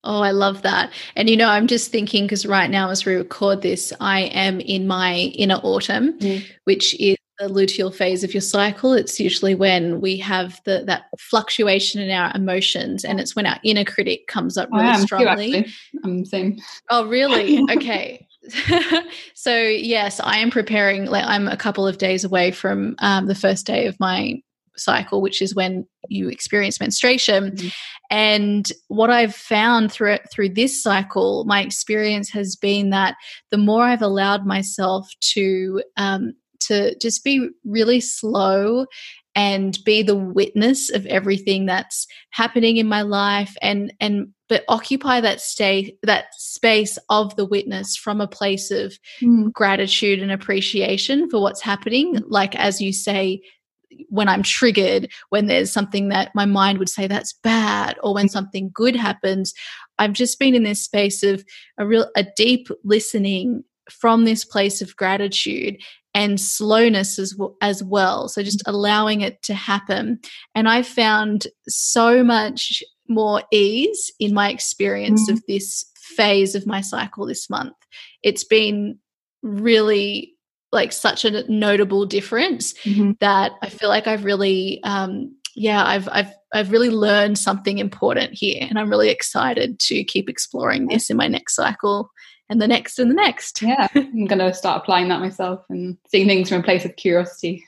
Oh, 0.05 0.21
I 0.21 0.31
love 0.31 0.63
that. 0.63 0.93
And 1.17 1.29
you 1.29 1.37
know, 1.37 1.49
I'm 1.49 1.67
just 1.67 1.91
thinking 1.91 2.25
because 2.25 2.47
right 2.47 2.71
now, 2.71 2.91
as 2.91 3.05
we 3.05 3.15
record 3.15 3.63
this, 3.63 3.93
I 4.01 4.23
am 4.23 4.61
in 4.61 4.87
my 4.87 5.33
inner 5.35 5.61
autumn, 5.63 6.19
mm. 6.19 6.45
which 6.65 6.95
is 7.01 7.17
the 7.39 7.49
luteal 7.49 7.93
phase 7.93 8.23
of 8.23 8.33
your 8.33 8.41
cycle. 8.41 8.93
It's 8.93 9.19
usually 9.19 9.55
when 9.55 10.01
we 10.01 10.17
have 10.19 10.61
the 10.65 10.85
that 10.87 11.05
fluctuation 11.19 12.01
in 12.01 12.11
our 12.11 12.33
emotions, 12.35 13.05
and 13.05 13.19
it's 13.19 13.35
when 13.35 13.47
our 13.47 13.59
inner 13.65 13.85
critic 13.85 14.27
comes 14.27 14.57
up 14.57 14.69
really 14.73 14.99
strongly. 14.99 15.65
Too, 15.65 15.71
I'm 16.05 16.21
the 16.21 16.27
same. 16.27 16.59
Oh, 16.91 17.07
really? 17.07 17.65
Okay. 17.71 18.27
so 19.35 19.57
yes, 19.57 20.21
I 20.21 20.37
am 20.37 20.51
preparing. 20.51 21.07
Like 21.07 21.25
I'm 21.25 21.49
a 21.49 21.57
couple 21.57 21.87
of 21.87 21.97
days 21.97 22.25
away 22.25 22.51
from 22.51 22.95
um, 22.99 23.27
the 23.27 23.35
first 23.35 23.67
day 23.67 23.87
of 23.87 23.99
my 23.99 24.43
cycle, 24.77 25.21
which 25.21 25.41
is 25.41 25.55
when 25.55 25.87
you 26.09 26.29
experience 26.29 26.81
menstruation. 26.81 27.53
Mm-hmm. 27.53 27.69
And 28.11 28.73
what 28.89 29.11
I've 29.11 29.35
found 29.35 29.93
through 29.93 30.19
through 30.33 30.51
this 30.51 30.83
cycle, 30.83 31.45
my 31.47 31.63
experience 31.63 32.31
has 32.31 32.57
been 32.57 32.91
that 32.91 33.17
the 33.51 33.59
more 33.59 33.85
I've 33.85 34.03
allowed 34.03 34.47
myself 34.47 35.09
to 35.33 35.83
um, 35.97 36.35
to 36.61 36.97
just 36.99 37.25
be 37.25 37.49
really 37.65 38.01
slow 38.01 38.87
and 39.35 39.79
be 39.85 40.03
the 40.03 40.17
witness 40.17 40.91
of 40.91 41.07
everything 41.07 41.67
that's 41.67 42.07
happening 42.31 42.77
in 42.77 42.87
my 42.87 43.03
life 43.03 43.55
and 43.63 43.93
and 44.01 44.29
but 44.49 44.65
occupy 44.69 45.21
that 45.21 45.41
stay 45.41 45.97
that 46.03 46.27
space 46.35 46.99
of 47.11 47.35
the 47.37 47.45
witness 47.45 47.97
from 47.97 48.21
a 48.21 48.29
place 48.29 48.71
of 48.71 48.97
mm. 49.21 49.53
gratitude 49.53 50.21
and 50.21 50.31
appreciation 50.31 51.29
for 51.29 51.41
what's 51.41 51.63
happening 51.63 52.21
like 52.29 52.55
as 52.55 52.81
you 52.81 52.93
say 52.93 53.41
when 54.09 54.29
I'm 54.29 54.43
triggered, 54.43 55.11
when 55.31 55.47
there's 55.47 55.73
something 55.73 56.09
that 56.09 56.35
my 56.35 56.45
mind 56.45 56.79
would 56.79 56.89
say 56.89 57.07
that's 57.07 57.33
bad, 57.33 57.97
or 58.03 58.15
when 58.15 58.29
something 58.29 58.71
good 58.75 58.97
happens, 58.97 59.55
I've 59.99 60.13
just 60.13 60.39
been 60.39 60.55
in 60.55 60.65
this 60.65 60.83
space 60.83 61.23
of 61.23 61.45
a 61.79 61.87
real, 61.87 62.11
a 62.17 62.25
deep 62.37 62.69
listening 62.85 63.65
from 63.91 64.25
this 64.25 64.45
place 64.45 64.81
of 64.81 64.97
gratitude 64.97 65.77
and 66.15 66.41
slowness 66.41 67.19
as, 67.19 67.37
as 67.61 67.83
well. 67.83 68.29
So 68.29 68.43
just 68.43 68.63
allowing 68.67 69.21
it 69.21 69.43
to 69.43 69.55
happen. 69.55 70.21
And 70.55 70.69
I 70.69 70.83
found 70.83 71.49
so 71.69 72.23
much 72.23 72.83
more 73.09 73.43
ease 73.53 74.11
in 74.21 74.33
my 74.33 74.51
experience 74.51 75.23
mm-hmm. 75.23 75.35
of 75.35 75.43
this 75.49 75.85
phase 75.97 76.55
of 76.55 76.67
my 76.67 76.81
cycle 76.81 77.27
this 77.27 77.51
month. 77.51 77.75
It's 78.23 78.45
been 78.45 78.99
really 79.43 80.34
like 80.75 80.93
such 80.93 81.25
a 81.25 81.51
notable 81.51 82.05
difference 82.05 82.75
mm-hmm. 82.81 83.13
that 83.21 83.53
I 83.63 83.71
feel 83.71 83.89
like 83.89 84.07
I've 84.07 84.25
really 84.25 84.83
um 84.83 85.35
yeah, 85.57 85.85
I've 85.85 86.09
I've 86.11 86.33
I've 86.53 86.73
really 86.73 86.91
learned 86.91 87.39
something 87.39 87.79
important 87.79 88.35
here 88.35 88.67
and 88.69 88.79
I'm 88.79 88.91
really 88.91 89.11
excited 89.11 89.79
to 89.81 90.05
keep 90.05 90.29
exploring 90.29 90.89
this 90.89 91.11
in 91.11 91.17
my 91.17 91.29
next 91.29 91.55
cycle 91.55 92.11
and 92.49 92.61
the 92.61 92.69
next 92.69 92.99
and 92.99 93.11
the 93.11 93.15
next. 93.15 93.63
Yeah, 93.63 93.89
I'm 93.95 94.27
going 94.27 94.39
to 94.39 94.53
start 94.53 94.83
applying 94.83 95.09
that 95.09 95.21
myself 95.21 95.65
and 95.69 95.97
seeing 96.09 96.27
things 96.27 96.49
from 96.49 96.61
a 96.61 96.65
place 96.65 96.85
of 96.85 96.97
curiosity. 96.97 97.65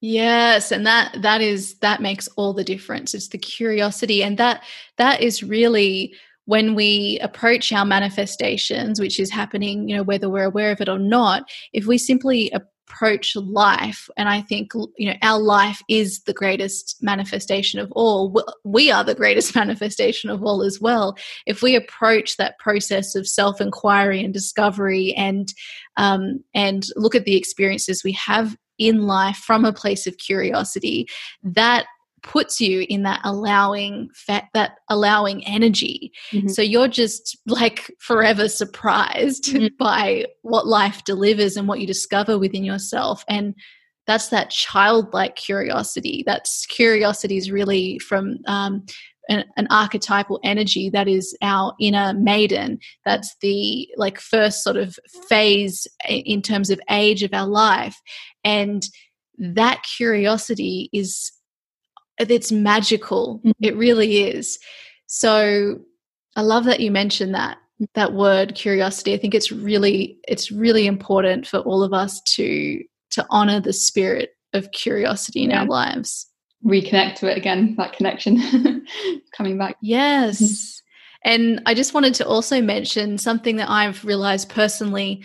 yes 0.00 0.72
and 0.72 0.86
that 0.86 1.14
that 1.20 1.42
is 1.42 1.74
that 1.80 2.00
makes 2.00 2.26
all 2.36 2.54
the 2.54 2.64
difference 2.64 3.12
it's 3.12 3.28
the 3.28 3.36
curiosity 3.36 4.22
and 4.22 4.38
that 4.38 4.64
that 4.96 5.20
is 5.20 5.42
really 5.42 6.14
when 6.50 6.74
we 6.74 7.16
approach 7.22 7.72
our 7.72 7.84
manifestations, 7.84 9.00
which 9.00 9.20
is 9.20 9.30
happening, 9.30 9.88
you 9.88 9.94
know, 9.94 10.02
whether 10.02 10.28
we're 10.28 10.42
aware 10.42 10.72
of 10.72 10.80
it 10.80 10.88
or 10.88 10.98
not, 10.98 11.48
if 11.72 11.86
we 11.86 11.96
simply 11.96 12.50
approach 12.50 13.36
life, 13.36 14.10
and 14.16 14.28
I 14.28 14.40
think, 14.40 14.72
you 14.98 15.08
know, 15.08 15.14
our 15.22 15.38
life 15.38 15.80
is 15.88 16.22
the 16.22 16.32
greatest 16.32 16.96
manifestation 17.00 17.78
of 17.78 17.92
all, 17.92 18.42
we 18.64 18.90
are 18.90 19.04
the 19.04 19.14
greatest 19.14 19.54
manifestation 19.62 20.28
of 20.28 20.42
all 20.42 20.64
as 20.64 20.80
well. 20.80 21.16
If 21.46 21.62
we 21.62 21.76
approach 21.76 22.36
that 22.36 22.58
process 22.58 23.14
of 23.14 23.28
self 23.28 23.60
inquiry 23.60 24.20
and 24.24 24.34
discovery 24.34 25.14
and, 25.14 25.54
um, 25.98 26.42
and 26.52 26.84
look 26.96 27.14
at 27.14 27.26
the 27.26 27.36
experiences 27.36 28.02
we 28.02 28.12
have 28.14 28.56
in 28.76 29.02
life 29.02 29.36
from 29.36 29.64
a 29.64 29.72
place 29.72 30.08
of 30.08 30.18
curiosity, 30.18 31.06
that 31.44 31.86
puts 32.22 32.60
you 32.60 32.86
in 32.88 33.02
that 33.02 33.20
allowing 33.24 34.08
fat 34.14 34.44
that 34.54 34.72
allowing 34.88 35.46
energy. 35.46 36.12
Mm-hmm. 36.32 36.48
so 36.48 36.62
you're 36.62 36.88
just 36.88 37.38
like 37.46 37.90
forever 37.98 38.48
surprised 38.48 39.44
mm-hmm. 39.44 39.66
by 39.78 40.26
what 40.42 40.66
life 40.66 41.04
delivers 41.04 41.56
and 41.56 41.68
what 41.68 41.80
you 41.80 41.86
discover 41.86 42.38
within 42.38 42.64
yourself. 42.64 43.24
And 43.28 43.54
that's 44.06 44.28
that 44.28 44.50
childlike 44.50 45.36
curiosity. 45.36 46.24
That's 46.26 46.66
curiosity 46.66 47.36
is 47.36 47.50
really 47.50 47.98
from 48.00 48.38
um, 48.46 48.84
an, 49.28 49.44
an, 49.56 49.68
archetypal 49.70 50.40
energy 50.42 50.90
that 50.90 51.06
is 51.06 51.36
our 51.42 51.74
inner 51.78 52.12
maiden. 52.14 52.80
That's 53.04 53.36
the 53.40 53.88
like 53.96 54.18
first 54.18 54.64
sort 54.64 54.76
of 54.76 54.98
phase 55.28 55.86
in 56.08 56.42
terms 56.42 56.70
of 56.70 56.80
age 56.90 57.22
of 57.22 57.32
our 57.32 57.46
life. 57.46 57.96
And 58.42 58.82
that 59.38 59.82
curiosity 59.96 60.90
is 60.92 61.30
it's 62.28 62.52
magical. 62.52 63.38
Mm-hmm. 63.38 63.64
It 63.64 63.76
really 63.76 64.22
is. 64.22 64.58
So 65.06 65.80
I 66.36 66.42
love 66.42 66.64
that 66.64 66.80
you 66.80 66.90
mentioned 66.90 67.34
that 67.34 67.58
that 67.94 68.12
word 68.12 68.54
curiosity. 68.54 69.14
I 69.14 69.18
think 69.18 69.34
it's 69.34 69.50
really 69.50 70.18
it's 70.28 70.50
really 70.50 70.86
important 70.86 71.46
for 71.46 71.58
all 71.58 71.82
of 71.82 71.92
us 71.92 72.20
to 72.34 72.82
to 73.10 73.26
honor 73.30 73.60
the 73.60 73.72
spirit 73.72 74.30
of 74.52 74.70
curiosity 74.72 75.42
in 75.42 75.50
yeah. 75.50 75.60
our 75.60 75.66
lives. 75.66 76.26
Reconnect 76.64 77.16
to 77.16 77.30
it 77.30 77.38
again, 77.38 77.74
that 77.78 77.94
connection 77.94 78.84
coming 79.36 79.56
back. 79.56 79.76
Yes. 79.80 80.82
And 81.24 81.62
I 81.66 81.74
just 81.74 81.94
wanted 81.94 82.14
to 82.14 82.26
also 82.26 82.60
mention 82.60 83.18
something 83.18 83.56
that 83.56 83.70
I've 83.70 84.04
realized 84.04 84.48
personally 84.48 85.22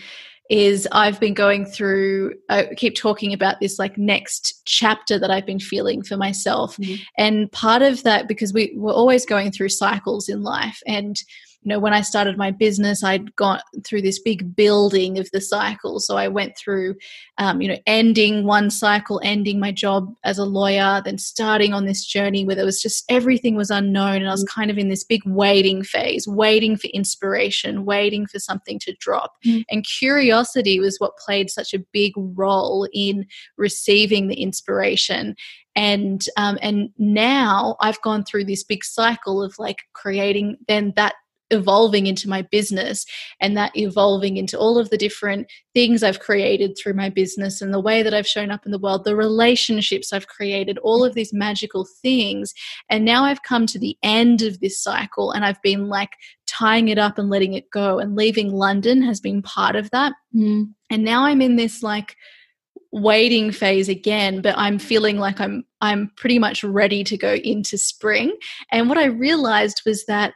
is 0.50 0.88
I've 0.92 1.20
been 1.20 1.34
going 1.34 1.66
through, 1.66 2.36
I 2.50 2.70
keep 2.76 2.96
talking 2.96 3.34
about 3.34 3.60
this 3.60 3.80
like 3.80 3.98
next 3.98 4.62
chapter 4.66 5.18
that 5.18 5.32
I've 5.32 5.46
been 5.46 5.60
feeling 5.60 6.04
for 6.04 6.18
myself. 6.18 6.78
Mm-hmm. 6.78 7.02
And 7.18 7.52
part 7.52 7.82
of 7.82 8.04
that, 8.04 8.28
because 8.28 8.54
we, 8.54 8.74
we're 8.76 8.94
always 8.94 9.26
going 9.26 9.52
through 9.52 9.70
cycles 9.70 10.30
in 10.30 10.44
life. 10.44 10.82
And 10.86 11.20
you 11.66 11.70
know, 11.70 11.80
when 11.80 11.94
I 11.94 12.02
started 12.02 12.38
my 12.38 12.52
business, 12.52 13.04
I'd 13.04 13.36
gone 13.36 13.60
through 13.84 14.04
this 14.04 14.20
big 14.20 14.56
building 14.56 15.18
of 15.18 15.32
the 15.32 15.42
cycle. 15.42 16.00
So 16.00 16.16
I 16.16 16.28
went 16.28 16.56
through, 16.56 16.96
um, 17.40 17.60
you 17.60 17.68
know, 17.68 17.80
ending 17.88 18.46
one 18.46 18.70
cycle, 18.70 19.20
ending 19.24 19.60
my 19.60 19.72
job 19.72 20.14
as 20.24 20.38
a 20.38 20.46
lawyer, 20.46 21.02
then 21.04 21.18
starting 21.18 21.74
on 21.74 21.86
this 21.86 22.06
journey 22.06 22.46
where 22.46 22.56
there 22.56 22.66
was 22.66 22.84
just 22.84 23.04
everything 23.10 23.56
was 23.56 23.72
unknown. 23.72 24.18
And 24.18 24.28
I 24.28 24.32
was 24.32 24.46
mm. 24.46 24.50
kind 24.50 24.70
of 24.70 24.78
in 24.78 24.90
this 24.90 25.04
big 25.04 25.24
waiting 25.26 25.84
phase, 25.84 26.28
waiting 26.28 26.78
for 26.78 26.88
inspiration, 26.94 27.84
waiting 27.84 28.28
for 28.28 28.38
something 28.38 28.78
to 28.80 28.94
drop. 29.00 29.34
Mm. 29.44 29.64
And 29.72 29.84
curiosity 30.00 30.80
was 30.80 31.00
what 31.00 31.18
played 31.18 31.50
such 31.50 31.74
a 31.74 31.84
big 31.92 32.14
role 32.16 32.88
in 32.94 33.26
receiving 33.58 34.28
the 34.28 34.40
inspiration 34.40 35.36
and 35.76 36.26
um, 36.38 36.58
and 36.62 36.90
now 36.98 37.76
I've 37.82 38.02
gone 38.02 38.24
through 38.24 38.46
this 38.46 38.64
big 38.64 38.84
cycle 38.84 39.44
of 39.44 39.60
like 39.60 39.80
creating 39.94 40.58
then 40.68 40.94
that 40.96 41.16
evolving 41.52 42.08
into 42.08 42.30
my 42.30 42.42
business 42.42 43.06
and 43.40 43.56
that 43.56 43.76
evolving 43.78 44.38
into 44.38 44.58
all 44.58 44.78
of 44.78 44.90
the 44.90 44.98
different 44.98 45.48
things 45.74 46.04
I've 46.04 46.20
created 46.20 46.78
through 46.78 46.94
my 46.94 47.10
business 47.10 47.62
and 47.62 47.74
the 47.74 47.80
way 47.80 48.02
that 48.02 48.14
I've 48.14 48.28
shown 48.28 48.52
up 48.52 48.66
in 48.66 48.72
the 48.72 48.80
world, 48.80 49.04
the 49.04 49.16
relationships 49.16 50.12
I've 50.12 50.28
created, 50.28 50.78
all 50.80 51.04
of 51.04 51.14
these 51.14 51.34
magical 51.34 51.88
things. 52.02 52.54
And 52.90 53.06
now 53.06 53.24
I've 53.24 53.44
come 53.44 53.66
to 53.68 53.80
the 53.80 53.98
end 54.02 54.42
of 54.42 54.60
this 54.60 54.82
cycle 54.82 55.32
and 55.32 55.46
I've 55.46 55.62
been 55.62 55.88
like 55.88 56.12
tying 56.48 56.88
it 56.88 56.98
up 56.98 57.18
and 57.18 57.30
letting 57.30 57.54
it 57.54 57.70
go. 57.70 58.00
And 58.00 58.16
leaving 58.16 58.52
London 58.52 59.02
has 59.04 59.20
been 59.20 59.42
part 59.42 59.76
of 59.76 59.90
that. 59.92 60.14
Mm. 60.36 60.74
And 60.90 61.04
now 61.04 61.26
I'm 61.26 61.42
in 61.42 61.56
this 61.56 61.84
like, 61.84 62.16
waiting 62.92 63.52
phase 63.52 63.90
again 63.90 64.42
but 64.42 64.58
i'm 64.58 64.80
feeling 64.80 65.18
like 65.18 65.42
i'm 65.42 65.66
i'm 65.82 66.10
pretty 66.16 66.40
much 66.40 66.64
ready 66.64 67.04
to 67.04 67.18
go 67.18 67.34
into 67.34 67.78
spring 67.78 68.34
and 68.72 68.88
what 68.88 68.98
i 68.98 69.04
realized 69.04 69.82
was 69.86 70.06
that 70.06 70.34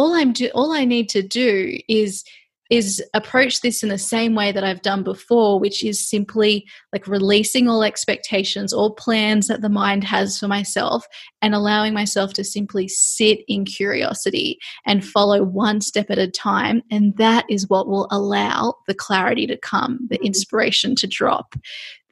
all 0.00 0.14
i'm 0.14 0.32
do 0.32 0.48
all 0.54 0.72
i 0.72 0.84
need 0.84 1.08
to 1.08 1.22
do 1.22 1.78
is 1.88 2.24
is 2.70 3.02
approach 3.14 3.60
this 3.60 3.82
in 3.82 3.88
the 3.88 3.98
same 3.98 4.36
way 4.36 4.52
that 4.52 4.62
I've 4.62 4.82
done 4.82 5.02
before, 5.02 5.58
which 5.58 5.84
is 5.84 6.08
simply 6.08 6.64
like 6.92 7.08
releasing 7.08 7.68
all 7.68 7.82
expectations, 7.82 8.72
all 8.72 8.94
plans 8.94 9.48
that 9.48 9.60
the 9.60 9.68
mind 9.68 10.04
has 10.04 10.38
for 10.38 10.46
myself, 10.46 11.04
and 11.42 11.52
allowing 11.52 11.92
myself 11.92 12.32
to 12.34 12.44
simply 12.44 12.86
sit 12.86 13.40
in 13.48 13.64
curiosity 13.64 14.56
and 14.86 15.04
follow 15.04 15.42
one 15.42 15.80
step 15.80 16.10
at 16.10 16.18
a 16.18 16.30
time. 16.30 16.80
And 16.92 17.16
that 17.16 17.44
is 17.50 17.68
what 17.68 17.88
will 17.88 18.06
allow 18.12 18.74
the 18.86 18.94
clarity 18.94 19.48
to 19.48 19.56
come, 19.56 20.06
the 20.08 20.16
mm-hmm. 20.16 20.26
inspiration 20.26 20.94
to 20.96 21.08
drop, 21.08 21.56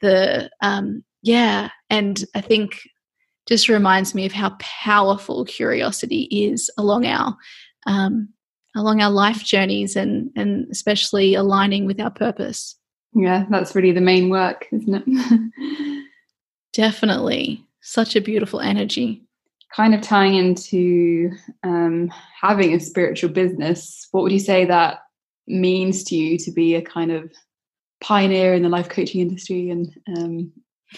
the, 0.03 0.51
um, 0.61 1.05
yeah. 1.23 1.71
And 1.89 2.25
I 2.35 2.41
think 2.41 2.81
just 3.47 3.69
reminds 3.69 4.15
me 4.15 4.27
of 4.27 4.33
how 4.33 4.57
powerful 4.59 5.45
curiosity 5.45 6.23
is 6.31 6.69
along 6.77 7.07
our 7.07 7.35
um, 7.89 8.29
along 8.77 9.01
our 9.01 9.11
life 9.11 9.43
journeys 9.43 9.97
and 9.97 10.31
and 10.37 10.69
especially 10.71 11.35
aligning 11.35 11.87
with 11.87 12.01
our 12.01 12.11
purpose. 12.11 12.77
Yeah, 13.15 13.47
that's 13.51 13.75
really 13.75 13.93
the 13.93 14.01
main 14.01 14.29
work, 14.29 14.67
isn't 14.71 15.03
it? 15.07 16.05
Definitely, 16.73 17.65
such 17.81 18.15
a 18.15 18.21
beautiful 18.21 18.61
energy. 18.61 19.25
Kind 19.75 19.95
of 19.95 20.03
tying 20.03 20.35
into 20.35 21.33
um, 21.65 22.13
having 22.41 22.75
a 22.75 22.81
spiritual 22.81 23.31
business. 23.31 24.07
What 24.13 24.23
would 24.23 24.33
you 24.33 24.39
say 24.39 24.65
that 24.65 25.01
means 25.47 26.05
to 26.05 26.17
you 26.17 26.39
to 26.39 26.53
be 26.53 26.75
a 26.75 26.83
kind 26.83 27.11
of 27.11 27.33
pioneer 28.01 28.55
in 28.55 28.63
the 28.63 28.69
life 28.69 28.89
coaching 28.89 29.21
industry? 29.21 29.71
And 29.71 29.93
um... 30.17 30.53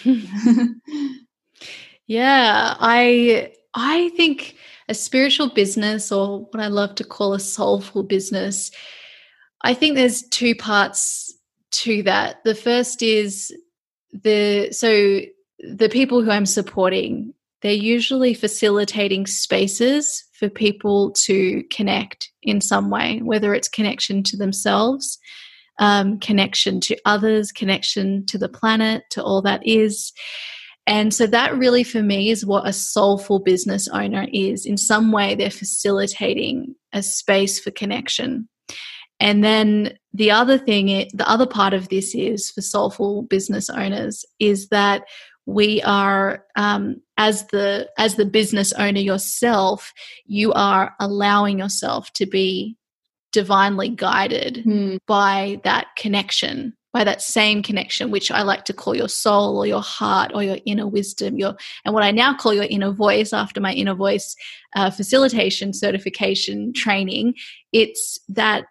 yeah, 2.06 2.76
I 2.78 3.52
I 3.74 4.10
think 4.10 4.56
a 4.90 4.94
spiritual 4.94 5.48
business, 5.48 6.10
or 6.10 6.40
what 6.40 6.60
I 6.60 6.66
love 6.66 6.96
to 6.96 7.04
call 7.04 7.32
a 7.32 7.40
soulful 7.40 8.02
business, 8.02 8.72
I 9.62 9.72
think 9.72 9.94
there's 9.94 10.22
two 10.28 10.56
parts 10.56 11.32
to 11.70 12.02
that. 12.02 12.42
The 12.44 12.56
first 12.56 13.00
is 13.00 13.56
the 14.12 14.72
so 14.72 15.20
the 15.60 15.88
people 15.88 16.22
who 16.22 16.30
I'm 16.30 16.46
supporting, 16.46 17.32
they're 17.62 17.72
usually 17.72 18.34
facilitating 18.34 19.26
spaces 19.28 20.24
for 20.32 20.48
people 20.48 21.12
to 21.12 21.62
connect 21.70 22.30
in 22.42 22.60
some 22.60 22.90
way, 22.90 23.20
whether 23.22 23.54
it's 23.54 23.68
connection 23.68 24.24
to 24.24 24.36
themselves, 24.36 25.18
um, 25.78 26.18
connection 26.18 26.80
to 26.80 26.96
others, 27.04 27.52
connection 27.52 28.26
to 28.26 28.38
the 28.38 28.48
planet, 28.48 29.04
to 29.10 29.22
all 29.22 29.40
that 29.42 29.64
is. 29.64 30.12
And 30.90 31.14
so 31.14 31.28
that 31.28 31.56
really 31.56 31.84
for 31.84 32.02
me 32.02 32.30
is 32.30 32.44
what 32.44 32.66
a 32.66 32.72
soulful 32.72 33.38
business 33.38 33.86
owner 33.86 34.26
is. 34.32 34.66
In 34.66 34.76
some 34.76 35.12
way, 35.12 35.36
they're 35.36 35.48
facilitating 35.48 36.74
a 36.92 37.00
space 37.00 37.60
for 37.60 37.70
connection. 37.70 38.48
And 39.20 39.44
then 39.44 39.96
the 40.12 40.32
other 40.32 40.58
thing, 40.58 41.08
the 41.14 41.28
other 41.28 41.46
part 41.46 41.74
of 41.74 41.90
this 41.90 42.12
is 42.12 42.50
for 42.50 42.60
soulful 42.60 43.22
business 43.22 43.70
owners 43.70 44.24
is 44.40 44.68
that 44.70 45.04
we 45.46 45.80
are 45.82 46.44
um, 46.56 47.00
as 47.16 47.46
the 47.48 47.88
as 47.96 48.16
the 48.16 48.26
business 48.26 48.72
owner 48.72 48.98
yourself, 48.98 49.92
you 50.26 50.52
are 50.54 50.96
allowing 50.98 51.60
yourself 51.60 52.12
to 52.14 52.26
be 52.26 52.76
divinely 53.30 53.90
guided 53.90 54.64
mm. 54.66 54.98
by 55.06 55.60
that 55.62 55.86
connection 55.96 56.74
by 56.92 57.04
that 57.04 57.22
same 57.22 57.62
connection, 57.62 58.10
which 58.10 58.30
I 58.30 58.42
like 58.42 58.64
to 58.64 58.72
call 58.72 58.96
your 58.96 59.08
soul 59.08 59.56
or 59.56 59.66
your 59.66 59.82
heart 59.82 60.32
or 60.34 60.42
your 60.42 60.58
inner 60.66 60.86
wisdom, 60.86 61.38
your 61.38 61.56
and 61.84 61.94
what 61.94 62.02
I 62.02 62.10
now 62.10 62.34
call 62.34 62.52
your 62.52 62.64
inner 62.64 62.90
voice 62.90 63.32
after 63.32 63.60
my 63.60 63.72
inner 63.72 63.94
voice 63.94 64.34
uh, 64.74 64.90
facilitation 64.90 65.72
certification 65.72 66.72
training. 66.72 67.34
It's 67.72 68.18
that 68.28 68.66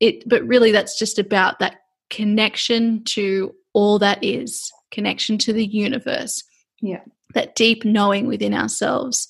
it, 0.00 0.28
but 0.28 0.46
really 0.46 0.72
that's 0.72 0.98
just 0.98 1.18
about 1.18 1.58
that 1.60 1.76
connection 2.10 3.04
to 3.04 3.54
all 3.72 3.98
that 4.00 4.22
is, 4.22 4.70
connection 4.90 5.38
to 5.38 5.52
the 5.52 5.64
universe. 5.64 6.44
Yeah, 6.82 7.00
that 7.34 7.54
deep 7.54 7.84
knowing 7.84 8.26
within 8.26 8.54
ourselves, 8.54 9.28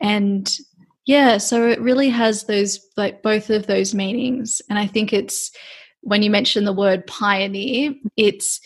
and 0.00 0.50
yeah, 1.06 1.38
so 1.38 1.68
it 1.68 1.80
really 1.80 2.08
has 2.08 2.44
those 2.44 2.80
like 2.96 3.22
both 3.22 3.50
of 3.50 3.66
those 3.66 3.94
meanings, 3.94 4.62
and 4.68 4.78
I 4.78 4.86
think 4.86 5.12
it's 5.12 5.52
when 6.02 6.22
you 6.22 6.30
mention 6.30 6.64
the 6.64 6.72
word 6.72 7.06
pioneer, 7.06 7.94
it's 8.16 8.60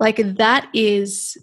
like 0.00 0.16
that 0.16 0.68
is 0.74 1.36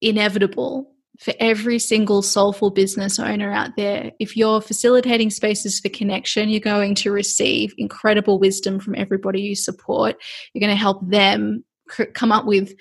inevitable 0.00 0.90
for 1.20 1.32
every 1.38 1.78
single 1.78 2.22
soulful 2.22 2.70
business 2.70 3.18
owner 3.18 3.52
out 3.52 3.76
there. 3.76 4.10
If 4.18 4.36
you're 4.36 4.60
facilitating 4.60 5.30
spaces 5.30 5.78
for 5.78 5.88
connection, 5.88 6.48
you're 6.48 6.60
going 6.60 6.94
to 6.96 7.12
receive 7.12 7.72
incredible 7.78 8.38
wisdom 8.38 8.80
from 8.80 8.94
everybody 8.96 9.40
you 9.40 9.54
support. 9.54 10.16
You're 10.52 10.60
going 10.60 10.76
to 10.76 10.80
help 10.80 11.08
them 11.08 11.64
come 12.14 12.32
up 12.32 12.46
with 12.46 12.74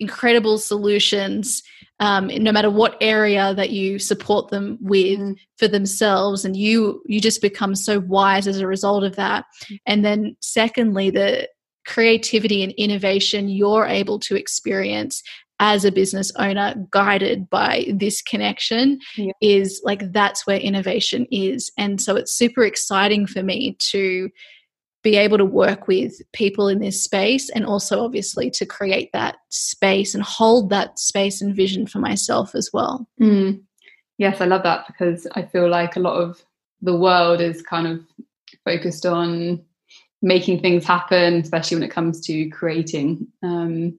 incredible 0.00 0.58
solutions 0.58 1.62
um, 2.00 2.28
no 2.28 2.50
matter 2.50 2.70
what 2.70 2.96
area 3.02 3.52
that 3.54 3.70
you 3.70 3.98
support 3.98 4.48
them 4.48 4.78
with 4.80 5.20
mm. 5.20 5.36
for 5.58 5.68
themselves 5.68 6.44
and 6.44 6.56
you 6.56 7.02
you 7.06 7.20
just 7.20 7.42
become 7.42 7.74
so 7.76 8.00
wise 8.00 8.48
as 8.48 8.58
a 8.58 8.66
result 8.66 9.04
of 9.04 9.16
that 9.16 9.44
mm. 9.66 9.78
and 9.86 10.04
then 10.04 10.34
secondly 10.40 11.10
the 11.10 11.48
creativity 11.86 12.62
and 12.62 12.72
innovation 12.72 13.48
you're 13.48 13.86
able 13.86 14.18
to 14.18 14.34
experience 14.34 15.22
as 15.62 15.84
a 15.84 15.92
business 15.92 16.32
owner 16.36 16.74
guided 16.90 17.48
by 17.50 17.86
this 17.94 18.22
connection 18.22 18.98
yeah. 19.16 19.32
is 19.42 19.82
like 19.84 20.10
that's 20.12 20.46
where 20.46 20.58
innovation 20.58 21.26
is 21.30 21.70
and 21.76 22.00
so 22.00 22.16
it's 22.16 22.32
super 22.32 22.64
exciting 22.64 23.26
for 23.26 23.42
me 23.42 23.76
to 23.78 24.30
be 25.02 25.16
able 25.16 25.38
to 25.38 25.44
work 25.44 25.88
with 25.88 26.20
people 26.32 26.68
in 26.68 26.78
this 26.78 27.02
space 27.02 27.48
and 27.50 27.64
also 27.64 28.04
obviously 28.04 28.50
to 28.50 28.66
create 28.66 29.10
that 29.12 29.36
space 29.48 30.14
and 30.14 30.22
hold 30.22 30.70
that 30.70 30.98
space 30.98 31.40
and 31.40 31.56
vision 31.56 31.86
for 31.86 31.98
myself 31.98 32.54
as 32.54 32.70
well. 32.72 33.08
Mm. 33.20 33.62
Yes, 34.18 34.40
I 34.40 34.44
love 34.44 34.62
that 34.64 34.86
because 34.86 35.26
I 35.34 35.42
feel 35.42 35.68
like 35.68 35.96
a 35.96 36.00
lot 36.00 36.20
of 36.20 36.44
the 36.82 36.94
world 36.94 37.40
is 37.40 37.62
kind 37.62 37.86
of 37.86 38.00
focused 38.64 39.06
on 39.06 39.62
making 40.20 40.60
things 40.60 40.84
happen, 40.84 41.36
especially 41.36 41.76
when 41.76 41.84
it 41.84 41.90
comes 41.90 42.20
to 42.26 42.50
creating 42.50 43.26
um, 43.42 43.98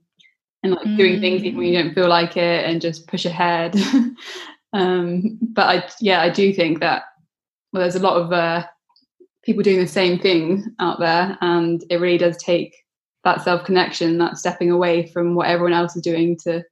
and 0.61 0.73
like 0.73 0.85
mm. 0.85 0.97
doing 0.97 1.19
things 1.19 1.43
even 1.43 1.57
when 1.57 1.67
you 1.67 1.81
don't 1.81 1.95
feel 1.95 2.07
like 2.07 2.37
it 2.37 2.65
and 2.65 2.81
just 2.81 3.07
push 3.07 3.25
ahead. 3.25 3.75
um, 4.73 5.39
but 5.41 5.67
I, 5.67 5.89
yeah, 5.99 6.21
I 6.21 6.29
do 6.29 6.53
think 6.53 6.79
that 6.81 7.05
well, 7.73 7.81
there's 7.81 7.95
a 7.95 7.99
lot 7.99 8.17
of 8.17 8.31
uh, 8.31 8.65
people 9.43 9.63
doing 9.63 9.79
the 9.79 9.87
same 9.87 10.19
thing 10.19 10.65
out 10.79 10.99
there, 10.99 11.37
and 11.41 11.83
it 11.89 11.97
really 11.97 12.17
does 12.17 12.37
take 12.37 12.75
that 13.23 13.43
self 13.43 13.65
connection, 13.65 14.17
that 14.17 14.37
stepping 14.37 14.71
away 14.71 15.07
from 15.07 15.35
what 15.35 15.47
everyone 15.47 15.73
else 15.73 15.95
is 15.95 16.01
doing 16.01 16.37
to 16.43 16.63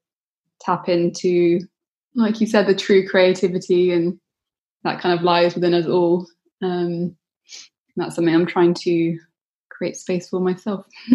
tap 0.61 0.89
into, 0.89 1.59
like 2.15 2.41
you 2.41 2.47
said, 2.47 2.67
the 2.67 2.75
true 2.75 3.07
creativity 3.07 3.91
and 3.91 4.19
that 4.83 4.99
kind 4.99 5.17
of 5.17 5.23
lies 5.23 5.55
within 5.55 5.73
us 5.73 5.85
all. 5.85 6.27
Um, 6.61 7.15
that's 7.95 8.15
something 8.15 8.33
I'm 8.33 8.45
trying 8.45 8.73
to 8.75 9.17
create 9.69 9.97
space 9.97 10.29
for 10.29 10.39
myself. 10.39 10.85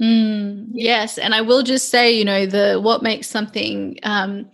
mm, 0.00 0.66
yes, 0.72 1.18
and 1.18 1.34
I 1.34 1.40
will 1.40 1.62
just 1.62 1.88
say, 1.88 2.12
you 2.12 2.24
know, 2.24 2.46
the 2.46 2.80
what 2.80 3.02
makes 3.02 3.28
something 3.28 3.98
um, 4.02 4.50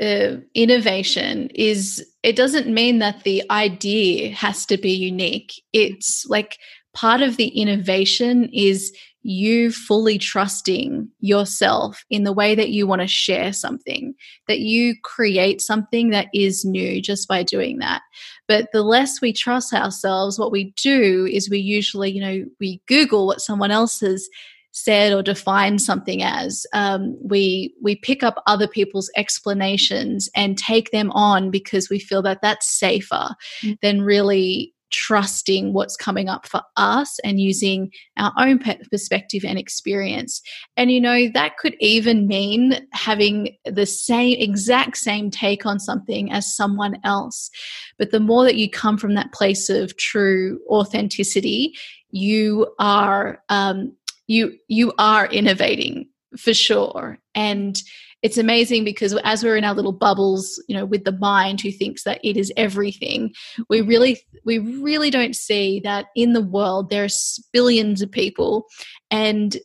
uh, 0.00 0.36
innovation 0.54 1.50
is 1.54 2.09
it 2.22 2.36
doesn't 2.36 2.72
mean 2.72 2.98
that 2.98 3.24
the 3.24 3.42
idea 3.50 4.30
has 4.30 4.66
to 4.66 4.76
be 4.76 4.92
unique. 4.92 5.62
It's 5.72 6.26
like 6.26 6.58
part 6.92 7.22
of 7.22 7.36
the 7.36 7.48
innovation 7.48 8.50
is 8.52 8.92
you 9.22 9.70
fully 9.70 10.16
trusting 10.16 11.08
yourself 11.20 12.04
in 12.08 12.24
the 12.24 12.32
way 12.32 12.54
that 12.54 12.70
you 12.70 12.86
want 12.86 13.02
to 13.02 13.06
share 13.06 13.52
something, 13.52 14.14
that 14.48 14.60
you 14.60 14.94
create 15.02 15.60
something 15.60 16.10
that 16.10 16.28
is 16.32 16.64
new 16.64 17.02
just 17.02 17.28
by 17.28 17.42
doing 17.42 17.78
that. 17.78 18.00
But 18.48 18.68
the 18.72 18.82
less 18.82 19.20
we 19.20 19.32
trust 19.32 19.74
ourselves, 19.74 20.38
what 20.38 20.52
we 20.52 20.72
do 20.82 21.28
is 21.30 21.50
we 21.50 21.58
usually, 21.58 22.10
you 22.10 22.20
know, 22.20 22.44
we 22.60 22.80
Google 22.86 23.26
what 23.26 23.42
someone 23.42 23.70
else 23.70 24.00
has 24.00 24.28
said 24.72 25.12
or 25.12 25.22
defined 25.22 25.82
something 25.82 26.22
as. 26.22 26.66
Um, 26.72 27.16
we 27.22 27.74
we 27.82 27.96
pick 27.96 28.22
up 28.22 28.42
other 28.46 28.68
people's 28.68 29.10
explanations 29.16 30.28
and 30.34 30.56
take 30.56 30.90
them 30.90 31.10
on 31.12 31.50
because 31.50 31.90
we 31.90 31.98
feel 31.98 32.22
that 32.22 32.42
that's 32.42 32.70
safer 32.70 33.34
mm-hmm. 33.62 33.72
than 33.82 34.02
really 34.02 34.74
trusting 34.90 35.72
what's 35.72 35.96
coming 35.96 36.28
up 36.28 36.46
for 36.46 36.62
us 36.76 37.18
and 37.20 37.40
using 37.40 37.90
our 38.16 38.32
own 38.38 38.60
perspective 38.90 39.44
and 39.44 39.58
experience. 39.58 40.42
And, 40.76 40.90
you 40.90 41.00
know, 41.00 41.28
that 41.32 41.56
could 41.58 41.76
even 41.80 42.26
mean 42.26 42.86
having 42.92 43.56
the 43.64 43.86
same, 43.86 44.36
exact 44.38 44.96
same 44.96 45.30
take 45.30 45.64
on 45.64 45.78
something 45.78 46.32
as 46.32 46.54
someone 46.54 46.98
else. 47.04 47.50
But 47.98 48.10
the 48.10 48.20
more 48.20 48.44
that 48.44 48.56
you 48.56 48.68
come 48.68 48.98
from 48.98 49.14
that 49.14 49.32
place 49.32 49.70
of 49.70 49.96
true 49.96 50.60
authenticity, 50.68 51.74
you 52.10 52.66
are, 52.80 53.40
um, 53.48 53.96
you, 54.30 54.52
you 54.68 54.92
are 54.98 55.26
innovating 55.26 56.08
for 56.38 56.54
sure. 56.54 57.18
And, 57.34 57.76
it's 58.22 58.38
amazing 58.38 58.84
because 58.84 59.16
as 59.24 59.42
we're 59.42 59.56
in 59.56 59.64
our 59.64 59.74
little 59.74 59.92
bubbles 59.92 60.62
you 60.68 60.76
know 60.76 60.84
with 60.84 61.04
the 61.04 61.12
mind 61.12 61.60
who 61.60 61.70
thinks 61.70 62.04
that 62.04 62.20
it 62.22 62.36
is 62.36 62.52
everything 62.56 63.32
we 63.68 63.80
really 63.80 64.20
we 64.44 64.58
really 64.58 65.10
don't 65.10 65.36
see 65.36 65.80
that 65.80 66.06
in 66.14 66.32
the 66.32 66.42
world 66.42 66.90
there 66.90 67.04
are 67.04 67.08
billions 67.52 68.02
of 68.02 68.10
people 68.10 68.66
and 69.10 69.58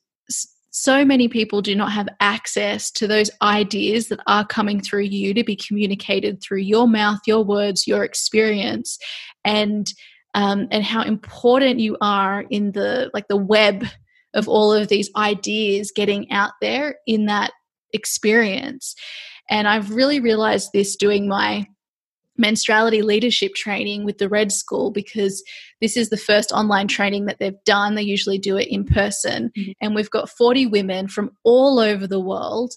so 0.71 1.05
many 1.05 1.29
people 1.29 1.61
do 1.61 1.73
not 1.73 1.91
have 1.91 2.09
access 2.19 2.91
to 2.91 3.07
those 3.07 3.31
ideas 3.41 4.09
that 4.09 4.19
are 4.27 4.45
coming 4.45 4.81
through 4.81 5.01
you 5.01 5.33
to 5.33 5.43
be 5.43 5.55
communicated 5.55 6.41
through 6.41 6.59
your 6.59 6.87
mouth 6.87 7.19
your 7.25 7.43
words 7.43 7.87
your 7.87 8.03
experience 8.03 8.97
and 9.43 9.87
um, 10.33 10.67
and 10.69 10.83
how 10.83 11.01
important 11.01 11.79
you 11.79 11.95
are 12.01 12.41
in 12.49 12.73
the 12.73 13.09
like 13.13 13.27
the 13.29 13.37
web 13.37 13.85
of 14.35 14.47
all 14.47 14.71
of 14.73 14.89
these 14.89 15.09
ideas 15.15 15.91
getting 15.95 16.31
out 16.31 16.51
there 16.61 16.97
in 17.07 17.25
that 17.25 17.51
experience. 17.93 18.95
And 19.49 19.67
I've 19.67 19.91
really 19.91 20.19
realized 20.19 20.71
this 20.73 20.95
doing 20.95 21.27
my 21.27 21.65
menstruality 22.39 23.01
leadership 23.01 23.53
training 23.55 24.03
with 24.03 24.17
the 24.17 24.29
Red 24.29 24.51
School 24.51 24.91
because 24.91 25.43
this 25.81 25.95
is 25.95 26.09
the 26.09 26.17
first 26.17 26.51
online 26.51 26.87
training 26.87 27.25
that 27.25 27.39
they've 27.39 27.63
done. 27.65 27.95
They 27.95 28.01
usually 28.01 28.37
do 28.37 28.57
it 28.57 28.67
in 28.67 28.83
person. 28.83 29.51
Mm-hmm. 29.57 29.71
And 29.81 29.95
we've 29.95 30.09
got 30.09 30.29
40 30.29 30.67
women 30.67 31.07
from 31.07 31.31
all 31.43 31.79
over 31.79 32.05
the 32.05 32.19
world. 32.19 32.73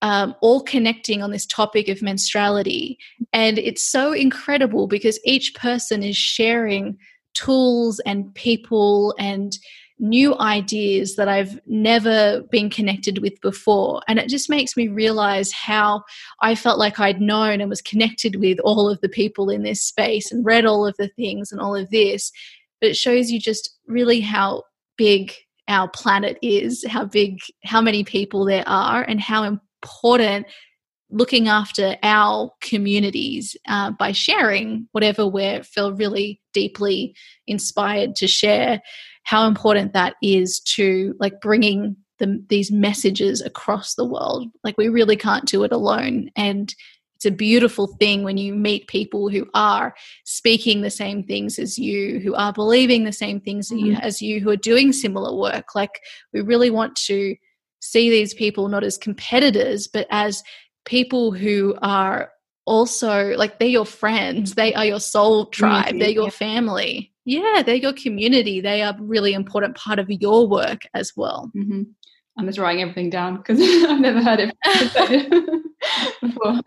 Um, 0.00 0.36
all 0.42 0.62
connecting 0.62 1.22
on 1.22 1.32
this 1.32 1.44
topic 1.44 1.88
of 1.88 1.98
menstruality. 1.98 2.98
And 3.32 3.58
it's 3.58 3.82
so 3.82 4.12
incredible 4.12 4.86
because 4.86 5.18
each 5.24 5.56
person 5.56 6.04
is 6.04 6.16
sharing 6.16 6.96
tools 7.34 7.98
and 8.06 8.32
people 8.34 9.12
and 9.18 9.58
new 9.98 10.38
ideas 10.38 11.16
that 11.16 11.28
I've 11.28 11.58
never 11.66 12.42
been 12.50 12.70
connected 12.70 13.18
with 13.18 13.40
before. 13.40 14.00
And 14.06 14.18
it 14.18 14.28
just 14.28 14.48
makes 14.48 14.76
me 14.76 14.88
realize 14.88 15.52
how 15.52 16.04
I 16.40 16.54
felt 16.54 16.78
like 16.78 17.00
I'd 17.00 17.20
known 17.20 17.60
and 17.60 17.68
was 17.68 17.82
connected 17.82 18.36
with 18.36 18.58
all 18.60 18.88
of 18.88 19.00
the 19.00 19.08
people 19.08 19.50
in 19.50 19.62
this 19.62 19.82
space 19.82 20.30
and 20.30 20.44
read 20.44 20.64
all 20.64 20.86
of 20.86 20.96
the 20.98 21.08
things 21.08 21.50
and 21.50 21.60
all 21.60 21.74
of 21.74 21.90
this. 21.90 22.30
But 22.80 22.90
it 22.90 22.96
shows 22.96 23.30
you 23.30 23.40
just 23.40 23.76
really 23.86 24.20
how 24.20 24.62
big 24.96 25.32
our 25.68 25.88
planet 25.88 26.38
is, 26.42 26.84
how 26.88 27.04
big, 27.04 27.38
how 27.64 27.80
many 27.80 28.04
people 28.04 28.44
there 28.44 28.64
are, 28.66 29.02
and 29.02 29.20
how 29.20 29.42
important 29.42 30.46
looking 31.10 31.48
after 31.48 31.96
our 32.02 32.50
communities 32.60 33.56
uh, 33.66 33.90
by 33.92 34.12
sharing 34.12 34.86
whatever 34.92 35.26
we 35.26 35.62
feel 35.62 35.94
really 35.94 36.40
deeply 36.52 37.14
inspired 37.46 38.14
to 38.14 38.28
share 38.28 38.80
how 39.28 39.46
important 39.46 39.92
that 39.92 40.14
is 40.22 40.58
to 40.60 41.14
like 41.20 41.38
bringing 41.42 41.94
the, 42.18 42.42
these 42.48 42.72
messages 42.72 43.42
across 43.42 43.94
the 43.94 44.04
world. 44.06 44.48
Like 44.64 44.78
we 44.78 44.88
really 44.88 45.16
can't 45.16 45.44
do 45.44 45.64
it 45.64 45.70
alone. 45.70 46.30
And 46.34 46.74
it's 47.14 47.26
a 47.26 47.30
beautiful 47.30 47.88
thing 47.98 48.22
when 48.22 48.38
you 48.38 48.54
meet 48.54 48.88
people 48.88 49.28
who 49.28 49.46
are 49.52 49.94
speaking 50.24 50.80
the 50.80 50.88
same 50.88 51.22
things 51.22 51.58
as 51.58 51.78
you, 51.78 52.20
who 52.20 52.34
are 52.36 52.54
believing 52.54 53.04
the 53.04 53.12
same 53.12 53.38
things 53.38 53.70
mm-hmm. 53.70 53.96
as 53.96 54.22
you, 54.22 54.40
who 54.40 54.48
are 54.48 54.56
doing 54.56 54.94
similar 54.94 55.36
work. 55.36 55.74
Like 55.74 56.00
we 56.32 56.40
really 56.40 56.70
want 56.70 56.96
to 56.96 57.36
see 57.80 58.08
these 58.08 58.32
people 58.32 58.68
not 58.68 58.82
as 58.82 58.96
competitors, 58.96 59.88
but 59.88 60.06
as 60.08 60.42
people 60.86 61.32
who 61.32 61.76
are 61.82 62.30
also 62.64 63.36
like 63.36 63.58
they're 63.58 63.68
your 63.68 63.84
friends, 63.84 64.54
they 64.54 64.72
are 64.72 64.86
your 64.86 65.00
soul 65.00 65.44
tribe, 65.44 65.88
mm-hmm. 65.88 65.98
they're 65.98 66.08
your 66.08 66.30
family 66.30 67.12
yeah, 67.28 67.62
they're 67.62 67.74
your 67.74 67.92
community. 67.92 68.62
They 68.62 68.80
are 68.82 68.96
really 68.98 69.34
important 69.34 69.76
part 69.76 69.98
of 69.98 70.08
your 70.10 70.48
work 70.48 70.86
as 70.94 71.12
well. 71.14 71.52
Mm-hmm. 71.54 71.82
I'm 72.38 72.46
just 72.46 72.58
writing 72.58 72.80
everything 72.80 73.10
down 73.10 73.36
because 73.36 73.60
I've 73.88 74.00
never 74.00 74.22
heard 74.22 74.40
it 74.40 74.56
before. 76.22 76.60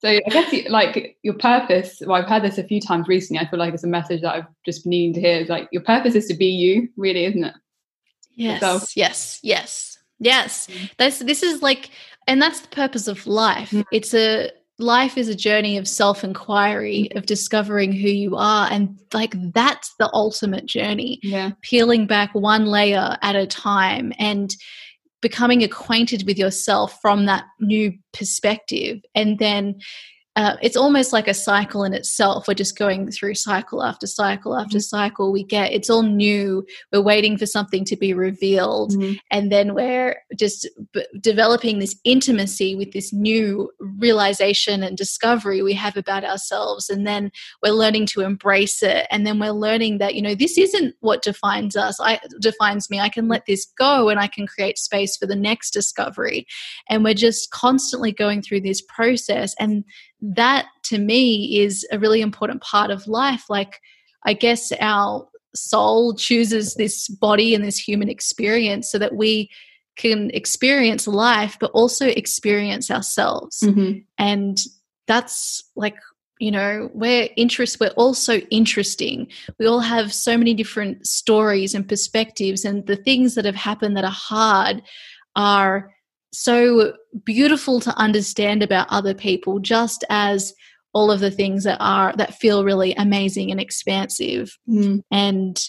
So 0.00 0.08
I 0.08 0.20
guess 0.28 0.68
like 0.68 1.16
your 1.22 1.34
purpose. 1.34 2.02
Well, 2.04 2.20
I've 2.20 2.28
heard 2.28 2.42
this 2.42 2.58
a 2.58 2.64
few 2.64 2.80
times 2.80 3.06
recently. 3.06 3.40
I 3.40 3.48
feel 3.48 3.60
like 3.60 3.72
it's 3.72 3.84
a 3.84 3.88
message 3.88 4.22
that 4.22 4.34
I've 4.34 4.46
just 4.66 4.82
been 4.82 4.90
needing 4.90 5.14
to 5.14 5.20
hear. 5.20 5.38
Is 5.38 5.48
like 5.48 5.68
your 5.70 5.82
purpose 5.82 6.16
is 6.16 6.26
to 6.26 6.34
be 6.34 6.46
you, 6.46 6.88
really, 6.96 7.24
isn't 7.24 7.44
it? 7.44 7.54
Yes, 8.34 8.60
Yourself. 8.60 8.96
yes, 8.96 9.40
yes, 9.44 9.98
yes. 10.18 10.66
Mm-hmm. 10.66 10.84
This 10.98 11.18
this 11.20 11.42
is 11.44 11.62
like, 11.62 11.90
and 12.26 12.42
that's 12.42 12.60
the 12.60 12.68
purpose 12.68 13.06
of 13.06 13.24
life. 13.28 13.70
Mm-hmm. 13.70 13.82
It's 13.92 14.12
a 14.14 14.50
life 14.78 15.16
is 15.16 15.28
a 15.28 15.34
journey 15.34 15.76
of 15.76 15.86
self 15.86 16.24
inquiry, 16.24 17.08
mm. 17.12 17.16
of 17.16 17.26
discovering 17.26 17.92
who 17.92 18.08
you 18.08 18.36
are. 18.36 18.68
And 18.70 18.98
like 19.12 19.34
that's 19.52 19.94
the 19.98 20.10
ultimate 20.12 20.66
journey. 20.66 21.20
Yeah. 21.22 21.52
Peeling 21.62 22.06
back 22.06 22.34
one 22.34 22.66
layer 22.66 23.16
at 23.22 23.36
a 23.36 23.46
time 23.46 24.12
and 24.18 24.54
becoming 25.20 25.62
acquainted 25.62 26.24
with 26.26 26.38
yourself 26.38 26.98
from 27.00 27.26
that 27.26 27.44
new 27.60 27.92
perspective. 28.12 29.00
And 29.14 29.38
then 29.38 29.76
uh, 30.36 30.56
it's 30.62 30.76
almost 30.76 31.12
like 31.12 31.28
a 31.28 31.34
cycle 31.34 31.84
in 31.84 31.94
itself. 31.94 32.48
We're 32.48 32.54
just 32.54 32.76
going 32.76 33.08
through 33.12 33.34
cycle 33.34 33.84
after 33.84 34.06
cycle 34.06 34.56
after 34.56 34.78
mm-hmm. 34.78 34.96
cycle. 34.96 35.32
We 35.32 35.44
get 35.44 35.72
it's 35.72 35.88
all 35.88 36.02
new. 36.02 36.66
We're 36.92 37.02
waiting 37.02 37.38
for 37.38 37.46
something 37.46 37.84
to 37.84 37.96
be 37.96 38.12
revealed, 38.12 38.92
mm-hmm. 38.92 39.14
and 39.30 39.52
then 39.52 39.74
we're 39.74 40.16
just 40.36 40.68
b- 40.92 41.06
developing 41.20 41.78
this 41.78 41.96
intimacy 42.02 42.74
with 42.74 42.92
this 42.92 43.12
new 43.12 43.70
realization 43.78 44.82
and 44.82 44.96
discovery 44.96 45.62
we 45.62 45.74
have 45.74 45.96
about 45.96 46.24
ourselves. 46.24 46.90
And 46.90 47.06
then 47.06 47.30
we're 47.62 47.70
learning 47.70 48.06
to 48.06 48.22
embrace 48.22 48.82
it. 48.82 49.06
And 49.12 49.24
then 49.24 49.38
we're 49.38 49.50
learning 49.50 49.98
that 49.98 50.16
you 50.16 50.22
know 50.22 50.34
this 50.34 50.58
isn't 50.58 50.96
what 50.98 51.22
defines 51.22 51.76
us. 51.76 52.00
I 52.00 52.18
defines 52.40 52.90
me. 52.90 52.98
I 52.98 53.08
can 53.08 53.28
let 53.28 53.46
this 53.46 53.66
go, 53.78 54.08
and 54.08 54.18
I 54.18 54.26
can 54.26 54.48
create 54.48 54.78
space 54.78 55.16
for 55.16 55.26
the 55.26 55.36
next 55.36 55.70
discovery. 55.70 56.44
And 56.90 57.04
we're 57.04 57.14
just 57.14 57.52
constantly 57.52 58.10
going 58.10 58.42
through 58.42 58.62
this 58.62 58.82
process 58.82 59.54
and 59.60 59.84
that 60.34 60.66
to 60.84 60.98
me 60.98 61.60
is 61.60 61.86
a 61.92 61.98
really 61.98 62.20
important 62.20 62.62
part 62.62 62.90
of 62.90 63.06
life. 63.06 63.44
Like, 63.48 63.80
I 64.24 64.32
guess 64.32 64.72
our 64.80 65.28
soul 65.54 66.14
chooses 66.14 66.74
this 66.74 67.08
body 67.08 67.54
and 67.54 67.64
this 67.64 67.78
human 67.78 68.08
experience 68.08 68.90
so 68.90 68.98
that 68.98 69.14
we 69.14 69.50
can 69.96 70.30
experience 70.30 71.06
life, 71.06 71.56
but 71.60 71.70
also 71.72 72.06
experience 72.06 72.90
ourselves. 72.90 73.60
Mm-hmm. 73.60 73.98
And 74.18 74.58
that's 75.06 75.62
like, 75.76 75.96
you 76.40 76.50
know, 76.50 76.90
we're 76.92 77.28
interest, 77.36 77.78
we're 77.78 77.90
all 77.90 78.14
so 78.14 78.38
interesting. 78.50 79.28
We 79.60 79.66
all 79.66 79.80
have 79.80 80.12
so 80.12 80.36
many 80.36 80.54
different 80.54 81.06
stories 81.06 81.74
and 81.74 81.88
perspectives, 81.88 82.64
and 82.64 82.84
the 82.86 82.96
things 82.96 83.36
that 83.36 83.44
have 83.44 83.54
happened 83.54 83.96
that 83.96 84.04
are 84.04 84.10
hard 84.10 84.82
are 85.36 85.93
so 86.34 86.94
beautiful 87.24 87.80
to 87.80 87.96
understand 87.96 88.62
about 88.62 88.88
other 88.90 89.14
people, 89.14 89.58
just 89.60 90.04
as 90.10 90.52
all 90.92 91.10
of 91.10 91.20
the 91.20 91.30
things 91.30 91.64
that 91.64 91.78
are 91.80 92.12
that 92.16 92.34
feel 92.34 92.64
really 92.64 92.94
amazing 92.94 93.50
and 93.50 93.60
expansive 93.60 94.56
Mm. 94.68 95.02
and 95.10 95.60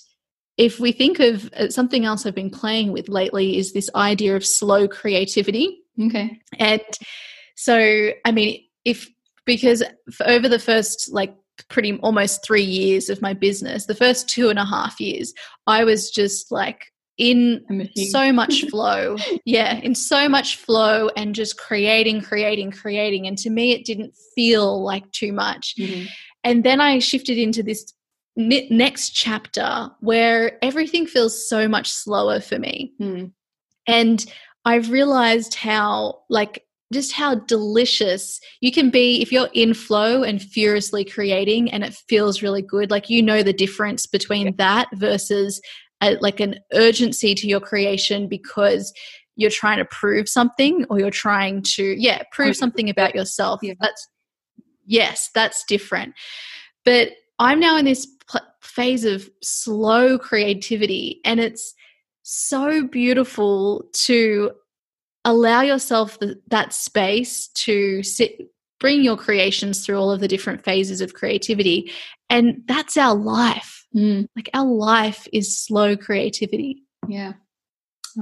if 0.57 0.79
we 0.79 0.93
think 0.93 1.19
of 1.19 1.51
uh, 1.53 1.69
something 1.69 2.05
else 2.05 2.25
I've 2.25 2.33
been 2.35 2.49
playing 2.49 2.93
with 2.93 3.09
lately 3.09 3.57
is 3.57 3.73
this 3.73 3.89
idea 3.95 4.35
of 4.35 4.45
slow 4.45 4.87
creativity 4.87 5.79
Okay. 5.99 6.39
and 6.59 6.81
so 7.55 8.11
I 8.23 8.31
mean 8.31 8.61
if 8.85 9.09
because 9.45 9.81
for 10.13 10.27
over 10.27 10.47
the 10.47 10.59
first 10.59 11.09
like 11.11 11.33
pretty 11.69 11.97
almost 12.03 12.45
three 12.45 12.63
years 12.63 13.09
of 13.09 13.21
my 13.21 13.33
business 13.33 13.85
the 13.85 13.95
first 13.95 14.29
two 14.29 14.49
and 14.49 14.59
a 14.59 14.65
half 14.65 14.99
years 14.99 15.33
I 15.65 15.83
was 15.85 16.11
just 16.11 16.51
like 16.51 16.85
in 17.17 17.89
so 17.95 18.31
much 18.33 18.65
flow. 18.69 19.15
Yeah 19.45 19.75
in 19.79 19.95
so 19.95 20.27
much 20.27 20.57
flow 20.57 21.09
and 21.15 21.33
just 21.35 21.57
creating 21.57 22.21
creating 22.21 22.71
creating. 22.71 23.25
And 23.27 23.37
to 23.39 23.49
me 23.49 23.71
it 23.71 23.85
didn't 23.85 24.13
feel 24.35 24.83
like 24.83 25.09
too 25.11 25.31
much. 25.33 25.75
Mhm. 25.79 26.07
and 26.43 26.63
then 26.63 26.79
i 26.81 26.99
shifted 26.99 27.37
into 27.37 27.63
this 27.63 27.93
ne- 28.35 28.67
next 28.69 29.11
chapter 29.11 29.89
where 30.01 30.57
everything 30.61 31.07
feels 31.07 31.47
so 31.49 31.67
much 31.67 31.89
slower 31.91 32.39
for 32.39 32.59
me. 32.59 32.91
Mm. 33.01 33.31
and 33.87 34.25
i've 34.65 34.89
realized 34.91 35.55
how 35.55 36.19
like 36.29 36.63
just 36.93 37.13
how 37.13 37.33
delicious 37.35 38.39
you 38.61 38.71
can 38.71 38.89
be 38.91 39.21
if 39.21 39.31
you're 39.31 39.49
in 39.53 39.73
flow 39.73 40.21
and 40.23 40.41
furiously 40.41 41.03
creating 41.03 41.71
and 41.71 41.83
it 41.83 41.95
feels 42.07 42.43
really 42.43 42.61
good. 42.61 42.91
Like 42.91 43.09
you 43.09 43.23
know 43.23 43.41
the 43.41 43.51
difference 43.53 44.05
between 44.05 44.55
that 44.57 44.87
versus 44.93 45.59
a, 46.01 46.17
like 46.21 46.39
an 46.39 46.59
urgency 46.73 47.35
to 47.35 47.47
your 47.47 47.59
creation 47.59 48.27
because 48.27 48.93
you're 49.35 49.49
trying 49.49 49.77
to 49.77 49.85
prove 49.85 50.29
something 50.29 50.85
or 50.89 50.99
you're 50.99 51.11
trying 51.11 51.61
to 51.61 51.95
yeah 51.99 52.23
prove 52.31 52.55
something 52.55 52.89
about 52.89 53.15
yourself. 53.15 53.59
Yeah. 53.61 53.73
that's 53.79 54.07
yes 54.85 55.29
that's 55.33 55.63
different. 55.65 56.13
But 56.83 57.11
i'm 57.39 57.59
now 57.59 57.77
in 57.77 57.85
this 57.85 58.07
pl- 58.27 58.41
phase 58.61 59.05
of 59.05 59.29
slow 59.41 60.17
creativity 60.17 61.21
and 61.25 61.39
it's 61.39 61.73
so 62.23 62.87
beautiful 62.87 63.85
to 63.93 64.51
allow 65.23 65.61
yourself 65.61 66.19
the, 66.19 66.39
that 66.47 66.73
space 66.73 67.47
to 67.49 68.01
sit 68.03 68.39
bring 68.79 69.03
your 69.03 69.17
creations 69.17 69.85
through 69.85 69.97
all 69.97 70.11
of 70.11 70.19
the 70.19 70.27
different 70.27 70.63
phases 70.63 71.01
of 71.01 71.13
creativity 71.13 71.91
and 72.29 72.61
that's 72.67 72.97
our 72.97 73.15
life 73.15 73.74
Mm. 73.95 74.27
like 74.35 74.49
our 74.53 74.65
life 74.65 75.25
is 75.31 75.57
slow 75.57 75.95
creativity 75.95 76.83
Yeah. 77.07 77.33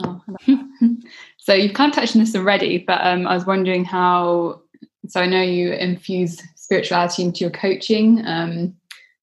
Oh, 0.03 0.21
I 0.27 0.31
love 0.31 0.39
that. 0.47 1.03
so 1.37 1.53
you've 1.53 1.73
kind 1.73 1.91
of 1.91 1.95
touched 1.95 2.15
on 2.15 2.21
this 2.21 2.35
already, 2.35 2.79
but 2.79 3.05
um, 3.05 3.27
I 3.27 3.35
was 3.35 3.45
wondering 3.45 3.85
how. 3.85 4.61
So 5.07 5.21
I 5.21 5.25
know 5.25 5.41
you 5.41 5.73
infuse 5.73 6.41
spirituality 6.55 7.23
into 7.23 7.41
your 7.41 7.51
coaching. 7.51 8.25
Um, 8.25 8.75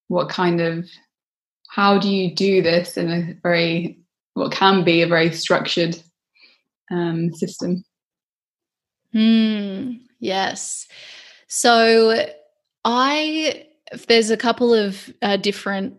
what 0.08 0.28
kind 0.28 0.60
of? 0.60 0.86
How 1.70 1.98
do 1.98 2.08
you 2.08 2.34
do 2.34 2.62
this 2.62 2.96
in 2.96 3.10
a 3.10 3.34
very 3.42 4.00
what 4.34 4.52
can 4.52 4.84
be 4.84 5.02
a 5.02 5.08
very 5.08 5.32
structured 5.32 5.96
um, 6.90 7.32
system? 7.32 7.84
Hmm. 9.12 9.92
Yes. 10.20 10.86
So 11.48 12.26
I 12.84 13.66
there's 14.06 14.30
a 14.30 14.36
couple 14.36 14.72
of 14.72 15.12
uh, 15.22 15.36
different 15.36 15.94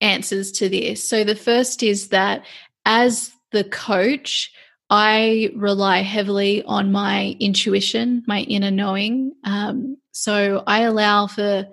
answers 0.00 0.52
to 0.52 0.68
this. 0.68 1.06
So 1.06 1.24
the 1.24 1.36
first 1.36 1.82
is 1.82 2.08
that 2.08 2.44
as 2.84 3.32
the 3.52 3.64
coach, 3.64 4.52
I 4.90 5.50
rely 5.56 6.02
heavily 6.02 6.62
on 6.64 6.92
my 6.92 7.36
intuition, 7.40 8.22
my 8.26 8.40
inner 8.40 8.70
knowing. 8.70 9.32
Um, 9.44 9.96
so 10.12 10.62
I 10.66 10.80
allow 10.80 11.26
for 11.26 11.66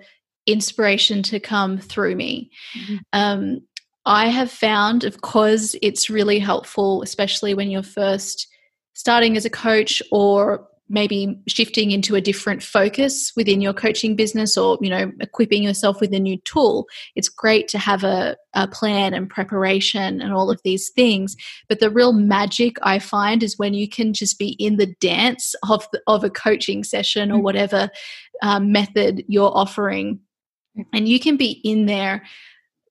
inspiration 0.46 1.22
to 1.24 1.38
come 1.38 1.78
through 1.78 2.16
me. 2.16 2.50
Mhm. 2.74 3.00
Um, 3.12 3.60
I 4.04 4.28
have 4.28 4.50
found, 4.50 5.04
of 5.04 5.20
course, 5.20 5.76
it's 5.80 6.10
really 6.10 6.40
helpful, 6.40 7.02
especially 7.02 7.54
when 7.54 7.70
you're 7.70 7.84
first 7.84 8.48
starting 8.94 9.36
as 9.36 9.44
a 9.44 9.50
coach 9.50 10.02
or 10.10 10.66
maybe 10.92 11.36
shifting 11.48 11.90
into 11.90 12.14
a 12.14 12.20
different 12.20 12.62
focus 12.62 13.32
within 13.34 13.60
your 13.60 13.72
coaching 13.72 14.14
business 14.14 14.56
or 14.56 14.78
you 14.80 14.90
know 14.90 15.10
equipping 15.20 15.64
yourself 15.64 16.00
with 16.00 16.14
a 16.14 16.20
new 16.20 16.38
tool. 16.44 16.86
It's 17.16 17.28
great 17.28 17.66
to 17.68 17.78
have 17.78 18.04
a, 18.04 18.36
a 18.54 18.68
plan 18.68 19.14
and 19.14 19.28
preparation 19.28 20.20
and 20.20 20.32
all 20.32 20.50
of 20.50 20.60
these 20.62 20.90
things 20.90 21.34
but 21.68 21.80
the 21.80 21.90
real 21.90 22.12
magic 22.12 22.76
i 22.82 22.98
find 22.98 23.42
is 23.42 23.58
when 23.58 23.74
you 23.74 23.88
can 23.88 24.12
just 24.12 24.38
be 24.38 24.50
in 24.58 24.76
the 24.76 24.94
dance 25.00 25.54
of, 25.68 25.86
the, 25.92 26.00
of 26.06 26.22
a 26.22 26.30
coaching 26.30 26.84
session 26.84 27.32
or 27.32 27.38
Mm. 27.38 27.44
whatever 27.44 27.90
um, 28.42 28.72
method 28.72 29.24
you're 29.28 29.56
offering. 29.56 30.20
And 30.92 31.08
you 31.08 31.18
can 31.20 31.36
be 31.36 31.60
in 31.64 31.86
there 31.86 32.24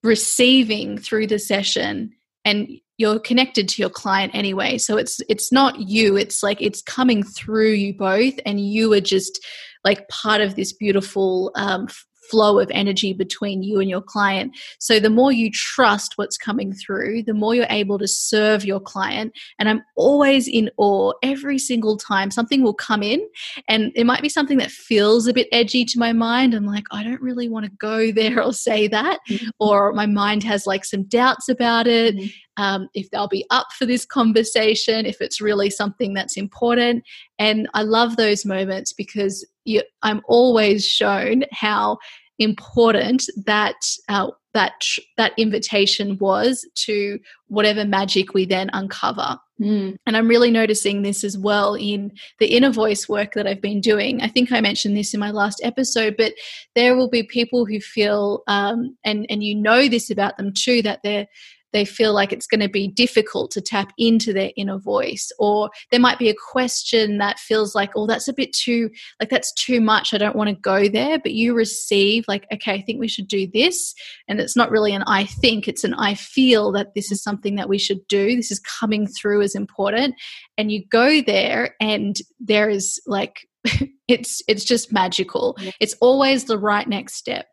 receiving 0.02 0.98
through 0.98 1.28
the 1.28 1.38
session 1.38 2.12
and 2.44 2.68
you're 3.02 3.18
connected 3.18 3.68
to 3.68 3.82
your 3.82 3.90
client 3.90 4.32
anyway. 4.32 4.78
So 4.78 4.96
it's 4.96 5.20
it's 5.28 5.50
not 5.50 5.88
you. 5.88 6.16
It's 6.16 6.40
like 6.40 6.62
it's 6.62 6.80
coming 6.80 7.24
through 7.24 7.72
you 7.72 7.94
both 7.94 8.34
and 8.46 8.60
you 8.60 8.92
are 8.92 9.00
just 9.00 9.44
like 9.84 10.08
part 10.08 10.40
of 10.40 10.54
this 10.54 10.72
beautiful 10.72 11.50
um, 11.56 11.88
flow 12.30 12.58
of 12.58 12.70
energy 12.72 13.12
between 13.12 13.62
you 13.62 13.80
and 13.80 13.90
your 13.90 14.00
client. 14.00 14.56
So 14.78 14.98
the 15.00 15.10
more 15.10 15.32
you 15.32 15.50
trust 15.50 16.14
what's 16.16 16.36
coming 16.38 16.72
through 16.72 17.24
the 17.24 17.34
more 17.34 17.54
you're 17.54 17.66
able 17.68 17.98
to 17.98 18.08
serve 18.08 18.64
your 18.64 18.80
client. 18.80 19.32
And 19.58 19.68
i'm 19.68 19.82
always 19.96 20.48
in 20.48 20.70
awe 20.76 21.12
every 21.22 21.58
single 21.58 21.96
time 21.96 22.30
something 22.30 22.62
will 22.62 22.74
come 22.74 23.02
in 23.02 23.20
and 23.68 23.92
it 23.94 24.04
might 24.06 24.22
be 24.22 24.28
something 24.28 24.58
that 24.58 24.70
feels 24.70 25.26
a 25.26 25.32
bit 25.32 25.48
edgy 25.52 25.84
to 25.86 25.98
my 25.98 26.12
mind. 26.12 26.54
I'm 26.54 26.66
like 26.66 26.84
i 26.92 27.02
don't 27.02 27.20
really 27.20 27.48
want 27.48 27.64
to 27.66 27.72
go 27.72 28.12
there 28.20 28.42
or 28.42 28.52
say 28.52 28.88
that 28.88 29.18
Mhm. 29.28 29.50
or 29.58 29.92
my 29.92 30.06
mind 30.06 30.42
has 30.44 30.66
like 30.66 30.84
some 30.84 31.04
doubts 31.04 31.48
about 31.48 31.86
it. 31.86 32.16
Mhm. 32.16 32.32
um, 32.58 32.88
if 32.94 33.10
they'll 33.10 33.28
be 33.28 33.46
up 33.50 33.68
for 33.78 33.86
this 33.86 34.04
conversation 34.04 35.06
if 35.06 35.20
it's 35.20 35.40
really 35.40 35.70
something 35.70 36.12
that's 36.14 36.36
important. 36.36 37.02
And 37.38 37.68
i 37.74 37.82
love 37.82 38.16
those 38.16 38.44
moments 38.44 38.92
because 38.92 39.44
you, 39.64 39.82
i'm 40.02 40.20
always 40.26 40.86
shown 40.86 41.44
how 41.52 41.98
important 42.38 43.24
that 43.46 43.76
uh, 44.08 44.30
that 44.54 44.72
tr- 44.80 45.00
that 45.16 45.32
invitation 45.38 46.18
was 46.18 46.68
to 46.74 47.18
whatever 47.48 47.84
magic 47.84 48.34
we 48.34 48.44
then 48.44 48.70
uncover 48.72 49.38
Mm. 49.62 49.96
and 50.06 50.16
I'm 50.16 50.26
really 50.26 50.50
noticing 50.50 51.02
this 51.02 51.22
as 51.22 51.38
well 51.38 51.74
in 51.74 52.10
the 52.40 52.46
inner 52.46 52.70
voice 52.70 53.08
work 53.08 53.34
that 53.34 53.46
I've 53.46 53.60
been 53.60 53.80
doing. 53.80 54.20
I 54.20 54.26
think 54.26 54.50
I 54.50 54.60
mentioned 54.60 54.96
this 54.96 55.14
in 55.14 55.20
my 55.20 55.30
last 55.30 55.60
episode, 55.62 56.16
but 56.18 56.32
there 56.74 56.96
will 56.96 57.08
be 57.08 57.22
people 57.22 57.64
who 57.64 57.78
feel, 57.78 58.42
um, 58.48 58.96
and 59.04 59.24
and 59.30 59.44
you 59.44 59.54
know 59.54 59.86
this 59.88 60.10
about 60.10 60.36
them 60.36 60.52
too, 60.52 60.82
that 60.82 61.00
they're 61.04 61.28
they 61.72 61.84
feel 61.84 62.12
like 62.12 62.32
it's 62.32 62.46
going 62.46 62.60
to 62.60 62.68
be 62.68 62.88
difficult 62.88 63.50
to 63.50 63.60
tap 63.60 63.92
into 63.98 64.32
their 64.32 64.50
inner 64.56 64.78
voice 64.78 65.30
or 65.38 65.70
there 65.90 66.00
might 66.00 66.18
be 66.18 66.28
a 66.28 66.34
question 66.52 67.18
that 67.18 67.38
feels 67.38 67.74
like 67.74 67.90
oh 67.96 68.06
that's 68.06 68.28
a 68.28 68.32
bit 68.32 68.52
too 68.52 68.90
like 69.20 69.30
that's 69.30 69.52
too 69.54 69.80
much 69.80 70.12
i 70.12 70.18
don't 70.18 70.36
want 70.36 70.48
to 70.48 70.56
go 70.56 70.88
there 70.88 71.18
but 71.18 71.32
you 71.32 71.54
receive 71.54 72.24
like 72.28 72.46
okay 72.52 72.72
i 72.72 72.80
think 72.80 73.00
we 73.00 73.08
should 73.08 73.28
do 73.28 73.46
this 73.52 73.94
and 74.28 74.40
it's 74.40 74.56
not 74.56 74.70
really 74.70 74.94
an 74.94 75.02
i 75.06 75.24
think 75.24 75.66
it's 75.66 75.84
an 75.84 75.94
i 75.94 76.14
feel 76.14 76.72
that 76.72 76.94
this 76.94 77.10
is 77.10 77.22
something 77.22 77.56
that 77.56 77.68
we 77.68 77.78
should 77.78 78.06
do 78.08 78.36
this 78.36 78.50
is 78.50 78.60
coming 78.60 79.06
through 79.06 79.42
as 79.42 79.54
important 79.54 80.14
and 80.62 80.70
you 80.70 80.84
go 80.90 81.20
there 81.22 81.74
and 81.80 82.18
there 82.38 82.70
is 82.70 83.00
like 83.04 83.48
it's 84.08 84.40
it's 84.46 84.64
just 84.64 84.92
magical 84.92 85.56
Yeah. 85.58 85.72
it's 85.80 85.94
always 86.00 86.44
the 86.44 86.56
right 86.56 86.88
next 86.88 87.14
step 87.16 87.46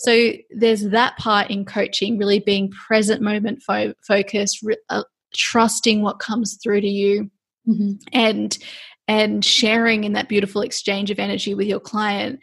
so 0.00 0.32
there's 0.50 0.88
that 0.90 1.16
part 1.16 1.48
in 1.48 1.64
coaching 1.64 2.18
really 2.18 2.40
being 2.40 2.70
present 2.70 3.22
moment 3.22 3.62
fo- 3.64 3.94
focused 4.06 4.58
re- 4.64 4.76
uh, 4.90 5.04
trusting 5.32 6.02
what 6.02 6.18
comes 6.18 6.58
through 6.62 6.80
to 6.80 6.88
you 6.88 7.30
Mhm. 7.68 8.00
and 8.12 8.58
and 9.08 9.44
sharing 9.44 10.02
in 10.02 10.12
that 10.14 10.28
beautiful 10.28 10.60
exchange 10.62 11.10
of 11.12 11.20
energy 11.20 11.54
with 11.54 11.68
your 11.68 11.80
client 11.80 12.40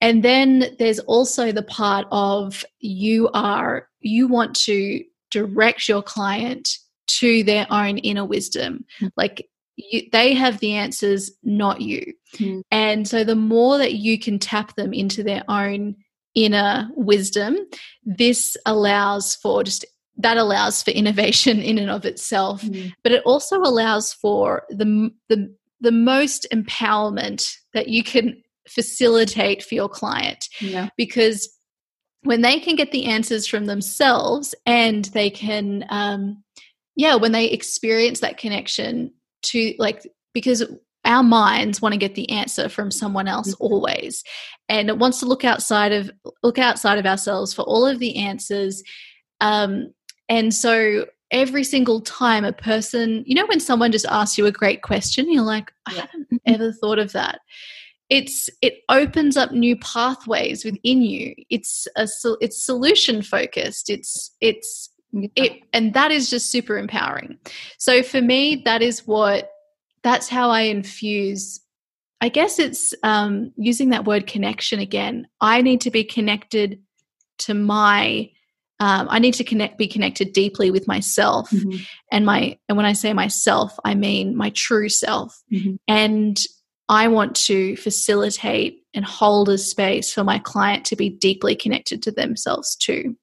and 0.00 0.24
then 0.24 0.74
there's 0.80 0.98
also 1.00 1.52
the 1.52 1.62
part 1.62 2.06
of 2.10 2.64
you 2.80 3.30
are 3.34 3.88
you 4.00 4.26
want 4.26 4.54
to 4.56 5.02
direct 5.30 5.88
your 5.88 6.02
client 6.02 6.68
to 7.06 7.42
their 7.44 7.66
own 7.70 7.98
inner 7.98 8.24
wisdom 8.24 8.84
Mm. 9.00 9.10
like 9.16 9.48
you, 9.76 10.02
they 10.12 10.34
have 10.34 10.60
the 10.60 10.72
answers 10.74 11.30
not 11.42 11.80
you 11.80 12.12
Mm. 12.38 12.62
and 12.70 13.08
so 13.08 13.24
the 13.24 13.36
more 13.36 13.78
that 13.78 13.94
you 13.94 14.18
can 14.18 14.38
tap 14.38 14.74
them 14.76 14.92
into 14.92 15.22
their 15.22 15.42
own 15.48 15.96
inner 16.34 16.88
wisdom 16.96 17.56
this 18.04 18.56
allows 18.66 19.34
for 19.36 19.62
just 19.64 19.84
that 20.16 20.36
allows 20.36 20.82
for 20.82 20.90
innovation 20.92 21.60
in 21.60 21.78
and 21.78 21.90
of 21.90 22.04
itself 22.04 22.62
Mm. 22.62 22.92
but 23.02 23.12
it 23.12 23.22
also 23.24 23.58
allows 23.60 24.12
for 24.12 24.62
the 24.70 25.10
the 25.28 25.54
the 25.80 25.92
most 25.92 26.46
empowerment 26.52 27.52
that 27.74 27.88
you 27.88 28.02
can 28.02 28.40
facilitate 28.68 29.62
for 29.62 29.74
your 29.74 29.88
client 29.88 30.48
Yeah. 30.60 30.88
because 30.96 31.48
when 32.22 32.40
they 32.40 32.58
can 32.58 32.74
get 32.76 32.90
the 32.92 33.04
answers 33.06 33.46
from 33.46 33.66
themselves 33.66 34.54
and 34.64 35.04
they 35.06 35.28
can 35.30 35.84
um 35.90 36.43
yeah 36.96 37.14
when 37.16 37.32
they 37.32 37.46
experience 37.46 38.20
that 38.20 38.38
connection 38.38 39.12
to 39.42 39.74
like 39.78 40.06
because 40.32 40.62
our 41.04 41.22
minds 41.22 41.82
want 41.82 41.92
to 41.92 41.98
get 41.98 42.14
the 42.14 42.30
answer 42.30 42.68
from 42.68 42.90
someone 42.90 43.28
else 43.28 43.54
Mm-hmm. 43.54 43.64
always. 43.64 44.24
And 44.70 44.88
it 44.88 44.96
wants 44.98 45.20
to 45.20 45.26
look 45.26 45.44
outside 45.44 45.92
of 45.92 46.10
look 46.42 46.58
outside 46.58 46.98
of 46.98 47.04
ourselves 47.06 47.52
for 47.52 47.62
all 47.62 47.86
of 47.86 47.98
the 47.98 48.16
answers. 48.16 48.82
Um, 49.40 49.92
and 50.30 50.54
so 50.54 51.04
every 51.30 51.64
single 51.64 52.00
time 52.00 52.44
a 52.44 52.52
person 52.52 53.22
you 53.26 53.34
know 53.34 53.46
when 53.46 53.58
someone 53.60 53.90
just 53.92 54.06
asks 54.06 54.38
you 54.38 54.46
a 54.46 54.52
great 54.52 54.82
question 54.82 55.30
you're 55.32 55.42
like 55.42 55.72
i 55.86 55.94
Yeah. 55.94 56.06
haven't 56.12 56.42
ever 56.46 56.72
thought 56.72 56.98
of 56.98 57.12
that. 57.12 57.40
It's 58.10 58.48
it 58.62 58.74
opens 58.88 59.36
up 59.36 59.50
new 59.52 59.76
pathways 59.78 60.64
within 60.64 61.02
you. 61.02 61.34
It's 61.50 61.86
a 61.96 62.06
it's 62.40 62.64
solution 62.64 63.22
focused 63.22 63.90
it's 63.90 64.34
it's 64.40 64.90
it 65.36 65.62
and 65.72 65.94
that 65.94 66.10
is 66.10 66.28
just 66.30 66.50
super 66.50 66.76
empowering 66.76 67.38
so 67.78 68.02
for 68.02 68.20
me 68.20 68.62
that 68.64 68.82
is 68.82 69.06
what 69.06 69.50
that's 70.02 70.28
how 70.28 70.50
i 70.50 70.62
infuse 70.62 71.60
i 72.20 72.28
guess 72.28 72.58
it's 72.58 72.94
um, 73.02 73.52
using 73.56 73.90
that 73.90 74.04
word 74.04 74.26
connection 74.26 74.78
again 74.80 75.26
i 75.40 75.62
need 75.62 75.80
to 75.80 75.90
be 75.90 76.04
connected 76.04 76.80
to 77.38 77.54
my 77.54 78.28
um, 78.80 79.06
i 79.10 79.18
need 79.18 79.34
to 79.34 79.44
connect 79.44 79.78
be 79.78 79.86
connected 79.86 80.32
deeply 80.32 80.70
with 80.70 80.88
myself 80.88 81.50
Mhm. 81.50 81.86
and 82.10 82.26
my 82.26 82.58
and 82.68 82.76
when 82.76 82.86
i 82.86 82.92
say 82.92 83.12
myself 83.12 83.72
i 83.84 83.94
mean 83.94 84.36
my 84.36 84.50
true 84.50 84.88
self 84.88 85.42
Mhm. 85.52 85.78
and 85.86 86.42
i 86.88 87.06
want 87.08 87.36
to 87.36 87.76
facilitate 87.76 88.80
and 88.94 89.04
hold 89.04 89.48
a 89.48 89.58
space 89.58 90.12
for 90.12 90.24
my 90.24 90.38
client 90.38 90.84
to 90.86 90.96
be 90.96 91.08
deeply 91.08 91.54
connected 91.54 92.02
to 92.02 92.10
themselves 92.10 92.74
too 92.76 93.16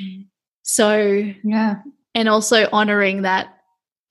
Mm. 0.00 0.26
So 0.64 1.30
yeah 1.44 1.76
and 2.14 2.28
also 2.28 2.66
honoring 2.72 3.22
that 3.22 3.58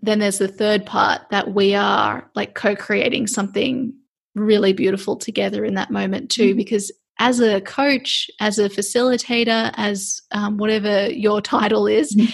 then 0.02 0.20
there's 0.20 0.38
the 0.38 0.48
third 0.48 0.86
part 0.86 1.22
that 1.32 1.54
we 1.54 1.74
are 1.76 2.30
like 2.36 2.54
co-creating 2.56 3.26
something 3.28 3.94
really 4.36 4.72
beautiful 4.74 5.16
together 5.16 5.66
in 5.66 5.74
that 5.74 5.90
moment 5.92 6.30
too 6.30 6.54
Mhm. 6.54 6.58
because 6.58 6.92
as 7.20 7.40
a 7.40 7.60
coach 7.62 8.30
as 8.40 8.60
a 8.60 8.70
facilitator 8.70 9.72
as 9.78 10.22
um, 10.32 10.58
whatever 10.58 11.10
your 11.10 11.42
title 11.56 11.88
is 11.88 12.16
Mhm. 12.16 12.32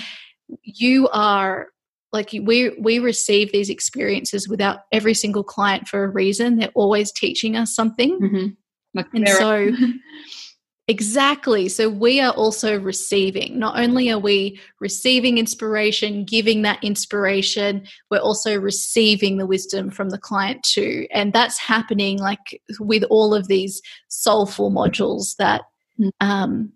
you 0.63 1.07
are 1.09 1.67
like 2.11 2.32
we 2.43 2.70
we 2.82 2.99
receive 2.99 3.51
these 3.53 3.70
experiences 3.70 4.49
without 4.49 4.80
every 4.91 5.13
single 5.13 5.43
client 5.43 5.88
for 5.88 6.03
a 6.03 6.07
reason 6.09 6.57
they're 6.57 6.72
always 6.76 7.11
teaching 7.11 7.55
us 7.55 7.74
something 7.74 8.20
Mhm. 8.20 8.57
like 8.95 9.07
and 9.13 9.28
so 9.30 9.72
Exactly. 10.89 11.69
So 11.69 11.87
we 11.87 12.19
are 12.19 12.33
also 12.33 12.79
receiving. 12.79 13.59
Not 13.59 13.79
only 13.79 14.09
are 14.11 14.19
we 14.19 14.59
receiving 14.81 15.37
inspiration, 15.37 16.25
giving 16.25 16.63
that 16.63 16.83
inspiration, 16.83 17.87
we're 18.09 18.17
also 18.17 18.59
receiving 18.59 19.37
the 19.37 19.45
wisdom 19.45 19.91
from 19.91 20.09
the 20.09 20.17
client 20.17 20.63
too. 20.63 21.07
And 21.11 21.31
that's 21.31 21.57
happening 21.59 22.17
like 22.17 22.59
with 22.79 23.03
all 23.03 23.33
of 23.33 23.47
these 23.47 23.81
soulful 24.09 24.71
modules 24.71 25.35
that 25.37 25.61
Mm. 25.99 26.11
um 26.21 26.71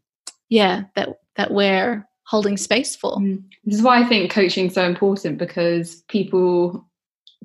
yeah, 0.49 0.84
that 0.95 1.09
that 1.36 1.51
we're 1.51 2.07
holding 2.26 2.57
space 2.57 2.95
for. 2.95 3.18
Mm. 3.18 3.43
This 3.64 3.78
is 3.78 3.82
why 3.82 4.01
I 4.01 4.03
think 4.03 4.32
coaching 4.32 4.68
is 4.68 4.74
so 4.74 4.86
important 4.86 5.38
because 5.38 6.03
people 6.09 6.88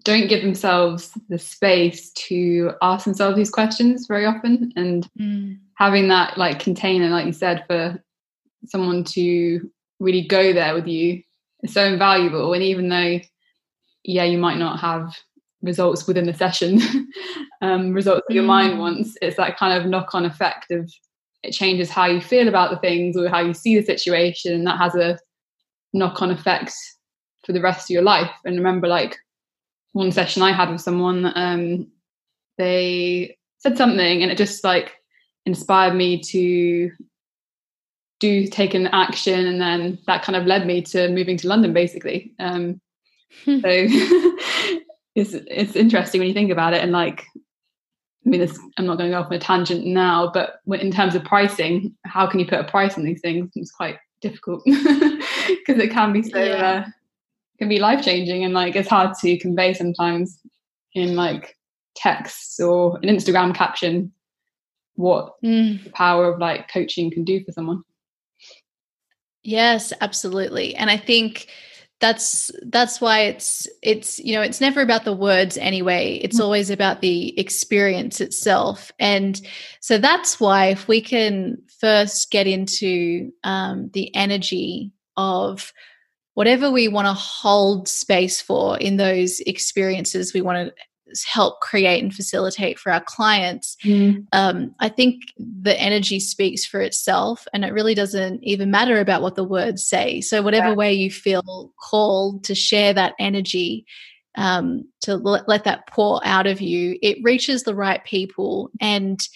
don't 0.05 0.29
give 0.29 0.43
themselves 0.43 1.13
the 1.29 1.39
space 1.39 2.11
to 2.13 2.73
ask 2.83 3.05
themselves 3.05 3.37
these 3.37 3.51
questions 3.51 4.07
very 4.07 4.27
often 4.27 4.73
and 4.77 5.09
Mm. 5.19 5.59
having 5.75 6.09
that 6.09 6.37
like 6.39 6.59
container 6.61 7.09
like 7.09 7.27
you 7.27 7.33
said 7.33 7.65
for 7.67 8.03
someone 8.67 9.05
to 9.05 9.71
really 9.99 10.23
go 10.27 10.53
there 10.53 10.75
with 10.75 10.87
you 10.87 11.23
is 11.63 11.73
so 11.73 11.85
invaluable 11.85 12.53
and 12.53 12.63
even 12.63 12.89
though 12.89 13.19
yeah 14.05 14.25
you 14.25 14.39
might 14.39 14.59
not 14.59 14.79
have 14.79 15.17
results 15.63 16.07
within 16.07 16.27
the 16.27 16.35
session 16.35 16.81
um, 17.63 17.93
results 17.93 18.25
that 18.29 18.35
your 18.35 18.45
mind 18.45 18.75
Mm. 18.75 18.79
wants 18.79 19.17
it's 19.23 19.37
that 19.37 19.57
kind 19.57 19.77
of 19.81 19.89
knock-on 19.89 20.25
effect 20.25 20.71
of 20.71 20.91
it 21.43 21.53
changes 21.53 21.89
how 21.91 22.07
you 22.07 22.21
feel 22.21 22.49
about 22.49 22.71
the 22.71 22.79
things 22.79 23.17
or 23.17 23.29
how 23.29 23.41
you 23.41 23.55
see 23.55 23.77
the 23.79 23.85
situation 23.85 24.53
and 24.53 24.67
that 24.67 24.79
has 24.79 24.95
a 24.95 25.19
knock-on 25.93 26.31
effect 26.31 26.73
for 27.45 27.53
the 27.53 27.61
rest 27.61 27.89
of 27.89 27.95
your 27.95 28.03
life 28.03 28.31
and 28.45 28.57
remember 28.57 28.87
like 28.87 29.17
one 29.93 30.13
session 30.13 30.43
i 30.43 30.53
had 30.53 30.71
with 30.71 30.81
someone 30.81 31.33
um, 31.35 31.87
they 32.59 33.37
said 33.59 33.77
something 33.77 34.23
and 34.23 34.31
it 34.31 34.39
just 34.39 34.63
like 34.65 34.93
inspired 35.47 35.95
me 35.95 36.21
to 36.23 36.91
do 38.21 38.47
take 38.49 38.75
an 38.75 38.89
action 38.89 39.47
and 39.47 39.61
then 39.61 39.99
that 40.07 40.23
kind 40.23 40.37
of 40.37 40.45
led 40.47 40.67
me 40.67 40.83
to 40.83 41.09
moving 41.09 41.37
to 41.37 41.49
london 41.49 41.73
basically 41.73 42.33
um, 42.39 42.81
Hmm. 43.45 43.61
so 43.61 43.69
it's 45.15 45.35
it's 45.35 45.77
interesting 45.77 46.19
when 46.21 46.29
you 46.29 46.35
think 46.35 46.51
about 46.51 46.73
it 46.73 46.83
and 46.83 46.93
like 46.93 47.25
i 48.25 48.29
mean 48.29 48.41
this, 48.41 48.59
i'm 48.79 48.87
not 48.87 48.97
going 48.97 49.11
to 49.11 49.15
go 49.15 49.21
off 49.21 49.27
on 49.27 49.35
a 49.35 49.39
tangent 49.39 49.85
now 49.85 50.31
but 50.33 50.61
in 50.81 50.91
terms 50.91 51.15
of 51.15 51.25
pricing 51.25 51.95
how 52.07 52.27
can 52.27 52.41
you 52.41 52.47
put 52.47 52.59
a 52.59 52.65
price 52.65 52.97
on 52.97 53.05
these 53.05 53.21
things 53.21 53.51
it's 53.55 53.71
quite 53.71 53.99
difficult 54.23 54.63
because 54.65 55.79
it 55.79 55.91
can 55.93 56.13
be 56.13 56.23
so 56.23 56.43
Yeah. 56.43 56.87
uh, 56.87 56.91
can 57.59 57.69
be 57.69 57.79
life 57.79 58.05
changing 58.05 58.45
and 58.45 58.55
like 58.55 58.77
it's 58.77 58.89
hard 58.89 59.15
to 59.21 59.39
convey 59.39 59.75
sometimes 59.75 60.41
in 60.95 61.17
like 61.17 61.57
texts 61.97 62.61
or 62.61 62.97
an 63.03 63.09
instagram 63.09 63.55
caption 63.55 64.13
what 64.95 65.35
Mm. 65.43 65.85
the 65.85 65.91
power 65.91 66.33
of 66.33 66.41
like 66.41 66.71
coaching 66.73 67.11
can 67.11 67.25
do 67.25 67.43
for 67.45 67.53
someone 67.53 67.83
Yes, 69.45 69.93
absolutely. 70.01 70.75
And 70.75 70.91
I 70.91 70.97
think 70.97 71.47
that's 72.01 72.51
that's 72.67 73.01
why 73.01 73.21
it's 73.23 73.67
it's 73.83 74.19
you 74.21 74.35
know 74.35 74.43
it's 74.43 74.61
never 74.61 74.83
about 74.83 75.05
the 75.05 75.13
words 75.13 75.57
anyway 75.57 76.21
it's 76.23 76.39
Mm. 76.39 76.45
always 76.45 76.71
about 76.71 77.01
the 77.01 77.37
experience 77.39 78.21
itself 78.21 78.93
and 79.01 79.41
so 79.81 79.99
that's 79.99 80.39
why 80.39 80.67
if 80.67 80.87
we 80.87 81.01
can 81.01 81.57
first 81.81 82.31
get 82.31 82.47
into 82.47 83.33
um, 83.43 83.91
the 83.95 84.15
energy 84.15 84.93
of 85.17 85.73
whatever 86.39 86.71
we 86.71 86.87
want 86.87 87.07
to 87.07 87.13
hold 87.13 87.89
space 87.89 88.41
for 88.41 88.79
in 88.79 88.97
those 88.97 89.41
experiences 89.41 90.33
we 90.33 90.41
want 90.41 90.59
to 90.59 90.73
help 91.27 91.61
create 91.61 92.03
and 92.03 92.15
facilitate 92.15 92.79
for 92.79 92.93
our 92.93 93.03
clients 93.17 93.77
um, 94.33 94.75
I 94.79 94.89
think 94.89 95.23
the 95.39 95.79
energy 95.81 96.21
speaks 96.21 96.67
for 96.67 96.81
itself, 96.81 97.47
and 97.53 97.65
it 97.65 97.73
really 97.73 97.95
doesn't 97.95 98.45
even 98.45 98.71
matter 98.71 99.01
about 99.01 99.23
what 99.23 99.37
the 99.37 99.45
words 99.45 99.87
say. 99.87 100.21
So, 100.21 100.43
whatever 100.43 100.69
Yeah. 100.69 100.75
way 100.75 100.93
you 100.93 101.11
feel 101.11 101.73
called 101.81 102.45
to 102.45 102.55
share 102.55 102.93
that 102.93 103.15
energy, 103.19 103.87
um, 104.37 104.85
to 105.03 105.17
let, 105.17 105.49
let 105.49 105.65
that 105.65 105.87
pour 105.87 106.21
out 106.25 106.47
of 106.47 106.61
you, 106.61 106.99
it 107.03 107.19
reaches 107.23 107.63
the 107.63 107.75
right 107.75 108.05
people, 108.05 108.71
and 108.81 109.27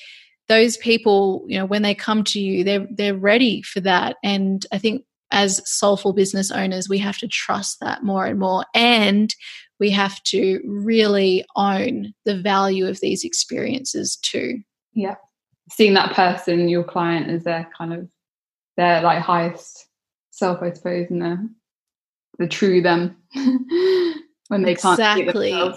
those 0.48 0.76
people, 0.76 1.44
you 1.48 1.58
know, 1.58 1.64
when 1.64 1.82
they 1.82 1.94
come 1.94 2.22
to 2.24 2.40
you, 2.40 2.64
they're 2.64 2.86
they're 2.90 3.16
ready 3.16 3.62
for 3.62 3.80
that. 3.80 4.16
And 4.22 4.66
I 4.72 4.78
think 4.78 5.04
as 5.32 5.60
soulful 5.68 6.12
business 6.12 6.50
owners, 6.50 6.88
we 6.88 6.98
have 6.98 7.18
to 7.18 7.28
trust 7.28 7.80
that 7.80 8.04
more 8.04 8.26
and 8.26 8.38
more, 8.38 8.64
and 8.74 9.34
we 9.80 9.90
have 9.90 10.22
to 10.22 10.60
really 10.64 11.44
own 11.56 12.12
the 12.24 12.40
value 12.40 12.86
of 12.86 13.00
these 13.00 13.24
experiences 13.24 14.16
too. 14.16 14.60
yeah 14.94 15.16
seeing 15.70 15.94
that 15.94 16.14
person 16.14 16.68
your 16.68 16.84
client 16.84 17.30
as 17.30 17.44
their 17.44 17.68
kind 17.76 17.92
of 17.92 18.08
their 18.76 19.00
like 19.00 19.20
highest 19.20 19.86
self 20.30 20.62
i 20.62 20.70
suppose 20.72 21.06
and 21.10 21.22
the 21.22 21.50
the 22.38 22.46
true 22.46 22.80
them 22.82 23.16
when 24.48 24.62
they 24.62 24.74
can't 24.74 24.98
see 24.98 25.22
Exactly. 25.22 25.74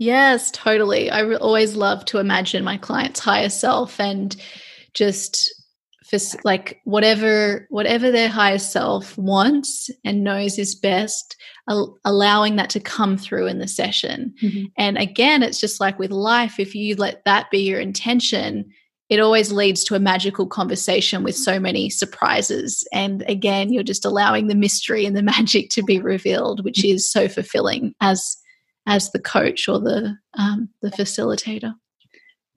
Yes, 0.00 0.52
totally. 0.52 1.10
I 1.10 1.20
re- 1.20 1.36
always 1.36 1.74
love 1.74 2.04
to 2.06 2.18
imagine 2.18 2.62
my 2.62 2.76
client's 2.76 3.18
higher 3.18 3.48
self 3.48 3.98
and 3.98 4.36
just 4.94 5.52
like 6.44 6.80
whatever 6.84 7.66
whatever 7.70 8.10
their 8.10 8.28
higher 8.28 8.58
self 8.58 9.16
wants 9.18 9.90
and 10.04 10.24
knows 10.24 10.58
is 10.58 10.74
best, 10.74 11.36
al- 11.68 11.98
allowing 12.04 12.56
that 12.56 12.70
to 12.70 12.80
come 12.80 13.16
through 13.16 13.46
in 13.46 13.58
the 13.58 13.68
session. 13.68 14.34
Mhm. 14.42 14.70
And 14.78 14.98
again, 14.98 15.42
it's 15.42 15.60
just 15.60 15.80
like 15.80 15.98
with 15.98 16.10
life, 16.10 16.58
if 16.58 16.74
you 16.74 16.94
let 16.96 17.24
that 17.24 17.50
be 17.50 17.58
your 17.58 17.80
intention, 17.80 18.64
it 19.08 19.20
always 19.20 19.52
leads 19.52 19.84
to 19.84 19.94
a 19.94 20.00
magical 20.00 20.46
conversation 20.46 21.22
with 21.24 21.34
so 21.34 21.58
many 21.58 21.88
surprises. 21.90 22.86
And 22.92 23.24
again, 23.28 23.72
you're 23.72 23.82
just 23.82 24.04
allowing 24.04 24.48
the 24.48 24.54
mystery 24.54 25.06
and 25.06 25.16
the 25.16 25.22
magic 25.34 25.70
to 25.70 25.82
be 25.82 25.98
revealed, 25.98 26.64
which 26.64 26.84
is 26.84 27.10
so 27.10 27.28
fulfilling 27.28 27.94
as 28.00 28.36
as 28.86 29.10
the 29.10 29.18
coach 29.20 29.68
or 29.68 29.78
the 29.78 30.16
um, 30.38 30.68
the 30.80 30.90
facilitator. 30.90 31.74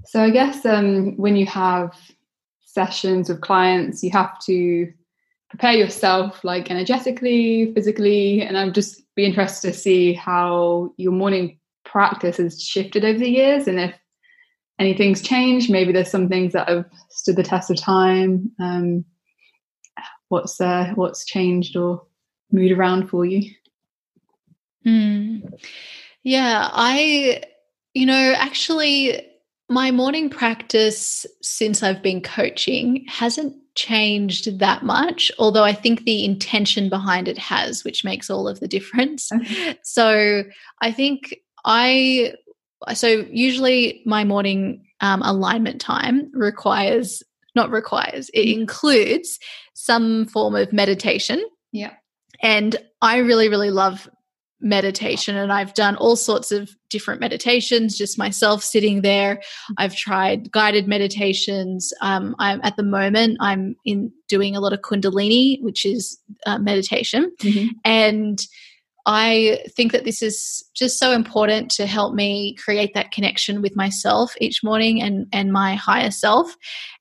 so 0.06 0.24
i 0.24 0.30
guess 0.30 0.66
um, 0.66 1.18
when 1.18 1.36
you 1.36 1.46
have 1.46 1.94
sessions 2.74 3.30
with 3.30 3.42
clients 3.42 4.04
you 4.04 4.12
have 4.12 4.40
to 4.40 4.92
prepare 5.50 5.74
yourself 5.74 6.44
like 6.44 6.72
energetically 6.72 7.74
physically 7.74 8.42
and 8.42 8.58
i'm 8.58 8.74
just 8.74 9.04
be 9.16 9.26
interested 9.26 9.74
to 9.74 9.78
see 9.78 10.14
how 10.14 10.94
your 10.98 11.12
morning 11.12 11.60
practice 11.84 12.38
has 12.38 12.64
shifted 12.64 13.04
over 13.04 13.20
the 13.20 13.30
years 13.30 13.68
and 13.68 13.80
if 13.80 13.94
anything's 14.80 15.22
changed 15.22 15.70
maybe 15.70 15.92
there's 15.92 16.10
some 16.10 16.30
things 16.30 16.54
that 16.54 16.70
have 16.70 16.86
stood 17.10 17.36
the 17.36 17.44
test 17.44 17.70
of 17.70 17.78
time 17.78 18.52
um, 18.60 19.04
what's 20.30 20.62
uh, 20.62 20.92
what's 20.96 21.26
changed 21.26 21.76
or 21.76 22.02
moved 22.52 22.72
around 22.72 23.10
for 23.10 23.26
you 23.26 23.52
Hmm. 24.84 25.40
Yeah, 26.24 26.70
I, 26.72 27.44
you 27.94 28.06
know, 28.06 28.34
actually, 28.38 29.28
my 29.72 29.90
morning 29.90 30.30
practice 30.30 31.26
since 31.42 31.82
I've 31.82 32.02
been 32.02 32.22
coaching 32.22 33.06
hasn't 33.08 33.56
changed 33.76 34.60
that 34.60 34.84
much, 34.84 35.32
although 35.40 35.64
I 35.64 35.72
think 35.72 36.04
the 36.04 36.26
intention 36.26 36.90
behind 36.90 37.30
it 37.30 37.38
has, 37.38 37.86
which 37.86 38.04
makes 38.04 38.30
all 38.30 38.50
of 38.50 38.60
the 38.60 38.68
difference. 38.68 39.32
Okay. 39.32 39.78
So 39.84 40.44
I 40.82 40.92
think 40.92 41.38
I, 41.64 42.34
so 42.94 43.26
usually 43.32 44.02
my 44.06 44.26
morning 44.26 44.86
um, 45.00 45.22
alignment 45.22 45.80
time 45.80 46.30
requires, 46.34 47.24
not 47.56 47.72
requires, 47.72 48.30
it 48.34 48.48
mm-hmm. 48.48 48.62
includes 48.62 49.40
some 49.74 50.26
form 50.26 50.54
of 50.54 50.74
meditation. 50.74 51.42
Yeah. 51.72 51.94
And 52.44 52.76
I 53.02 53.18
really, 53.20 53.48
really 53.48 53.72
love 53.72 54.10
meditation 54.62 55.36
and 55.36 55.52
I've 55.52 55.74
done 55.74 55.96
all 55.96 56.16
sorts 56.16 56.52
of 56.52 56.70
different 56.90 57.20
meditations 57.20 57.98
just 57.98 58.18
myself 58.18 58.64
sitting 58.64 59.02
there. 59.02 59.42
I've 59.78 59.96
tried 59.96 60.52
guided 60.52 60.88
meditations. 60.88 61.92
Um, 62.02 62.36
I'm 62.40 62.60
at 62.64 62.78
the 62.78 62.84
moment 62.84 63.38
I'm 63.40 63.76
in 63.86 64.12
doing 64.28 64.56
a 64.56 64.60
lot 64.60 64.74
of 64.74 64.82
kundalini 64.82 65.62
which 65.62 65.86
is 65.86 66.20
uh, 66.46 66.60
meditation. 66.60 67.32
Mm-hmm. 67.42 67.68
and 67.86 68.40
I 69.06 69.64
think 69.76 69.94
that 69.94 70.06
this 70.06 70.22
is 70.22 70.64
just 70.76 71.00
so 71.00 71.12
important 71.12 71.72
to 71.72 71.88
help 71.88 72.14
me 72.14 72.56
create 72.56 72.94
that 72.94 73.12
connection 73.12 73.62
with 73.62 73.76
myself 73.76 74.36
each 74.40 74.64
morning 74.64 75.02
and 75.02 75.26
and 75.34 75.52
my 75.52 75.76
higher 75.76 76.12
self. 76.12 76.56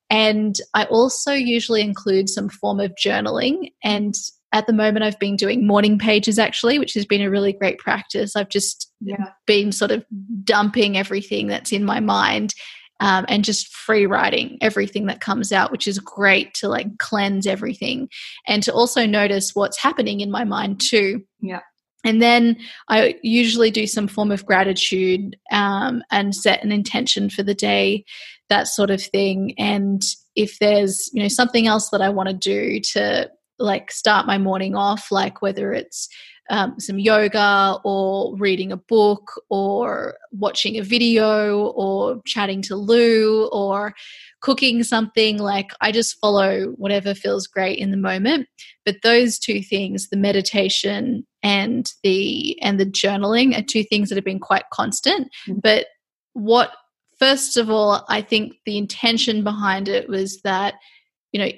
And 0.09 0.57
I 0.75 0.85
also 0.87 1.33
usually 1.33 1.83
include 1.83 2.29
some 2.29 2.49
form 2.49 2.81
of 2.81 2.95
journaling 2.95 3.73
and 3.85 4.15
at 4.53 4.67
the 4.67 4.73
moment 4.73 5.05
i've 5.05 5.19
been 5.19 5.37
doing 5.37 5.67
morning 5.67 5.99
pages 5.99 6.39
actually 6.39 6.79
which 6.79 6.95
has 6.95 7.07
been 7.07 7.23
a 7.23 7.31
really 7.31 7.53
great 7.53 7.79
practice 7.79 8.37
i've 8.37 8.49
just 8.49 8.93
yeah. 9.01 9.31
been 9.47 9.73
sort 9.73 9.91
of 9.91 10.05
dumping 10.45 10.97
everything 10.97 11.47
that's 11.47 11.73
in 11.73 11.85
my 11.85 12.01
mind 12.01 12.55
um, 13.03 13.25
and 13.29 13.45
just 13.45 13.73
free 13.73 14.05
writing 14.05 14.59
everything 14.61 15.07
that 15.07 15.21
comes 15.21 15.53
out 15.53 15.73
which 15.73 15.87
is 15.87 15.99
great 15.99 16.53
to 16.55 16.69
like 16.69 16.99
cleanse 16.99 17.47
everything 17.47 18.09
and 18.47 18.63
to 18.63 18.73
also 18.73 19.07
notice 19.07 19.55
what's 19.55 19.79
happening 19.79 20.21
in 20.21 20.31
my 20.31 20.45
mind 20.45 20.81
too 20.81 21.23
yeah 21.41 21.61
and 22.05 22.23
then 22.23 22.57
I 22.89 23.17
usually 23.23 23.71
do 23.71 23.87
some 23.87 24.09
form 24.09 24.31
of 24.31 24.47
gratitude 24.47 25.37
um, 25.53 26.03
and 26.11 26.35
set 26.35 26.65
an 26.65 26.73
intention 26.73 27.29
for 27.29 27.43
the 27.43 27.55
day, 27.55 28.05
that 28.49 28.69
sort 28.69 28.91
of 28.91 29.03
thing. 29.03 29.55
And 29.59 30.03
if 30.35 30.59
there's 30.59 31.11
you 31.13 31.23
know 31.23 31.29
something 31.29 31.67
else 31.67 31.91
that 31.91 32.01
I 32.01 32.09
want 32.09 32.29
to 32.29 32.35
do 32.35 32.81
to 32.93 33.31
like 33.61 33.93
start 33.93 34.27
my 34.27 34.39
morning 34.39 34.75
off, 34.75 35.13
like 35.13 35.43
whether 35.43 35.73
it's 35.73 36.09
um, 36.51 36.81
some 36.81 36.99
yoga 36.99 37.79
or 37.85 38.37
reading 38.37 38.73
a 38.73 38.77
book 38.77 39.41
or 39.49 40.17
watching 40.33 40.77
a 40.77 40.83
video 40.83 41.69
or 41.69 42.21
chatting 42.27 42.61
to 42.63 42.75
Lou 42.75 43.47
or 43.53 43.95
cooking 44.41 44.83
something 44.83 45.39
like 45.39 45.71
I 45.81 45.93
just 45.93 46.19
follow 46.19 46.73
whatever 46.77 47.15
feels 47.15 47.47
great 47.47 47.79
in 47.79 47.93
the 47.93 47.97
moment 47.97 48.49
but 48.85 48.97
those 49.03 49.39
two 49.39 49.63
things 49.63 50.09
the 50.09 50.17
meditation 50.17 51.25
and 51.43 51.93
the 52.03 52.61
and 52.61 52.81
the 52.81 52.87
journaling 52.87 53.57
are 53.57 53.63
two 53.63 53.85
things 53.85 54.09
that 54.09 54.17
have 54.17 54.25
been 54.25 54.41
quite 54.41 54.65
constant 54.73 55.29
mm-hmm. 55.49 55.61
but 55.63 55.87
what 56.33 56.73
first 57.19 57.57
of 57.57 57.71
all 57.71 58.05
I 58.09 58.23
think 58.23 58.55
the 58.67 58.77
intention 58.77 59.45
behind 59.45 59.89
it 59.89 60.09
was 60.09 60.41
that 60.43 60.75
you 61.31 61.41
know 61.41 61.51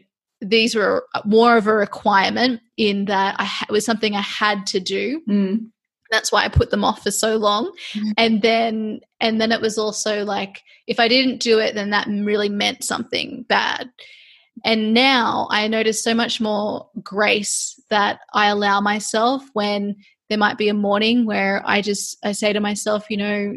these 0.43 0.75
were 0.75 1.07
more 1.25 1.57
of 1.57 1.67
a 1.67 1.75
requirement 1.75 2.61
in 2.77 3.07
that 3.07 3.37
I 3.39 3.45
ha- 3.45 3.67
it 3.69 3.73
was 3.73 3.85
something 3.85 4.15
I 4.15 4.21
had 4.23 4.67
to 4.69 4.81
do. 4.81 5.23
Mm. 5.29 5.71
That's 6.11 6.31
why 6.31 6.45
I 6.45 6.49
put 6.49 6.71
them 6.71 6.85
off 6.85 7.03
for 7.03 7.11
so 7.11 7.37
long. 7.37 7.73
Mm. 7.95 8.13
And 8.19 8.43
then 8.43 9.01
and 9.21 9.41
then 9.41 9.53
it 9.53 9.61
was 9.61 9.79
also 9.79 10.25
like 10.25 10.63
if 10.87 10.99
I 11.01 11.09
didn't 11.09 11.39
do 11.41 11.59
it 11.59 11.75
then 11.75 11.91
that 11.91 12.09
really 12.09 12.49
meant 12.49 12.85
something 12.85 13.45
bad. 13.49 13.91
And 14.65 14.93
now 14.93 15.49
I 15.51 15.67
notice 15.69 16.05
so 16.05 16.15
much 16.15 16.41
more 16.41 16.89
grace 17.03 17.81
that 17.89 18.21
I 18.35 18.49
allow 18.49 18.81
myself 18.81 19.43
when 19.55 19.97
there 20.29 20.39
might 20.39 20.59
be 20.59 20.69
a 20.69 20.75
morning 20.75 21.25
where 21.25 21.63
I 21.65 21.81
just 21.81 22.19
I 22.25 22.33
say 22.33 22.53
to 22.53 22.61
myself, 22.61 23.07
you 23.09 23.17
know, 23.17 23.57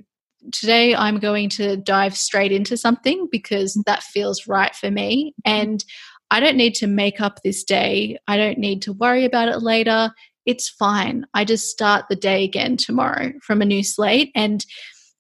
today 0.51 0.95
I'm 0.95 1.19
going 1.19 1.49
to 1.49 1.77
dive 1.77 2.15
straight 2.15 2.51
into 2.51 2.77
something 2.77 3.27
because 3.31 3.81
that 3.85 4.03
feels 4.03 4.47
right 4.47 4.75
for 4.75 4.91
me 4.91 5.33
and 5.43 5.83
I 6.31 6.39
don't 6.39 6.57
need 6.57 6.75
to 6.75 6.87
make 6.87 7.21
up 7.21 7.41
this 7.43 7.63
day. 7.63 8.17
I 8.27 8.37
don't 8.37 8.57
need 8.57 8.81
to 8.83 8.93
worry 8.93 9.25
about 9.25 9.49
it 9.49 9.61
later. 9.61 10.11
It's 10.45 10.69
fine. 10.69 11.25
I 11.33 11.45
just 11.45 11.69
start 11.69 12.05
the 12.09 12.15
day 12.15 12.43
again 12.43 12.77
tomorrow 12.77 13.33
from 13.41 13.61
a 13.61 13.65
new 13.65 13.83
slate. 13.83 14.31
And 14.35 14.65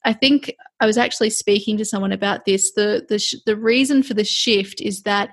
I 0.03 0.13
think 0.13 0.53
I 0.79 0.85
was 0.85 0.97
actually 0.97 1.31
speaking 1.31 1.77
to 1.77 1.85
someone 1.85 2.11
about 2.11 2.45
this. 2.45 2.73
The 2.73 3.05
the 3.07 3.19
sh- 3.19 3.35
the 3.45 3.55
reason 3.55 4.03
for 4.03 4.13
the 4.13 4.23
shift 4.23 4.81
is 4.81 5.01
that 5.03 5.29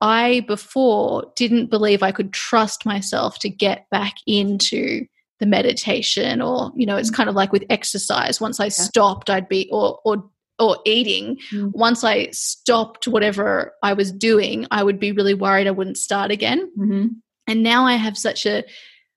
I 0.00 0.44
before 0.46 1.32
didn't 1.36 1.70
believe 1.70 2.02
I 2.02 2.12
could 2.12 2.32
trust 2.32 2.86
myself 2.86 3.38
to 3.40 3.48
get 3.48 3.88
back 3.90 4.14
into 4.26 5.06
the 5.40 5.46
meditation 5.46 6.40
or 6.40 6.70
you 6.76 6.86
know 6.86 6.96
it's 6.96 7.10
mm. 7.10 7.16
kind 7.16 7.28
of 7.28 7.34
like 7.34 7.52
with 7.52 7.64
exercise 7.68 8.40
once 8.40 8.60
i 8.60 8.68
stopped 8.68 9.28
i'd 9.28 9.48
be 9.48 9.68
or 9.72 9.98
or 10.04 10.30
or 10.58 10.78
eating, 10.84 11.38
mm. 11.52 11.72
once 11.72 12.04
I 12.04 12.30
stopped 12.30 13.08
whatever 13.08 13.74
I 13.82 13.92
was 13.94 14.12
doing, 14.12 14.66
I 14.70 14.82
would 14.82 15.00
be 15.00 15.12
really 15.12 15.34
worried 15.34 15.66
I 15.66 15.72
wouldn't 15.72 15.98
start 15.98 16.30
again. 16.30 16.70
Mm-hmm. 16.78 17.06
And 17.46 17.62
now 17.62 17.86
I 17.86 17.94
have 17.94 18.16
such 18.16 18.46
a, 18.46 18.64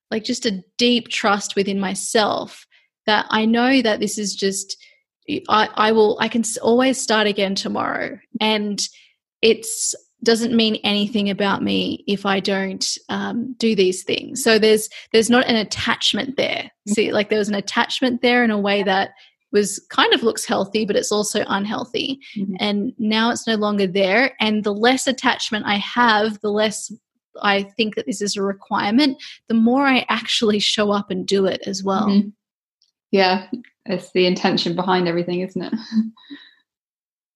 like, 0.10 0.24
just 0.24 0.46
a 0.46 0.64
deep 0.78 1.10
trust 1.10 1.56
within 1.56 1.80
myself 1.80 2.66
that 3.06 3.26
I 3.30 3.46
know 3.46 3.82
that 3.82 4.00
this 4.00 4.18
is 4.18 4.36
just, 4.36 4.78
I, 5.48 5.70
I 5.74 5.92
will, 5.92 6.18
I 6.20 6.28
can 6.28 6.44
always 6.62 7.00
start 7.00 7.28
again 7.28 7.56
tomorrow. 7.56 8.20
And 8.42 8.82
it's, 9.42 9.96
doesn't 10.24 10.56
mean 10.56 10.78
anything 10.84 11.30
about 11.30 11.62
me 11.62 12.04
if 12.08 12.26
I 12.26 12.40
don't 12.40 12.86
um, 13.08 13.54
do 13.60 13.76
these 13.76 14.04
things. 14.04 14.44
So 14.44 14.58
there's 14.58 14.90
there's 15.14 15.30
not 15.30 15.46
an 15.46 15.56
attachment 15.56 16.38
there. 16.38 16.72
Mm. 16.90 16.94
See, 16.94 17.12
like 17.12 17.30
there 17.30 17.38
was 17.38 17.50
an 17.50 17.56
attachment 17.56 18.24
there 18.24 18.44
in 18.44 18.50
a 18.50 18.60
way 18.60 18.82
that 18.82 19.12
was 19.58 19.80
kind 19.90 20.14
of 20.14 20.24
looks 20.24 20.46
healthy, 20.46 20.86
but 20.86 20.96
it's 20.96 21.12
also 21.12 21.44
unhealthy. 21.48 22.20
Mm-hmm. 22.38 22.56
And 22.60 22.94
now 22.98 23.32
it's 23.32 23.48
no 23.48 23.56
longer 23.56 23.88
there. 23.88 24.36
And 24.40 24.64
the 24.64 24.74
less 24.74 25.08
attachment 25.08 25.66
I 25.66 25.78
have, 25.78 26.40
the 26.42 26.52
less 26.52 26.92
I 27.42 27.64
think 27.64 27.96
that 27.96 28.06
this 28.06 28.22
is 28.22 28.36
a 28.36 28.42
requirement, 28.42 29.18
the 29.48 29.54
more 29.54 29.86
I 29.86 30.06
actually 30.10 30.60
show 30.60 30.92
up 30.92 31.12
and 31.12 31.26
do 31.26 31.46
it 31.46 31.62
as 31.66 31.84
well. 31.84 32.08
Mm-hmm. 32.08 32.30
Yeah, 33.12 33.48
it's 33.86 34.12
the 34.12 34.26
intention 34.26 34.76
behind 34.76 35.08
everything, 35.08 35.42
isn't 35.42 35.62
it? 35.62 35.74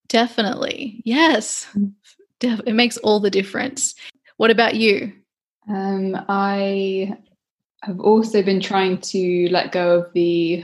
Definitely. 0.07 1.01
Yes. 1.05 1.67
Mm. 1.76 1.93
It 2.41 2.76
makes 2.76 2.97
all 2.97 3.19
the 3.19 3.30
difference. 3.30 3.95
What 4.38 4.51
about 4.51 4.76
you? 4.76 5.13
Um, 5.69 6.17
I 6.28 7.15
have 7.84 7.99
also 7.99 8.41
been 8.43 8.59
trying 8.59 8.97
to 8.97 9.47
let 9.51 9.72
go 9.72 9.99
of 9.99 10.13
the 10.13 10.63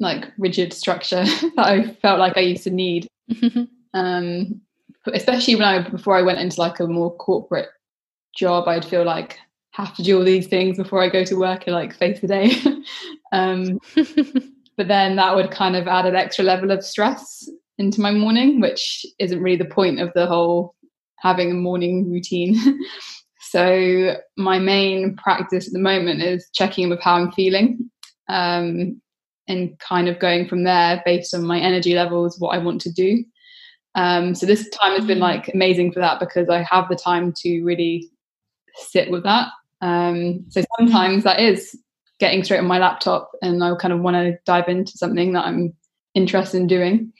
like 0.00 0.26
rigid 0.38 0.72
structure 0.72 1.24
that 1.56 1.66
I 1.66 1.92
felt 1.94 2.18
like 2.18 2.36
I 2.36 2.40
used 2.40 2.64
to 2.64 2.70
need. 2.70 3.08
um, 3.94 4.60
especially 5.12 5.54
when 5.54 5.64
I 5.64 5.88
before 5.88 6.16
I 6.16 6.22
went 6.22 6.38
into 6.38 6.60
like 6.60 6.80
a 6.80 6.86
more 6.86 7.14
corporate 7.16 7.68
job, 8.36 8.68
I'd 8.68 8.84
feel 8.84 9.04
like 9.04 9.38
have 9.72 9.94
to 9.94 10.02
do 10.02 10.18
all 10.18 10.24
these 10.24 10.48
things 10.48 10.76
before 10.76 11.02
I 11.02 11.08
go 11.08 11.24
to 11.24 11.38
work 11.38 11.66
and 11.66 11.74
like 11.74 11.94
face 11.94 12.20
the 12.20 12.26
day. 12.26 12.52
um, 13.32 13.78
but 14.76 14.88
then 14.88 15.16
that 15.16 15.36
would 15.36 15.50
kind 15.50 15.76
of 15.76 15.86
add 15.86 16.06
an 16.06 16.16
extra 16.16 16.44
level 16.44 16.70
of 16.70 16.84
stress 16.84 17.48
into 17.78 18.00
my 18.00 18.10
morning, 18.10 18.60
which 18.60 19.06
isn't 19.18 19.40
really 19.40 19.56
the 19.56 19.64
point 19.64 20.00
of 20.00 20.12
the 20.14 20.26
whole 20.26 20.74
having 21.18 21.50
a 21.50 21.54
morning 21.54 22.10
routine. 22.10 22.56
so 23.40 24.16
my 24.36 24.58
main 24.58 25.16
practice 25.16 25.68
at 25.68 25.72
the 25.72 25.78
moment 25.78 26.22
is 26.22 26.48
checking 26.54 26.84
in 26.84 26.90
with 26.90 27.00
how 27.00 27.14
I'm 27.14 27.32
feeling. 27.32 27.90
Um, 28.28 29.00
and 29.48 29.78
kind 29.78 30.08
of 30.08 30.18
going 30.18 30.46
from 30.46 30.64
there 30.64 31.02
based 31.04 31.34
on 31.34 31.44
my 31.44 31.58
energy 31.58 31.94
levels, 31.94 32.38
what 32.38 32.54
I 32.54 32.58
want 32.58 32.80
to 32.82 32.92
do. 32.92 33.24
Um, 33.94 34.34
so 34.34 34.46
this 34.46 34.68
time 34.68 34.92
has 34.92 35.06
been 35.06 35.18
mm. 35.18 35.22
like 35.22 35.50
amazing 35.52 35.92
for 35.92 36.00
that 36.00 36.20
because 36.20 36.48
I 36.48 36.62
have 36.70 36.88
the 36.88 36.96
time 36.96 37.32
to 37.38 37.62
really 37.64 38.10
sit 38.74 39.10
with 39.10 39.24
that. 39.24 39.48
Um, 39.80 40.44
so 40.50 40.62
sometimes 40.78 41.24
that 41.24 41.40
is 41.40 41.76
getting 42.20 42.44
straight 42.44 42.58
on 42.58 42.66
my 42.66 42.78
laptop 42.78 43.30
and 43.42 43.62
I 43.62 43.74
kind 43.76 43.92
of 43.92 44.00
want 44.00 44.14
to 44.14 44.38
dive 44.44 44.68
into 44.68 44.92
something 44.92 45.32
that 45.32 45.46
I'm 45.46 45.74
interested 46.14 46.58
in 46.58 46.66
doing. 46.66 47.12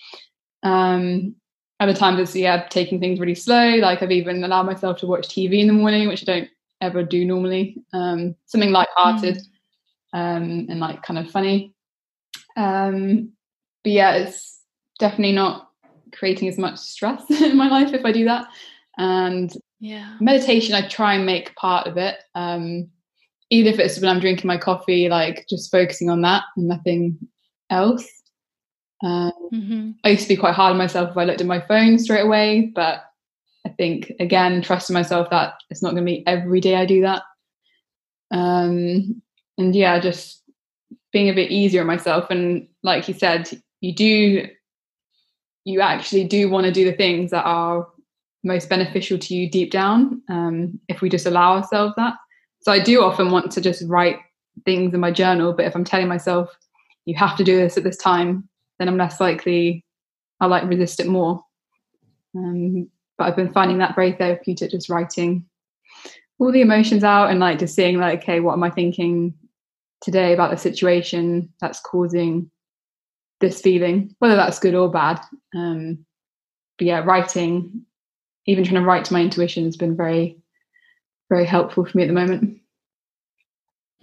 Um, 0.62 1.34
other 1.80 1.94
times 1.94 2.18
it's 2.18 2.34
yeah 2.34 2.66
taking 2.68 2.98
things 2.98 3.20
really 3.20 3.34
slow. 3.34 3.76
Like 3.76 4.02
I've 4.02 4.10
even 4.10 4.42
allowed 4.42 4.66
myself 4.66 4.98
to 4.98 5.06
watch 5.06 5.28
TV 5.28 5.60
in 5.60 5.68
the 5.68 5.72
morning, 5.72 6.08
which 6.08 6.22
I 6.22 6.26
don't 6.26 6.48
ever 6.80 7.02
do 7.02 7.24
normally. 7.24 7.76
Um, 7.92 8.34
something 8.46 8.70
light-hearted 8.70 9.36
mm. 9.36 10.18
um, 10.18 10.66
and 10.68 10.80
like 10.80 11.02
kind 11.02 11.18
of 11.18 11.30
funny. 11.30 11.74
Um, 12.58 13.32
but 13.84 13.92
yeah, 13.92 14.14
it's 14.16 14.60
definitely 14.98 15.32
not 15.32 15.70
creating 16.12 16.48
as 16.48 16.58
much 16.58 16.78
stress 16.78 17.22
in 17.30 17.56
my 17.56 17.68
life 17.68 17.94
if 17.94 18.04
I 18.04 18.12
do 18.12 18.24
that. 18.24 18.48
And 18.98 19.50
yeah, 19.80 20.16
meditation, 20.20 20.74
I 20.74 20.86
try 20.88 21.14
and 21.14 21.24
make 21.24 21.54
part 21.54 21.86
of 21.86 21.96
it. 21.96 22.16
Um, 22.34 22.90
even 23.50 23.72
if 23.72 23.78
it's 23.78 23.98
when 23.98 24.10
I'm 24.10 24.20
drinking 24.20 24.48
my 24.48 24.58
coffee, 24.58 25.08
like 25.08 25.46
just 25.48 25.70
focusing 25.70 26.10
on 26.10 26.20
that 26.22 26.42
and 26.56 26.68
nothing 26.68 27.16
else. 27.70 28.06
Um, 29.02 29.32
mm-hmm. 29.54 29.90
I 30.04 30.10
used 30.10 30.24
to 30.24 30.28
be 30.28 30.36
quite 30.36 30.54
hard 30.54 30.72
on 30.72 30.78
myself 30.78 31.10
if 31.10 31.16
I 31.16 31.24
looked 31.24 31.40
at 31.40 31.46
my 31.46 31.60
phone 31.60 31.98
straight 31.98 32.24
away, 32.24 32.72
but 32.74 33.04
I 33.64 33.70
think 33.70 34.12
again, 34.18 34.60
trusting 34.60 34.94
myself 34.94 35.30
that 35.30 35.54
it's 35.70 35.82
not 35.82 35.92
going 35.92 36.04
to 36.04 36.10
be 36.10 36.26
every 36.26 36.60
day 36.60 36.74
I 36.74 36.84
do 36.84 37.02
that. 37.02 37.22
Um, 38.30 39.22
and 39.56 39.74
yeah, 39.74 39.98
just 40.00 40.37
being 41.12 41.28
a 41.28 41.34
bit 41.34 41.50
easier 41.50 41.80
on 41.82 41.86
myself. 41.86 42.30
And 42.30 42.68
like 42.82 43.08
you 43.08 43.14
said, 43.14 43.48
you 43.80 43.94
do, 43.94 44.48
you 45.64 45.80
actually 45.80 46.24
do 46.24 46.48
want 46.50 46.66
to 46.66 46.72
do 46.72 46.84
the 46.84 46.96
things 46.96 47.30
that 47.30 47.44
are 47.44 47.86
most 48.44 48.68
beneficial 48.68 49.18
to 49.18 49.34
you 49.34 49.50
deep 49.50 49.70
down. 49.70 50.22
Um, 50.28 50.78
if 50.88 51.00
we 51.00 51.08
just 51.08 51.26
allow 51.26 51.56
ourselves 51.56 51.94
that. 51.96 52.14
So 52.60 52.72
I 52.72 52.78
do 52.78 53.02
often 53.02 53.30
want 53.30 53.50
to 53.52 53.60
just 53.60 53.82
write 53.86 54.18
things 54.64 54.92
in 54.92 55.00
my 55.00 55.10
journal, 55.10 55.52
but 55.52 55.66
if 55.66 55.74
I'm 55.74 55.84
telling 55.84 56.08
myself 56.08 56.50
you 57.04 57.14
have 57.14 57.36
to 57.36 57.44
do 57.44 57.56
this 57.56 57.76
at 57.76 57.84
this 57.84 57.96
time, 57.96 58.48
then 58.78 58.88
I'm 58.88 58.96
less 58.96 59.20
likely 59.20 59.84
I'll 60.40 60.48
like 60.48 60.68
resist 60.68 61.00
it 61.00 61.06
more. 61.06 61.42
Um, 62.34 62.88
but 63.16 63.24
I've 63.24 63.36
been 63.36 63.52
finding 63.52 63.78
that 63.78 63.94
very 63.94 64.12
therapeutic, 64.12 64.70
just 64.70 64.88
writing 64.88 65.46
all 66.38 66.52
the 66.52 66.60
emotions 66.60 67.02
out 67.02 67.30
and 67.30 67.40
like 67.40 67.58
just 67.58 67.74
seeing 67.74 67.98
like, 67.98 68.22
okay, 68.22 68.40
what 68.40 68.52
am 68.52 68.62
I 68.62 68.70
thinking 68.70 69.34
today 70.00 70.32
about 70.32 70.50
the 70.50 70.56
situation 70.56 71.52
that's 71.60 71.80
causing 71.80 72.50
this 73.40 73.60
feeling, 73.60 74.14
whether 74.18 74.36
that's 74.36 74.58
good 74.58 74.74
or 74.74 74.90
bad. 74.90 75.20
Um, 75.54 76.04
but 76.76 76.86
yeah, 76.86 77.00
writing, 77.00 77.82
even 78.46 78.64
trying 78.64 78.80
to 78.80 78.86
write 78.86 79.04
to 79.06 79.12
my 79.12 79.20
intuition 79.20 79.64
has 79.64 79.76
been 79.76 79.96
very, 79.96 80.38
very 81.28 81.44
helpful 81.44 81.84
for 81.84 81.96
me 81.96 82.04
at 82.04 82.06
the 82.06 82.12
moment. 82.12 82.60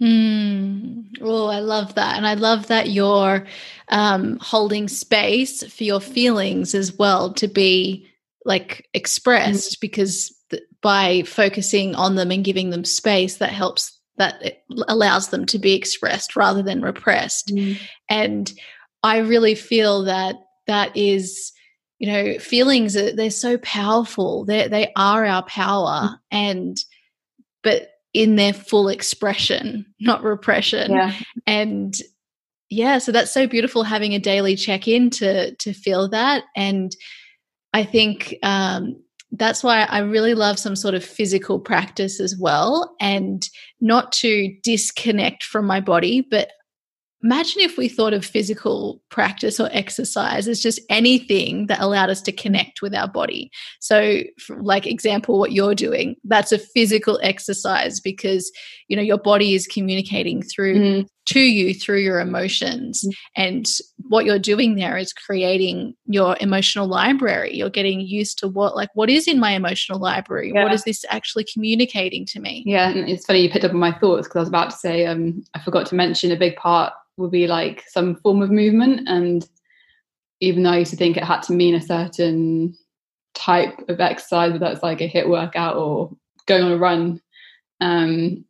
Mm. 0.00 1.06
Oh, 1.22 1.46
I 1.46 1.60
love 1.60 1.94
that. 1.94 2.16
And 2.16 2.26
I 2.26 2.34
love 2.34 2.66
that 2.66 2.90
you're 2.90 3.46
um, 3.88 4.38
holding 4.40 4.88
space 4.88 5.62
for 5.72 5.84
your 5.84 6.00
feelings 6.00 6.74
as 6.74 6.92
well 6.92 7.32
to 7.34 7.48
be 7.48 8.08
like 8.44 8.88
expressed 8.94 9.76
mm. 9.76 9.80
because 9.80 10.34
th- 10.50 10.62
by 10.82 11.22
focusing 11.22 11.94
on 11.94 12.14
them 12.14 12.30
and 12.30 12.44
giving 12.44 12.70
them 12.70 12.84
space, 12.84 13.38
that 13.38 13.50
helps, 13.50 13.95
that 14.18 14.62
allows 14.88 15.28
them 15.28 15.44
to 15.46 15.58
be 15.58 15.74
expressed 15.74 16.36
rather 16.36 16.62
than 16.62 16.82
repressed. 16.82 17.48
Mm. 17.48 17.78
And 18.08 18.52
I 19.02 19.18
really 19.18 19.54
feel 19.54 20.04
that 20.04 20.36
that 20.66 20.96
is 20.96 21.52
you 21.98 22.12
know 22.12 22.38
feelings 22.38 22.92
they're 22.92 23.30
so 23.30 23.56
powerful 23.58 24.44
they 24.44 24.68
they 24.68 24.92
are 24.96 25.24
our 25.24 25.42
power 25.44 26.10
mm. 26.10 26.18
and 26.30 26.76
but 27.62 27.88
in 28.16 28.36
their 28.36 28.54
full 28.54 28.88
expression, 28.88 29.84
not 30.00 30.22
repression. 30.22 30.90
Yeah. 30.90 31.12
And 31.46 31.94
yeah, 32.70 32.96
so 32.96 33.12
that's 33.12 33.30
so 33.30 33.46
beautiful 33.46 33.82
having 33.82 34.14
a 34.14 34.18
daily 34.18 34.56
check 34.56 34.88
in 34.88 35.10
to 35.10 35.54
to 35.56 35.74
feel 35.74 36.08
that. 36.08 36.44
And 36.56 36.96
I 37.74 37.84
think 37.84 38.36
um, 38.42 39.02
that's 39.32 39.62
why 39.62 39.82
I 39.82 39.98
really 39.98 40.34
love 40.34 40.58
some 40.58 40.76
sort 40.76 40.94
of 40.94 41.04
physical 41.04 41.58
practice 41.58 42.20
as 42.20 42.36
well, 42.38 42.94
and 43.00 43.48
not 43.80 44.12
to 44.12 44.54
disconnect 44.62 45.44
from 45.44 45.66
my 45.66 45.80
body, 45.80 46.26
but 46.30 46.50
imagine 47.22 47.62
if 47.62 47.76
we 47.76 47.88
thought 47.88 48.12
of 48.12 48.24
physical 48.24 49.02
practice 49.08 49.58
or 49.58 49.68
exercise 49.72 50.46
as 50.46 50.62
just 50.62 50.80
anything 50.90 51.66
that 51.66 51.80
allowed 51.80 52.10
us 52.10 52.20
to 52.22 52.30
connect 52.30 52.82
with 52.82 52.94
our 52.94 53.08
body. 53.08 53.50
So 53.80 54.22
like 54.60 54.86
example 54.86 55.38
what 55.38 55.52
you're 55.52 55.74
doing 55.74 56.14
that's 56.24 56.52
a 56.52 56.58
physical 56.58 57.18
exercise 57.22 57.98
because 58.00 58.52
you 58.88 58.96
know 58.96 59.02
your 59.02 59.18
body 59.18 59.54
is 59.54 59.66
communicating 59.66 60.42
through 60.42 60.74
mm. 60.74 61.08
to 61.26 61.40
you 61.40 61.74
through 61.74 61.98
your 61.98 62.20
emotions 62.20 63.04
mm. 63.06 63.12
and 63.36 63.66
what 64.08 64.24
you're 64.24 64.38
doing 64.38 64.76
there 64.76 64.96
is 64.96 65.12
creating 65.12 65.94
your 66.06 66.36
emotional 66.40 66.86
library 66.86 67.54
you're 67.54 67.70
getting 67.70 68.00
used 68.00 68.38
to 68.38 68.48
what 68.48 68.76
like 68.76 68.90
what 68.94 69.10
is 69.10 69.26
in 69.26 69.40
my 69.40 69.52
emotional 69.52 69.98
library 69.98 70.52
yeah. 70.54 70.62
what 70.62 70.72
is 70.72 70.84
this 70.84 71.04
actually 71.10 71.44
communicating 71.52 72.24
to 72.24 72.40
me 72.40 72.62
yeah 72.66 72.90
and 72.90 73.08
it's 73.08 73.26
funny 73.26 73.40
you 73.40 73.50
picked 73.50 73.64
up 73.64 73.72
on 73.72 73.78
my 73.78 73.92
thoughts 73.98 74.26
because 74.26 74.36
i 74.36 74.40
was 74.40 74.48
about 74.48 74.70
to 74.70 74.76
say 74.76 75.06
um, 75.06 75.42
i 75.54 75.60
forgot 75.60 75.86
to 75.86 75.94
mention 75.94 76.30
a 76.30 76.36
big 76.36 76.54
part 76.56 76.92
would 77.16 77.30
be 77.30 77.46
like 77.46 77.84
some 77.88 78.16
form 78.16 78.42
of 78.42 78.50
movement. 78.50 79.08
And 79.08 79.46
even 80.40 80.62
though 80.62 80.70
I 80.70 80.78
used 80.78 80.90
to 80.90 80.96
think 80.96 81.16
it 81.16 81.24
had 81.24 81.42
to 81.42 81.52
mean 81.52 81.74
a 81.74 81.80
certain 81.80 82.76
type 83.34 83.88
of 83.88 84.00
exercise, 84.00 84.52
whether 84.52 84.64
that's 84.64 84.82
like 84.82 85.00
a 85.00 85.08
HIIT 85.08 85.28
workout 85.28 85.76
or 85.76 86.14
going 86.46 86.62
on 86.62 86.72
a 86.72 86.78
run, 86.78 87.20
um, 87.80 88.44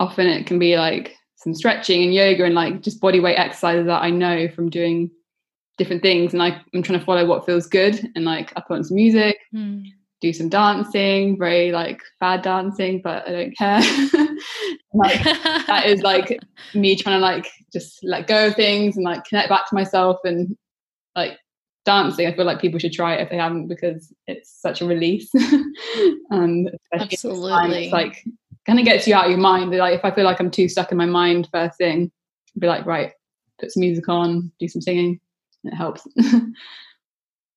often 0.00 0.26
it 0.26 0.46
can 0.46 0.58
be 0.58 0.76
like 0.76 1.16
some 1.36 1.54
stretching 1.54 2.02
and 2.02 2.14
yoga 2.14 2.44
and 2.44 2.54
like 2.54 2.80
just 2.80 3.00
body 3.00 3.20
weight 3.20 3.36
exercises 3.36 3.86
that 3.86 4.02
I 4.02 4.10
know 4.10 4.48
from 4.48 4.70
doing 4.70 5.10
different 5.76 6.02
things. 6.02 6.32
And 6.32 6.42
I, 6.42 6.60
I'm 6.72 6.82
trying 6.82 6.98
to 6.98 7.04
follow 7.04 7.26
what 7.26 7.46
feels 7.46 7.66
good 7.66 8.00
and 8.14 8.24
like 8.24 8.52
I 8.56 8.60
put 8.60 8.76
on 8.76 8.84
some 8.84 8.96
music. 8.96 9.38
Mm 9.54 9.84
do 10.24 10.32
some 10.32 10.48
dancing, 10.48 11.38
very 11.38 11.70
like 11.70 12.00
bad 12.18 12.40
dancing, 12.40 13.02
but 13.04 13.28
I 13.28 13.32
don't 13.32 13.56
care. 13.56 13.78
like, 14.94 15.22
that 15.66 15.84
is 15.86 16.00
like 16.00 16.40
me 16.72 16.96
trying 16.96 17.20
to 17.20 17.20
like 17.20 17.46
just 17.70 18.02
let 18.02 18.26
go 18.26 18.46
of 18.46 18.56
things 18.56 18.96
and 18.96 19.04
like 19.04 19.24
connect 19.26 19.50
back 19.50 19.68
to 19.68 19.74
myself 19.74 20.16
and 20.24 20.56
like 21.14 21.38
dancing. 21.84 22.26
I 22.26 22.34
feel 22.34 22.46
like 22.46 22.58
people 22.58 22.78
should 22.78 22.94
try 22.94 23.16
it 23.16 23.20
if 23.20 23.28
they 23.28 23.36
haven't 23.36 23.68
because 23.68 24.14
it's 24.26 24.50
such 24.50 24.80
a 24.80 24.86
release. 24.86 25.30
and 26.30 26.70
absolutely, 26.94 27.50
time, 27.50 27.70
it's 27.72 27.92
like 27.92 28.24
kind 28.66 28.78
of 28.78 28.84
gets 28.84 29.06
you 29.06 29.14
out 29.14 29.26
of 29.26 29.30
your 29.30 29.40
mind. 29.40 29.70
Like 29.70 29.98
if 29.98 30.04
I 30.04 30.10
feel 30.10 30.24
like 30.24 30.40
I'm 30.40 30.50
too 30.50 30.68
stuck 30.68 30.90
in 30.90 30.98
my 30.98 31.06
mind 31.06 31.48
first 31.52 31.78
thing, 31.78 32.10
I'd 32.56 32.60
be 32.60 32.66
like, 32.66 32.86
right, 32.86 33.12
put 33.60 33.72
some 33.72 33.80
music 33.80 34.08
on, 34.08 34.50
do 34.58 34.68
some 34.68 34.82
singing. 34.82 35.20
It 35.64 35.74
helps. 35.74 36.06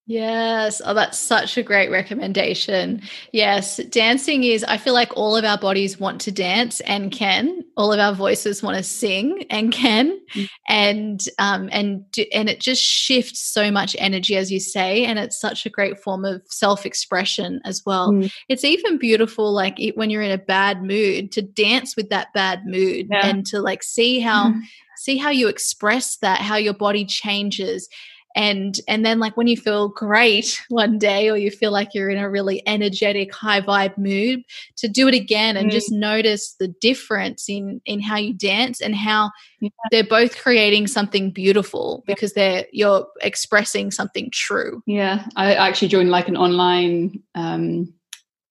Yes. 0.07 0.81
Oh, 0.85 0.93
that's 0.93 1.19
such 1.19 1.57
a 1.57 1.63
great 1.63 1.91
recommendation. 1.91 3.01
Yes. 3.33 3.75
Dancing 3.89 4.45
is, 4.45 4.63
I 4.63 4.77
feel 4.77 4.93
like 4.93 5.11
all 5.17 5.35
of 5.35 5.43
our 5.43 5.57
bodies 5.57 5.99
want 5.99 6.21
to 6.21 6.31
dance 6.31 6.79
and 6.81 7.11
can. 7.11 7.65
All 7.75 7.91
of 7.91 7.99
our 7.99 8.13
voices 8.13 8.63
want 8.63 8.77
to 8.77 8.83
sing 8.83 9.45
and 9.49 9.69
can. 9.69 10.17
Mm. 10.33 10.49
And, 10.69 11.25
um, 11.39 11.69
and, 11.73 12.05
and 12.31 12.47
it 12.47 12.61
just 12.61 12.81
shifts 12.81 13.41
so 13.41 13.69
much 13.69 13.97
energy, 13.99 14.37
as 14.37 14.49
you 14.49 14.61
say. 14.61 15.03
And 15.03 15.19
it's 15.19 15.37
such 15.37 15.65
a 15.65 15.69
great 15.69 15.99
form 15.99 16.23
of 16.23 16.41
self 16.45 16.85
expression 16.85 17.59
as 17.65 17.83
well. 17.85 18.13
Mm. 18.13 18.31
It's 18.47 18.63
even 18.63 18.97
beautiful, 18.97 19.51
like 19.51 19.77
it, 19.77 19.97
when 19.97 20.09
you're 20.09 20.21
in 20.21 20.31
a 20.31 20.37
bad 20.37 20.83
mood, 20.83 21.33
to 21.33 21.41
dance 21.41 21.97
with 21.97 22.09
that 22.11 22.31
bad 22.33 22.65
mood 22.65 23.07
yeah. 23.11 23.27
and 23.27 23.45
to 23.47 23.59
like 23.59 23.83
see 23.83 24.21
how, 24.21 24.53
see 24.95 25.17
how 25.17 25.31
you 25.31 25.49
express 25.49 26.15
that, 26.19 26.39
how 26.39 26.55
your 26.55 26.73
body 26.73 27.03
changes 27.03 27.89
and 28.35 28.79
and 28.87 29.05
then 29.05 29.19
like 29.19 29.35
when 29.35 29.47
you 29.47 29.57
feel 29.57 29.89
great 29.89 30.63
one 30.69 30.97
day 30.99 31.29
or 31.29 31.37
you 31.37 31.49
feel 31.49 31.71
like 31.71 31.93
you're 31.93 32.09
in 32.09 32.17
a 32.17 32.29
really 32.29 32.65
energetic 32.67 33.33
high 33.33 33.59
vibe 33.59 33.97
mood 33.97 34.43
to 34.75 34.87
do 34.87 35.07
it 35.07 35.13
again 35.13 35.57
and 35.57 35.69
mm. 35.69 35.71
just 35.71 35.91
notice 35.91 36.53
the 36.59 36.67
difference 36.67 37.49
in 37.49 37.81
in 37.85 37.99
how 37.99 38.15
you 38.15 38.33
dance 38.33 38.79
and 38.79 38.95
how 38.95 39.31
yeah. 39.59 39.69
they're 39.91 40.03
both 40.03 40.37
creating 40.37 40.87
something 40.87 41.31
beautiful 41.31 42.03
because 42.05 42.33
they're 42.33 42.65
you're 42.71 43.07
expressing 43.21 43.89
something 43.91 44.29
true 44.31 44.81
yeah 44.85 45.25
i 45.35 45.53
actually 45.55 45.87
joined 45.87 46.11
like 46.11 46.27
an 46.27 46.37
online 46.37 47.21
um 47.35 47.91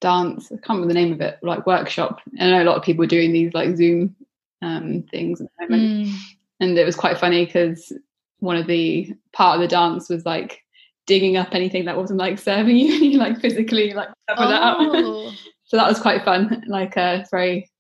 dance 0.01 0.47
i 0.51 0.57
can't 0.57 0.81
remember 0.81 0.89
the 0.89 0.95
name 0.95 1.13
of 1.13 1.21
it 1.21 1.39
like 1.43 1.67
workshop 1.67 2.21
i 2.41 2.51
know 2.51 2.63
a 2.63 2.65
lot 2.65 2.77
of 2.77 2.83
people 2.83 3.05
are 3.05 3.09
doing 3.09 3.33
these 3.33 3.55
like 3.55 3.77
zoom 3.77 4.15
um 4.63 5.05
things 5.11 5.41
at 5.41 5.47
the 5.59 5.65
moment 5.69 6.09
mm. 6.09 6.15
and 6.61 6.77
it 6.77 6.85
was 6.85 6.97
quite 6.97 7.19
funny 7.19 7.45
because 7.47 7.93
one 8.41 8.57
of 8.57 8.67
the 8.67 9.13
part 9.33 9.57
of 9.57 9.61
the 9.61 9.69
dance 9.69 10.09
was 10.09 10.25
like 10.27 10.63
digging 11.07 11.37
up 11.37 11.49
anything 11.53 11.85
that 11.85 11.97
wasn't 11.97 12.19
like 12.19 12.39
serving 12.39 12.77
you 12.77 12.87
you 12.87 13.19
like 13.19 13.41
physically 13.41 13.93
like 13.93 14.09
cover 14.29 14.43
oh. 14.43 14.49
that 14.49 14.63
up 14.63 14.77
oh. 14.81 15.33
so 15.65 15.77
that 15.77 15.89
was 15.89 16.01
quite 16.01 16.25
fun 16.25 16.63
like 16.67 16.97
uh 16.97 17.25
very 17.31 17.71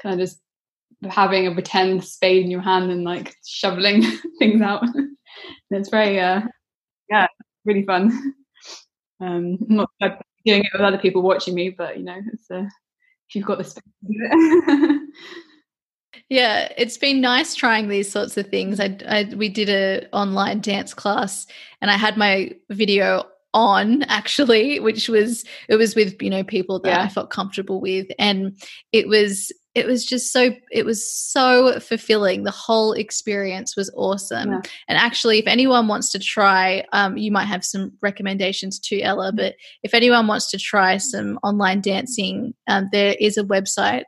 kind 0.00 0.20
of 0.20 0.26
just 0.26 0.40
having 1.10 1.46
a 1.46 1.52
pretend 1.52 2.04
spade 2.04 2.44
in 2.44 2.50
your 2.50 2.60
hand 2.60 2.90
and 2.90 3.04
like 3.04 3.34
shoveling 3.44 4.02
things 4.38 4.62
out 4.62 4.82
and 4.82 5.16
it's 5.70 5.88
very 5.88 6.18
uh 6.20 6.40
yeah 7.10 7.26
really 7.64 7.84
fun 7.84 8.34
um 9.20 9.58
I'm 9.68 9.76
not 9.76 9.90
doing 10.44 10.64
it 10.64 10.70
with 10.72 10.82
other 10.82 10.98
people 10.98 11.22
watching 11.22 11.54
me 11.54 11.70
but 11.70 11.98
you 11.98 12.04
know 12.04 12.20
it's 12.32 12.50
uh 12.50 12.66
if 13.28 13.34
you've 13.34 13.46
got 13.46 13.58
the 13.58 13.64
space 13.64 13.82
yeah, 16.32 16.72
it's 16.78 16.96
been 16.96 17.20
nice 17.20 17.54
trying 17.54 17.88
these 17.88 18.10
sorts 18.10 18.38
of 18.38 18.46
things. 18.46 18.80
I, 18.80 18.96
I 19.06 19.30
we 19.36 19.50
did 19.50 19.68
a 19.68 20.08
online 20.16 20.60
dance 20.60 20.94
class, 20.94 21.46
and 21.82 21.90
I 21.90 21.98
had 21.98 22.16
my 22.16 22.52
video 22.70 23.24
on 23.52 24.04
actually, 24.04 24.80
which 24.80 25.10
was 25.10 25.44
it 25.68 25.76
was 25.76 25.94
with 25.94 26.22
you 26.22 26.30
know 26.30 26.42
people 26.42 26.80
that 26.80 26.88
yeah. 26.88 27.02
I 27.02 27.08
felt 27.08 27.28
comfortable 27.28 27.82
with, 27.82 28.06
and 28.18 28.58
it 28.92 29.08
was 29.08 29.52
it 29.74 29.84
was 29.84 30.06
just 30.06 30.32
so 30.32 30.54
it 30.70 30.86
was 30.86 31.06
so 31.06 31.78
fulfilling 31.80 32.44
the 32.44 32.50
whole 32.50 32.94
experience 32.94 33.76
was 33.76 33.90
awesome 33.94 34.52
yeah. 34.52 34.60
and 34.86 34.98
actually 34.98 35.38
if 35.38 35.46
anyone 35.46 35.88
wants 35.88 36.10
to 36.10 36.18
try 36.18 36.84
um, 36.92 37.16
you 37.16 37.32
might 37.32 37.46
have 37.46 37.64
some 37.64 37.90
recommendations 38.02 38.78
too 38.78 39.00
ella 39.02 39.28
mm-hmm. 39.28 39.36
but 39.36 39.54
if 39.82 39.94
anyone 39.94 40.26
wants 40.26 40.50
to 40.50 40.58
try 40.58 40.98
some 40.98 41.38
online 41.42 41.80
dancing 41.80 42.52
um, 42.68 42.86
there 42.92 43.16
is 43.18 43.38
a 43.38 43.44
website 43.44 44.02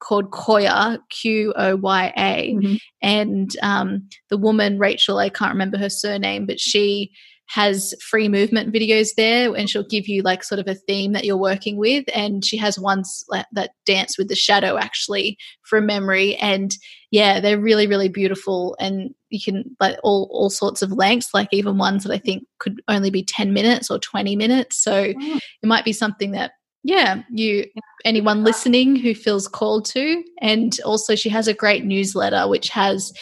called 0.00 0.30
Qoya, 0.30 0.98
Q 1.10 1.52
O 1.56 1.76
Y 1.76 2.12
A. 2.16 2.54
Mhm. 2.54 2.78
And 3.02 3.56
um, 3.62 4.08
the 4.28 4.38
woman, 4.38 4.78
Rachel, 4.78 5.18
I 5.18 5.28
can't 5.28 5.52
remember 5.52 5.78
her 5.78 5.90
surname, 5.90 6.46
but 6.46 6.58
she 6.58 7.12
has 7.50 7.94
free 8.00 8.28
movement 8.28 8.72
videos 8.72 9.08
there 9.16 9.52
and 9.56 9.68
she'll 9.68 9.86
give 9.88 10.06
you 10.06 10.22
like 10.22 10.44
sort 10.44 10.60
of 10.60 10.68
a 10.68 10.74
theme 10.74 11.12
that 11.12 11.24
you're 11.24 11.36
working 11.36 11.76
with. 11.76 12.04
And 12.14 12.44
she 12.44 12.56
has 12.58 12.78
ones 12.78 13.24
that 13.50 13.70
dance 13.84 14.16
with 14.16 14.28
the 14.28 14.36
shadow 14.36 14.78
actually 14.78 15.36
from 15.64 15.84
memory. 15.84 16.36
And 16.36 16.72
yeah 17.10 17.40
they're 17.40 17.58
really 17.58 17.88
really 17.88 18.08
beautiful. 18.08 18.76
And 18.78 19.14
you 19.30 19.40
can 19.44 19.64
like 19.80 19.96
all 20.04 20.28
all 20.32 20.48
sorts 20.48 20.80
of 20.80 20.92
lengths 20.92 21.34
like 21.34 21.48
even 21.52 21.78
ones 21.78 22.02
that 22.04 22.12
i 22.12 22.18
think 22.18 22.44
could 22.58 22.80
only 22.88 23.10
be 23.10 23.24
10 23.24 23.52
minutes 23.52 23.90
or 23.90 23.98
20 23.98 24.36
minutes. 24.36 24.76
So 24.82 25.12
it 25.16 25.42
might 25.64 25.84
be 25.84 25.92
something 25.92 26.30
that 26.32 26.52
yeah 26.82 27.22
you 27.30 27.64
anyone 28.04 28.44
listening 28.44 28.96
who 28.96 29.14
feels 29.14 29.46
called 29.48 29.84
to 29.84 30.22
and 30.40 30.78
also 30.84 31.14
she 31.14 31.28
has 31.28 31.48
a 31.48 31.54
great 31.54 31.84
newsletter 31.84 32.48
which 32.48 32.68
has 32.68 33.12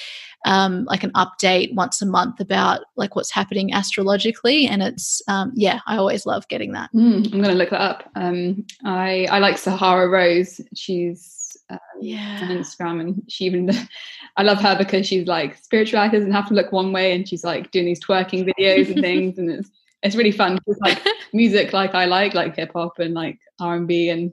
um, 0.47 0.85
like 0.85 1.03
an 1.03 1.11
update 1.15 1.75
once 1.75 2.01
a 2.01 2.07
month 2.07 2.39
about 2.39 2.83
like 2.97 3.17
what's 3.17 3.33
happening 3.33 3.75
astrologically 3.75 4.69
and 4.69 4.83
it's 4.83 5.21
um, 5.27 5.51
yeah 5.57 5.81
i 5.89 5.97
always 5.97 6.27
love 6.27 6.47
getting 6.47 6.73
that 6.73 6.89
Mm, 6.95 7.33
I'm 7.33 7.43
to 7.43 7.55
look 7.55 7.71
that 7.71 7.81
up. 7.81 8.11
Um, 8.17 8.67
I 8.85 9.27
I 9.31 9.39
like 9.39 9.57
Sahara 9.57 10.09
Rose. 10.09 10.61
She's 10.75 11.57
um, 11.71 11.79
on 11.97 12.03
yeah 12.03 12.41
Instagram, 12.41 13.01
and 13.01 13.23
she 13.29 13.45
even 13.45 13.71
I 14.37 14.43
love 14.43 14.59
her 14.59 14.77
because 14.77 15.07
she's 15.07 15.27
like 15.27 15.57
spirituality 15.57 16.17
doesn't 16.17 16.33
have 16.33 16.49
to 16.49 16.55
look 16.55 16.73
one 16.73 16.93
way, 16.93 17.15
and 17.15 17.29
she's 17.29 17.45
like 17.45 17.71
doing 17.71 17.87
these 17.87 18.05
twerking 18.05 18.51
videos 18.51 18.91
and 18.91 19.01
things, 19.01 19.39
and 19.39 19.51
it's 19.51 19.71
it's 20.03 20.17
really 20.17 20.33
fun. 20.33 20.59
It's 20.67 20.81
like 20.81 21.05
music 21.33 21.73
like 21.73 21.95
I 21.95 22.07
like, 22.07 22.35
like 22.35 22.57
hip 22.57 22.73
hop 22.75 22.99
and 22.99 23.15
like 23.15 23.39
R 23.61 23.77
and 23.77 23.89
B 23.89 24.09
and 24.09 24.33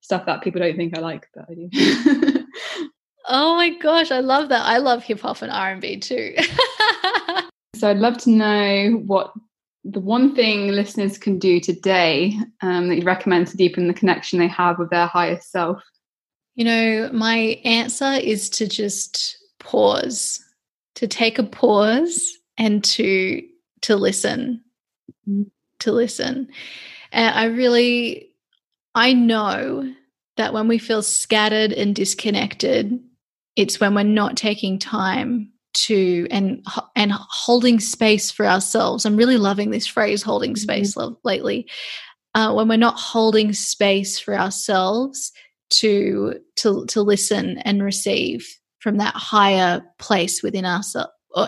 stuff 0.00 0.26
that 0.26 0.42
people 0.42 0.60
don't 0.60 0.76
think 0.76 0.96
I 0.96 1.00
like, 1.00 1.28
but 1.34 1.46
I 1.48 1.54
do. 1.54 2.44
oh 3.26 3.54
my 3.54 3.70
gosh 3.78 4.10
i 4.10 4.20
love 4.20 4.50
that 4.50 4.60
i 4.66 4.76
love 4.76 5.02
hip-hop 5.02 5.40
and 5.40 5.50
r&b 5.50 5.96
too 6.00 6.34
so 7.74 7.90
I'd 7.90 7.98
love 7.98 8.18
to 8.18 8.30
know 8.30 9.02
what 9.06 9.32
the 9.84 10.00
one 10.00 10.34
thing 10.34 10.68
listeners 10.68 11.18
can 11.18 11.38
do 11.38 11.60
today 11.60 12.34
um, 12.62 12.88
that 12.88 12.96
you 12.96 13.02
recommend 13.02 13.48
to 13.48 13.56
deepen 13.56 13.86
the 13.86 13.94
connection 13.94 14.38
they 14.38 14.48
have 14.48 14.78
with 14.78 14.88
their 14.88 15.06
highest 15.06 15.50
self. 15.50 15.82
You 16.54 16.64
know, 16.64 17.10
my 17.12 17.60
answer 17.64 18.12
is 18.12 18.48
to 18.50 18.66
just 18.66 19.36
pause, 19.60 20.42
to 20.94 21.06
take 21.06 21.38
a 21.38 21.42
pause 21.42 22.38
and 22.56 22.82
to 22.84 23.42
to 23.82 23.96
listen. 23.96 24.63
To 25.80 25.92
listen. 25.92 26.48
And 27.12 27.34
I 27.34 27.44
really 27.46 28.30
I 28.94 29.12
know 29.12 29.92
that 30.36 30.52
when 30.52 30.68
we 30.68 30.78
feel 30.78 31.02
scattered 31.02 31.72
and 31.72 31.94
disconnected, 31.94 32.98
it's 33.56 33.80
when 33.80 33.94
we're 33.94 34.02
not 34.02 34.36
taking 34.36 34.78
time 34.78 35.52
to 35.74 36.26
and 36.30 36.64
and 36.94 37.12
holding 37.12 37.80
space 37.80 38.30
for 38.30 38.46
ourselves. 38.46 39.04
I'm 39.04 39.16
really 39.16 39.36
loving 39.36 39.70
this 39.70 39.86
phrase 39.86 40.22
holding 40.22 40.56
space 40.56 40.96
lo- 40.96 41.18
lately. 41.24 41.68
Uh, 42.34 42.52
when 42.52 42.68
we're 42.68 42.76
not 42.76 42.98
holding 42.98 43.52
space 43.52 44.18
for 44.18 44.34
ourselves 44.34 45.32
to 45.70 46.40
to 46.56 46.86
to 46.86 47.02
listen 47.02 47.58
and 47.58 47.82
receive 47.82 48.46
from 48.78 48.98
that 48.98 49.14
higher 49.14 49.82
place 49.98 50.42
within 50.42 50.64
us 50.64 50.94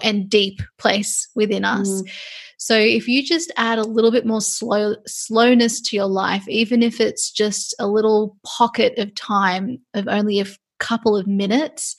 and 0.02 0.28
deep 0.28 0.60
place 0.78 1.28
within 1.34 1.64
us. 1.64 1.88
Mm. 1.88 2.10
So 2.58 2.76
if 2.78 3.06
you 3.06 3.22
just 3.22 3.52
add 3.56 3.78
a 3.78 3.84
little 3.84 4.10
bit 4.10 4.26
more 4.26 4.40
slow 4.40 4.96
slowness 5.06 5.80
to 5.82 5.96
your 5.96 6.06
life, 6.06 6.48
even 6.48 6.82
if 6.82 7.00
it's 7.00 7.30
just 7.30 7.74
a 7.78 7.86
little 7.86 8.36
pocket 8.44 8.98
of 8.98 9.14
time 9.14 9.78
of 9.94 10.08
only 10.08 10.40
a 10.40 10.46
couple 10.78 11.16
of 11.16 11.26
minutes, 11.26 11.94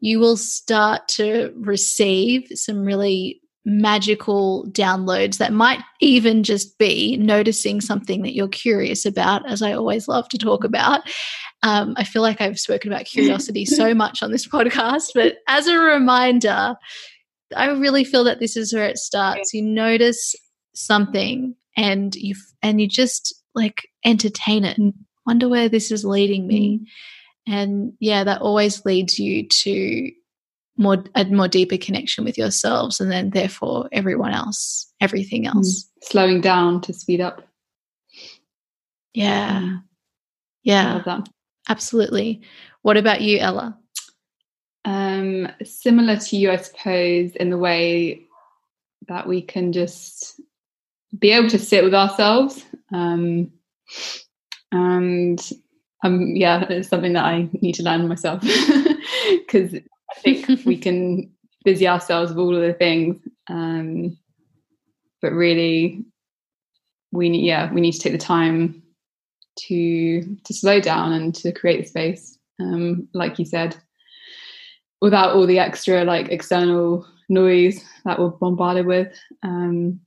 you 0.00 0.18
will 0.18 0.36
start 0.36 1.08
to 1.08 1.52
receive 1.56 2.46
some 2.54 2.84
really 2.84 3.40
magical 3.64 4.64
downloads 4.70 5.38
that 5.38 5.52
might 5.52 5.80
even 6.00 6.44
just 6.44 6.78
be 6.78 7.16
noticing 7.16 7.80
something 7.80 8.22
that 8.22 8.34
you're 8.34 8.46
curious 8.46 9.04
about, 9.04 9.48
as 9.50 9.60
I 9.60 9.72
always 9.72 10.06
love 10.06 10.28
to 10.28 10.38
talk 10.38 10.62
about. 10.62 11.00
Um, 11.64 11.94
I 11.96 12.04
feel 12.04 12.22
like 12.22 12.40
I've 12.40 12.60
spoken 12.60 12.92
about 12.92 13.04
curiosity 13.06 13.64
so 13.64 13.92
much 13.92 14.22
on 14.22 14.30
this 14.30 14.46
podcast, 14.46 15.10
but 15.14 15.38
as 15.48 15.66
a 15.66 15.78
reminder, 15.78 16.76
I 17.54 17.66
really 17.68 18.04
feel 18.04 18.24
that 18.24 18.40
this 18.40 18.56
is 18.56 18.72
where 18.72 18.86
it 18.86 18.98
starts. 18.98 19.54
You 19.54 19.62
notice 19.62 20.34
something 20.74 21.54
and 21.76 22.14
you 22.16 22.34
and 22.62 22.80
you 22.80 22.88
just 22.88 23.34
like 23.54 23.88
entertain 24.04 24.64
it 24.64 24.78
and 24.78 24.94
wonder 25.26 25.48
where 25.48 25.68
this 25.68 25.90
is 25.90 26.04
leading 26.04 26.46
me. 26.46 26.86
And 27.46 27.92
yeah, 28.00 28.24
that 28.24 28.40
always 28.42 28.84
leads 28.84 29.18
you 29.18 29.46
to 29.46 30.10
more 30.76 31.04
a 31.14 31.24
more 31.24 31.48
deeper 31.48 31.76
connection 31.76 32.24
with 32.24 32.36
yourselves 32.36 33.00
and 33.00 33.10
then 33.10 33.30
therefore 33.30 33.88
everyone 33.92 34.32
else, 34.32 34.92
everything 35.00 35.46
else. 35.46 35.88
Slowing 36.02 36.40
down 36.40 36.80
to 36.82 36.92
speed 36.92 37.20
up. 37.20 37.46
Yeah. 39.14 39.60
Mm. 39.60 39.82
Yeah. 40.62 41.20
Absolutely. 41.68 42.42
What 42.82 42.96
about 42.96 43.22
you, 43.22 43.38
Ella? 43.38 43.78
Um, 44.86 45.48
similar 45.64 46.16
to 46.16 46.36
you, 46.36 46.52
I 46.52 46.56
suppose, 46.56 47.34
in 47.34 47.50
the 47.50 47.58
way 47.58 48.22
that 49.08 49.26
we 49.26 49.42
can 49.42 49.72
just 49.72 50.40
be 51.18 51.32
able 51.32 51.48
to 51.50 51.58
sit 51.58 51.82
with 51.82 51.94
ourselves. 51.94 52.64
Um, 52.92 53.50
and 54.70 55.40
um, 56.04 56.36
yeah, 56.36 56.64
it's 56.70 56.88
something 56.88 57.14
that 57.14 57.24
I 57.24 57.48
need 57.60 57.74
to 57.74 57.82
learn 57.82 58.06
myself 58.06 58.40
because 59.30 59.74
I 59.74 60.20
think 60.20 60.64
we 60.64 60.78
can 60.78 61.32
busy 61.64 61.88
ourselves 61.88 62.30
with 62.30 62.38
all 62.38 62.54
of 62.54 62.62
the 62.62 62.72
things, 62.72 63.18
um, 63.50 64.16
but 65.20 65.32
really, 65.32 66.04
we 67.12 67.28
need 67.28 67.46
yeah 67.46 67.72
we 67.72 67.80
need 67.80 67.92
to 67.92 67.98
take 67.98 68.12
the 68.12 68.18
time 68.18 68.82
to 69.56 70.36
to 70.44 70.54
slow 70.54 70.80
down 70.80 71.12
and 71.12 71.34
to 71.36 71.50
create 71.50 71.82
the 71.82 71.88
space, 71.88 72.38
um, 72.60 73.08
like 73.14 73.38
you 73.38 73.44
said 73.44 73.76
without 75.00 75.34
all 75.34 75.46
the 75.46 75.58
extra 75.58 76.04
like 76.04 76.28
external 76.28 77.06
noise 77.28 77.84
that 78.04 78.18
we're 78.18 78.30
bombarded 78.30 78.86
with. 78.86 79.12
Um, 79.42 80.00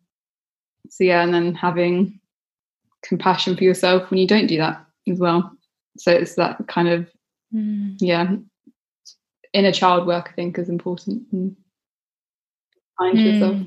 so 0.90 1.04
yeah, 1.04 1.24
and 1.24 1.34
then 1.34 1.54
having 1.56 2.20
compassion 3.04 3.56
for 3.56 3.64
yourself 3.64 4.10
when 4.10 4.20
you 4.20 4.28
don't 4.28 4.48
do 4.48 4.58
that 4.58 4.86
as 5.08 5.20
well. 5.20 5.52
So 5.98 6.12
it's 6.12 6.36
that 6.36 6.68
kind 6.68 6.88
of 6.88 7.10
Mm. 7.52 7.96
yeah 8.00 8.36
inner 9.54 9.72
child 9.72 10.06
work 10.06 10.30
I 10.30 10.34
think 10.34 10.60
is 10.60 10.70
important 10.70 11.24
and 11.32 11.56
find 12.96 13.18
yourself. 13.20 13.58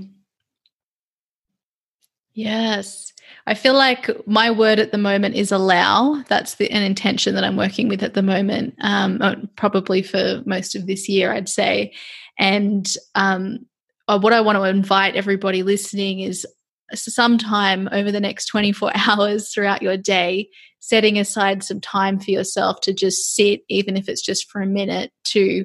Yes. 2.35 3.13
I 3.47 3.55
feel 3.55 3.75
like 3.75 4.09
my 4.27 4.51
word 4.51 4.79
at 4.79 4.93
the 4.93 4.99
moment 4.99 5.35
is 5.35 5.53
allow. 5.53 6.23
That's 6.29 6.55
the, 6.55 6.71
an 6.71 6.83
intention 6.83 7.35
that 7.35 7.45
I'm 7.45 7.57
working 7.57 7.89
with 7.89 8.03
at 8.03 8.15
the 8.15 8.23
moment, 8.23 8.75
um, 8.81 9.19
uh, 9.21 9.35
probably 9.57 10.03
for 10.03 10.43
most 10.47 10.75
of 10.75 10.87
this 10.87 11.09
year, 11.09 11.33
I'd 11.33 11.49
say. 11.49 11.93
And 12.39 12.87
um, 13.15 13.67
uh, 14.09 14.19
what 14.19 14.33
I 14.33 14.41
want 14.41 14.57
to 14.57 14.65
invite 14.65 15.17
everybody 15.17 15.63
listening 15.63 16.21
is 16.21 16.47
sometime 16.95 17.89
over 17.93 18.13
the 18.13 18.21
next 18.21 18.47
24 18.47 18.93
hours 19.09 19.53
throughout 19.53 19.83
your 19.83 19.97
day, 19.97 20.49
setting 20.79 21.19
aside 21.19 21.63
some 21.63 21.81
time 21.81 22.19
for 22.19 22.31
yourself 22.31 22.81
to 22.83 22.93
just 22.93 23.35
sit, 23.35 23.63
even 23.69 23.97
if 23.97 24.09
it's 24.09 24.23
just 24.23 24.51
for 24.51 24.61
a 24.61 24.67
minute, 24.67 25.11
to 25.25 25.65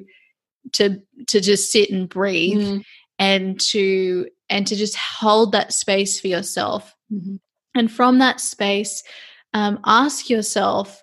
to 0.72 1.00
to 1.28 1.40
just 1.40 1.70
sit 1.72 1.90
and 1.90 2.08
breathe 2.08 2.58
Mm. 2.58 2.84
and 3.18 3.60
to 3.60 4.28
and 4.50 4.66
to 4.66 4.76
just 4.76 4.96
hold 4.96 5.52
that 5.52 5.72
space 5.72 6.20
for 6.20 6.28
yourself. 6.28 6.94
Mhm. 7.12 7.38
and 7.74 7.90
from 7.90 8.18
that 8.18 8.40
space 8.40 9.02
um, 9.54 9.78
ask 9.86 10.28
yourself 10.28 11.02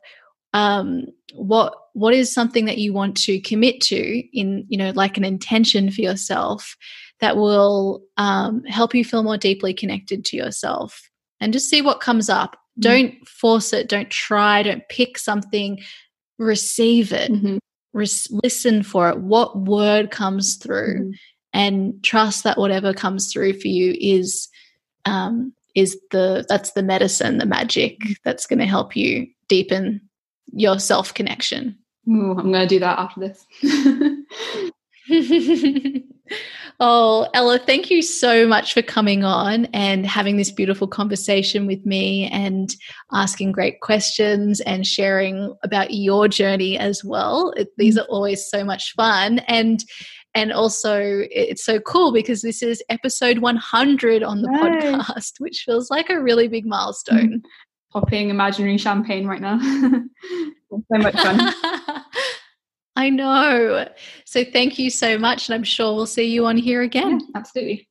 um, 0.54 1.06
what 1.34 1.74
what 1.94 2.14
is 2.14 2.32
something 2.34 2.66
that 2.66 2.78
you 2.78 2.94
want 2.94 3.18
to 3.18 3.40
commit 3.42 3.82
to 3.82 4.24
in 4.38 4.66
you 4.70 4.78
know 4.78 4.92
like 4.92 5.18
an 5.18 5.26
intention 5.26 5.90
for 5.92 6.02
yourself 6.02 6.76
that 7.22 7.38
will 7.38 8.04
um, 8.18 8.64
help 8.66 8.94
you 8.94 9.04
feel 9.06 9.24
more 9.24 9.38
deeply 9.38 9.74
connected 9.74 10.24
to 10.26 10.38
yourself? 10.38 11.10
And 11.40 11.54
just 11.54 11.70
see 11.70 11.82
what 11.82 12.02
comes 12.02 12.30
up. 12.30 12.56
Mm. 12.80 12.82
don't 12.84 13.28
force 13.28 13.74
it. 13.74 13.88
Don't 13.90 14.10
try. 14.12 14.64
Don't 14.64 14.84
pick 14.90 15.18
something. 15.18 15.80
Receive 16.38 17.12
it. 17.14 17.32
Mhm. 17.32 17.58
Res- 17.94 18.30
listen 18.44 18.84
for 18.84 19.10
it. 19.10 19.20
What 19.22 19.58
word 19.58 20.12
comes 20.12 20.56
through? 20.56 21.00
Mhm. 21.06 21.12
And 21.56 22.04
trust 22.04 22.44
that 22.44 22.58
whatever 22.58 22.94
comes 22.94 23.32
through 23.32 23.54
for 23.54 23.70
you 23.70 23.96
is 24.00 24.50
um, 25.06 25.54
is 25.74 25.98
the 26.12 26.46
that's 26.50 26.74
the 26.74 26.84
medicine, 26.84 27.38
the 27.38 27.46
magic 27.46 28.02
that's 28.24 28.46
going 28.46 28.60
to 28.60 28.66
help 28.66 28.96
you 28.96 29.26
deepen 29.48 30.02
your 30.52 30.80
self 30.80 31.14
connection. 31.14 31.78
Ooh, 32.10 32.32
I'm 32.38 32.52
going 32.52 32.68
to 32.68 32.68
do 32.68 32.80
that 32.80 33.00
after 33.00 33.22
this. 33.22 33.46
Oh, 36.80 37.30
Ella, 37.34 37.58
thank 37.58 37.90
you 37.90 38.02
so 38.02 38.46
much 38.46 38.74
for 38.74 38.82
coming 38.82 39.24
on 39.24 39.66
and 39.68 40.06
having 40.06 40.36
this 40.36 40.52
beautiful 40.52 40.88
conversation 40.88 41.68
with 41.68 41.86
me 41.86 42.28
and 42.28 42.76
asking 43.14 43.54
great 43.54 43.80
questions 43.80 44.60
and 44.62 44.86
sharing 44.86 45.56
about 45.64 45.94
your 45.94 46.28
journey 46.28 46.78
as 46.78 47.02
well. 47.02 47.54
It, 47.56 47.70
these 47.78 47.98
mm. 47.98 48.02
are 48.02 48.08
always 48.08 48.46
so 48.46 48.66
much 48.66 48.94
fun. 48.94 49.40
And 49.48 49.86
and 50.36 50.52
also 50.52 51.24
it's 51.32 51.64
so 51.64 51.80
cool 51.80 52.12
because 52.12 52.42
this 52.42 52.62
is 52.62 52.84
episode 52.90 53.40
100 53.40 54.22
on 54.22 54.42
the 54.42 54.50
podcast 54.50 55.40
which 55.40 55.64
feels 55.66 55.90
like 55.90 56.10
a 56.10 56.22
really 56.22 56.48
big 56.48 56.66
milestone. 56.66 57.28
Mm-hmm. 57.28 57.48
Popping 57.92 58.30
imaginary 58.30 58.78
champagne 58.78 59.26
right 59.26 59.42
now. 59.42 59.60
So 60.92 60.98
much 60.98 61.14
fun. 61.14 61.40
I 62.98 63.10
know. 63.10 63.88
So 64.26 64.44
thank 64.44 64.78
you 64.78 64.90
so 64.90 65.18
much 65.18 65.48
and 65.48 65.56
i'm 65.56 65.64
sure 65.64 65.96
we'll 65.96 66.06
see 66.06 66.26
you 66.26 66.46
on 66.48 66.58
here 66.58 66.82
again. 66.82 67.22
Yeah, 67.22 67.28
absolutely 67.36 67.88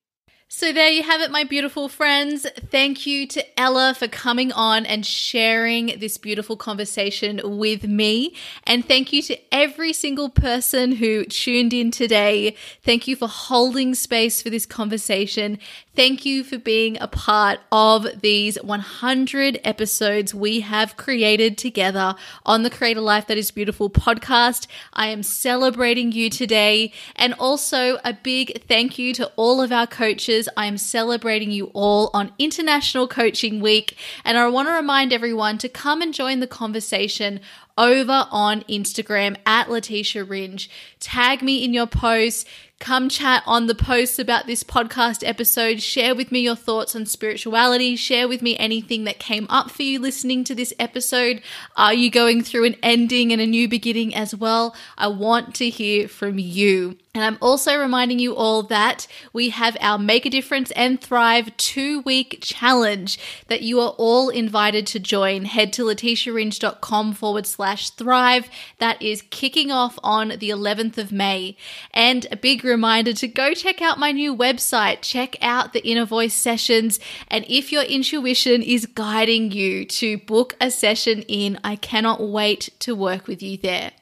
so, 0.57 0.73
there 0.73 0.89
you 0.89 1.03
have 1.03 1.21
it, 1.21 1.33
my 1.33 1.43
beautiful 1.43 1.89
friends. 1.89 2.47
Thank 2.71 3.09
you 3.09 3.27
to 3.27 3.61
Ella 3.61 3.93
for 3.93 4.07
coming 4.07 4.53
on 4.53 4.87
and 4.87 5.05
sharing 5.05 5.99
this 5.99 6.17
beautiful 6.17 6.57
conversation 6.57 7.41
with 7.43 7.83
me. 7.83 8.37
And 8.63 8.87
thank 8.87 9.13
you 9.13 9.21
to 9.23 9.37
every 9.53 9.93
single 9.93 10.29
person 10.29 10.93
who 10.93 11.25
tuned 11.25 11.73
in 11.73 11.91
today. 11.91 12.55
Thank 12.85 13.09
you 13.09 13.17
for 13.17 13.27
holding 13.27 13.97
space 13.97 14.43
for 14.43 14.49
this 14.49 14.65
conversation. 14.65 15.59
Thank 15.97 16.27
you 16.27 16.43
for 16.43 16.59
being 16.59 16.99
a 17.01 17.07
part 17.07 17.61
of 17.71 18.21
these 18.21 18.61
100 18.61 19.61
episodes 19.63 20.35
we 20.35 20.59
have 20.59 20.97
created 20.97 21.57
together 21.57 22.17
on 22.45 22.65
the 22.65 22.71
Create 22.71 22.97
a 22.97 23.01
Life 23.01 23.29
That 23.29 23.39
Is 23.39 23.53
Beautiful 23.53 23.89
podcast. 23.89 24.67
I 24.93 25.07
am 25.09 25.23
celebrating 25.23 26.11
you 26.11 26.31
today. 26.31 26.93
And 27.15 27.33
also 27.35 27.99
a 28.03 28.13
big 28.13 28.65
thank 28.67 28.99
you 28.99 29.15
to 29.15 29.31
all 29.37 29.63
of 29.63 29.71
our 29.71 29.87
coaches. 29.87 30.49
I 30.57 30.67
am 30.67 30.79
celebrating 30.79 31.53
you 31.53 31.67
all 31.75 32.11
on 32.13 32.33
International 32.41 33.07
Coaching 33.07 33.61
Week. 33.61 33.97
And 34.25 34.37
I 34.37 34.49
want 34.49 34.67
to 34.67 34.73
remind 34.73 35.13
everyone 35.13 35.59
to 35.59 35.69
come 35.69 36.03
and 36.03 36.13
join 36.13 36.41
the 36.41 36.49
conversation 36.49 37.39
over 37.79 38.27
on 38.31 38.63
Instagram 38.63 39.37
at 39.47 39.71
Letitia 39.71 40.25
Ringe. 40.25 40.69
Tag 40.99 41.41
me 41.43 41.65
in 41.65 41.73
your 41.73 41.87
posts. 41.87 42.45
Come 42.85 43.09
chat 43.09 43.43
on 43.47 43.67
the 43.67 43.75
posts 43.75 44.19
about 44.19 44.47
this 44.47 44.63
podcast 44.63 45.27
episode. 45.27 45.81
Share 45.81 46.15
with 46.15 46.31
me 46.31 46.41
your 46.41 46.55
thoughts 46.55 46.95
on 46.95 47.07
spirituality. 47.07 47.97
Share 47.97 48.29
with 48.29 48.43
me 48.43 48.59
anything 48.59 49.05
that 49.05 49.19
came 49.19 49.47
up 49.49 49.71
for 49.71 49.83
you 49.83 49.99
listening 49.99 50.45
to 50.45 50.55
this 50.55 50.75
episode. 50.79 51.41
Are 51.79 51.95
you 51.95 52.11
going 52.11 52.43
through 52.43 52.67
an 52.67 52.77
ending 52.83 53.33
and 53.33 53.41
a 53.41 53.47
new 53.47 53.71
beginning 53.71 54.15
as 54.15 54.35
well? 54.35 54.77
I 54.99 55.09
want 55.09 55.55
to 55.55 55.71
hear 55.71 56.09
from 56.09 56.39
you. 56.39 56.99
And 57.15 57.23
I'm 57.23 57.39
also 57.41 57.79
reminding 57.79 58.19
you 58.19 58.35
all 58.35 58.65
that 58.65 59.07
we 59.33 59.51
have 59.51 59.77
our 59.81 59.99
Make 59.99 60.27
a 60.27 60.31
Difference 60.31 60.73
and 60.73 61.01
Thrive 61.01 61.57
two 61.57 62.01
week 62.01 62.39
challenge 62.41 63.21
that 63.47 63.63
you 63.63 63.79
are 63.79 63.95
all 63.99 64.31
invited 64.31 64.85
to 64.89 64.99
join. 64.99 65.45
Head 65.45 65.73
to 65.75 65.85
letitiaringe.com 65.85 67.13
forward 67.13 67.47
slash 67.47 67.91
thrive. 67.91 68.49
That 68.79 69.01
is 69.01 69.23
kicking 69.31 69.71
off 69.71 69.97
on 70.03 70.31
the 70.31 70.51
11th 70.51 70.99
of 70.99 71.13
May. 71.13 71.57
And 71.93 72.27
a 72.33 72.37
big 72.37 72.65
reminder 72.65 73.13
to 73.13 73.29
go 73.29 73.55
check 73.55 73.81
out 73.81 74.01
my 74.01 74.11
new 74.11 74.35
website, 74.35 75.03
check 75.03 75.37
out 75.41 75.73
the 75.73 75.87
inner 75.87 76.07
voice 76.07 76.35
sessions. 76.35 76.99
And 77.29 77.45
if 77.49 77.71
your 77.71 77.85
intuition 77.85 78.61
is 78.61 78.87
guiding 78.87 79.53
you 79.53 79.85
to 79.85 80.19
book 80.19 80.57
a 80.61 80.69
session 80.69 81.23
in, 81.29 81.61
I 81.63 81.77
cannot 81.77 82.21
wait 82.21 82.71
to 82.81 82.97
work 82.97 83.29
with 83.29 83.41
you 83.41 83.57
there. 83.57 83.93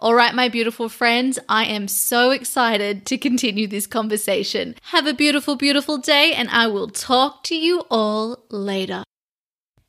All 0.00 0.14
right, 0.14 0.34
my 0.34 0.48
beautiful 0.48 0.88
friends, 0.88 1.38
I 1.48 1.64
am 1.64 1.88
so 1.88 2.30
excited 2.30 3.06
to 3.06 3.18
continue 3.18 3.66
this 3.66 3.86
conversation. 3.86 4.74
Have 4.82 5.06
a 5.06 5.14
beautiful, 5.14 5.56
beautiful 5.56 5.98
day, 5.98 6.32
and 6.32 6.48
I 6.50 6.66
will 6.66 6.88
talk 6.88 7.44
to 7.44 7.56
you 7.56 7.80
all 7.90 8.44
later. 8.50 9.04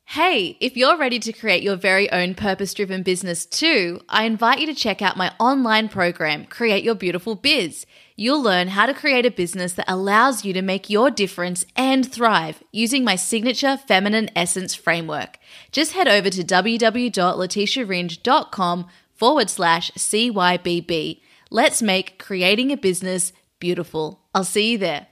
Hey, 0.08 0.58
if 0.60 0.76
you're 0.76 0.98
ready 0.98 1.18
to 1.18 1.32
create 1.32 1.62
your 1.62 1.76
very 1.76 2.12
own 2.12 2.34
purpose 2.34 2.74
driven 2.74 3.02
business 3.02 3.46
too, 3.46 4.00
I 4.08 4.24
invite 4.24 4.60
you 4.60 4.66
to 4.66 4.74
check 4.74 5.02
out 5.02 5.16
my 5.16 5.32
online 5.40 5.88
program, 5.88 6.44
Create 6.44 6.84
Your 6.84 6.94
Beautiful 6.94 7.34
Biz. 7.34 7.84
You'll 8.14 8.42
learn 8.42 8.68
how 8.68 8.86
to 8.86 8.94
create 8.94 9.26
a 9.26 9.30
business 9.30 9.72
that 9.72 9.90
allows 9.90 10.44
you 10.44 10.52
to 10.52 10.62
make 10.62 10.88
your 10.88 11.10
difference 11.10 11.64
and 11.74 12.08
thrive 12.08 12.62
using 12.70 13.02
my 13.02 13.16
signature 13.16 13.76
feminine 13.76 14.30
essence 14.36 14.72
framework. 14.72 15.38
Just 15.72 15.94
head 15.94 16.06
over 16.06 16.30
to 16.30 16.44
www.letitiaringe.com 16.44 18.86
forward 19.14 19.50
slash 19.50 19.90
CYBB. 19.92 21.20
Let's 21.50 21.82
make 21.82 22.18
creating 22.18 22.70
a 22.72 22.76
business 22.76 23.32
beautiful. 23.58 24.20
I'll 24.34 24.44
see 24.44 24.72
you 24.72 24.78
there. 24.78 25.06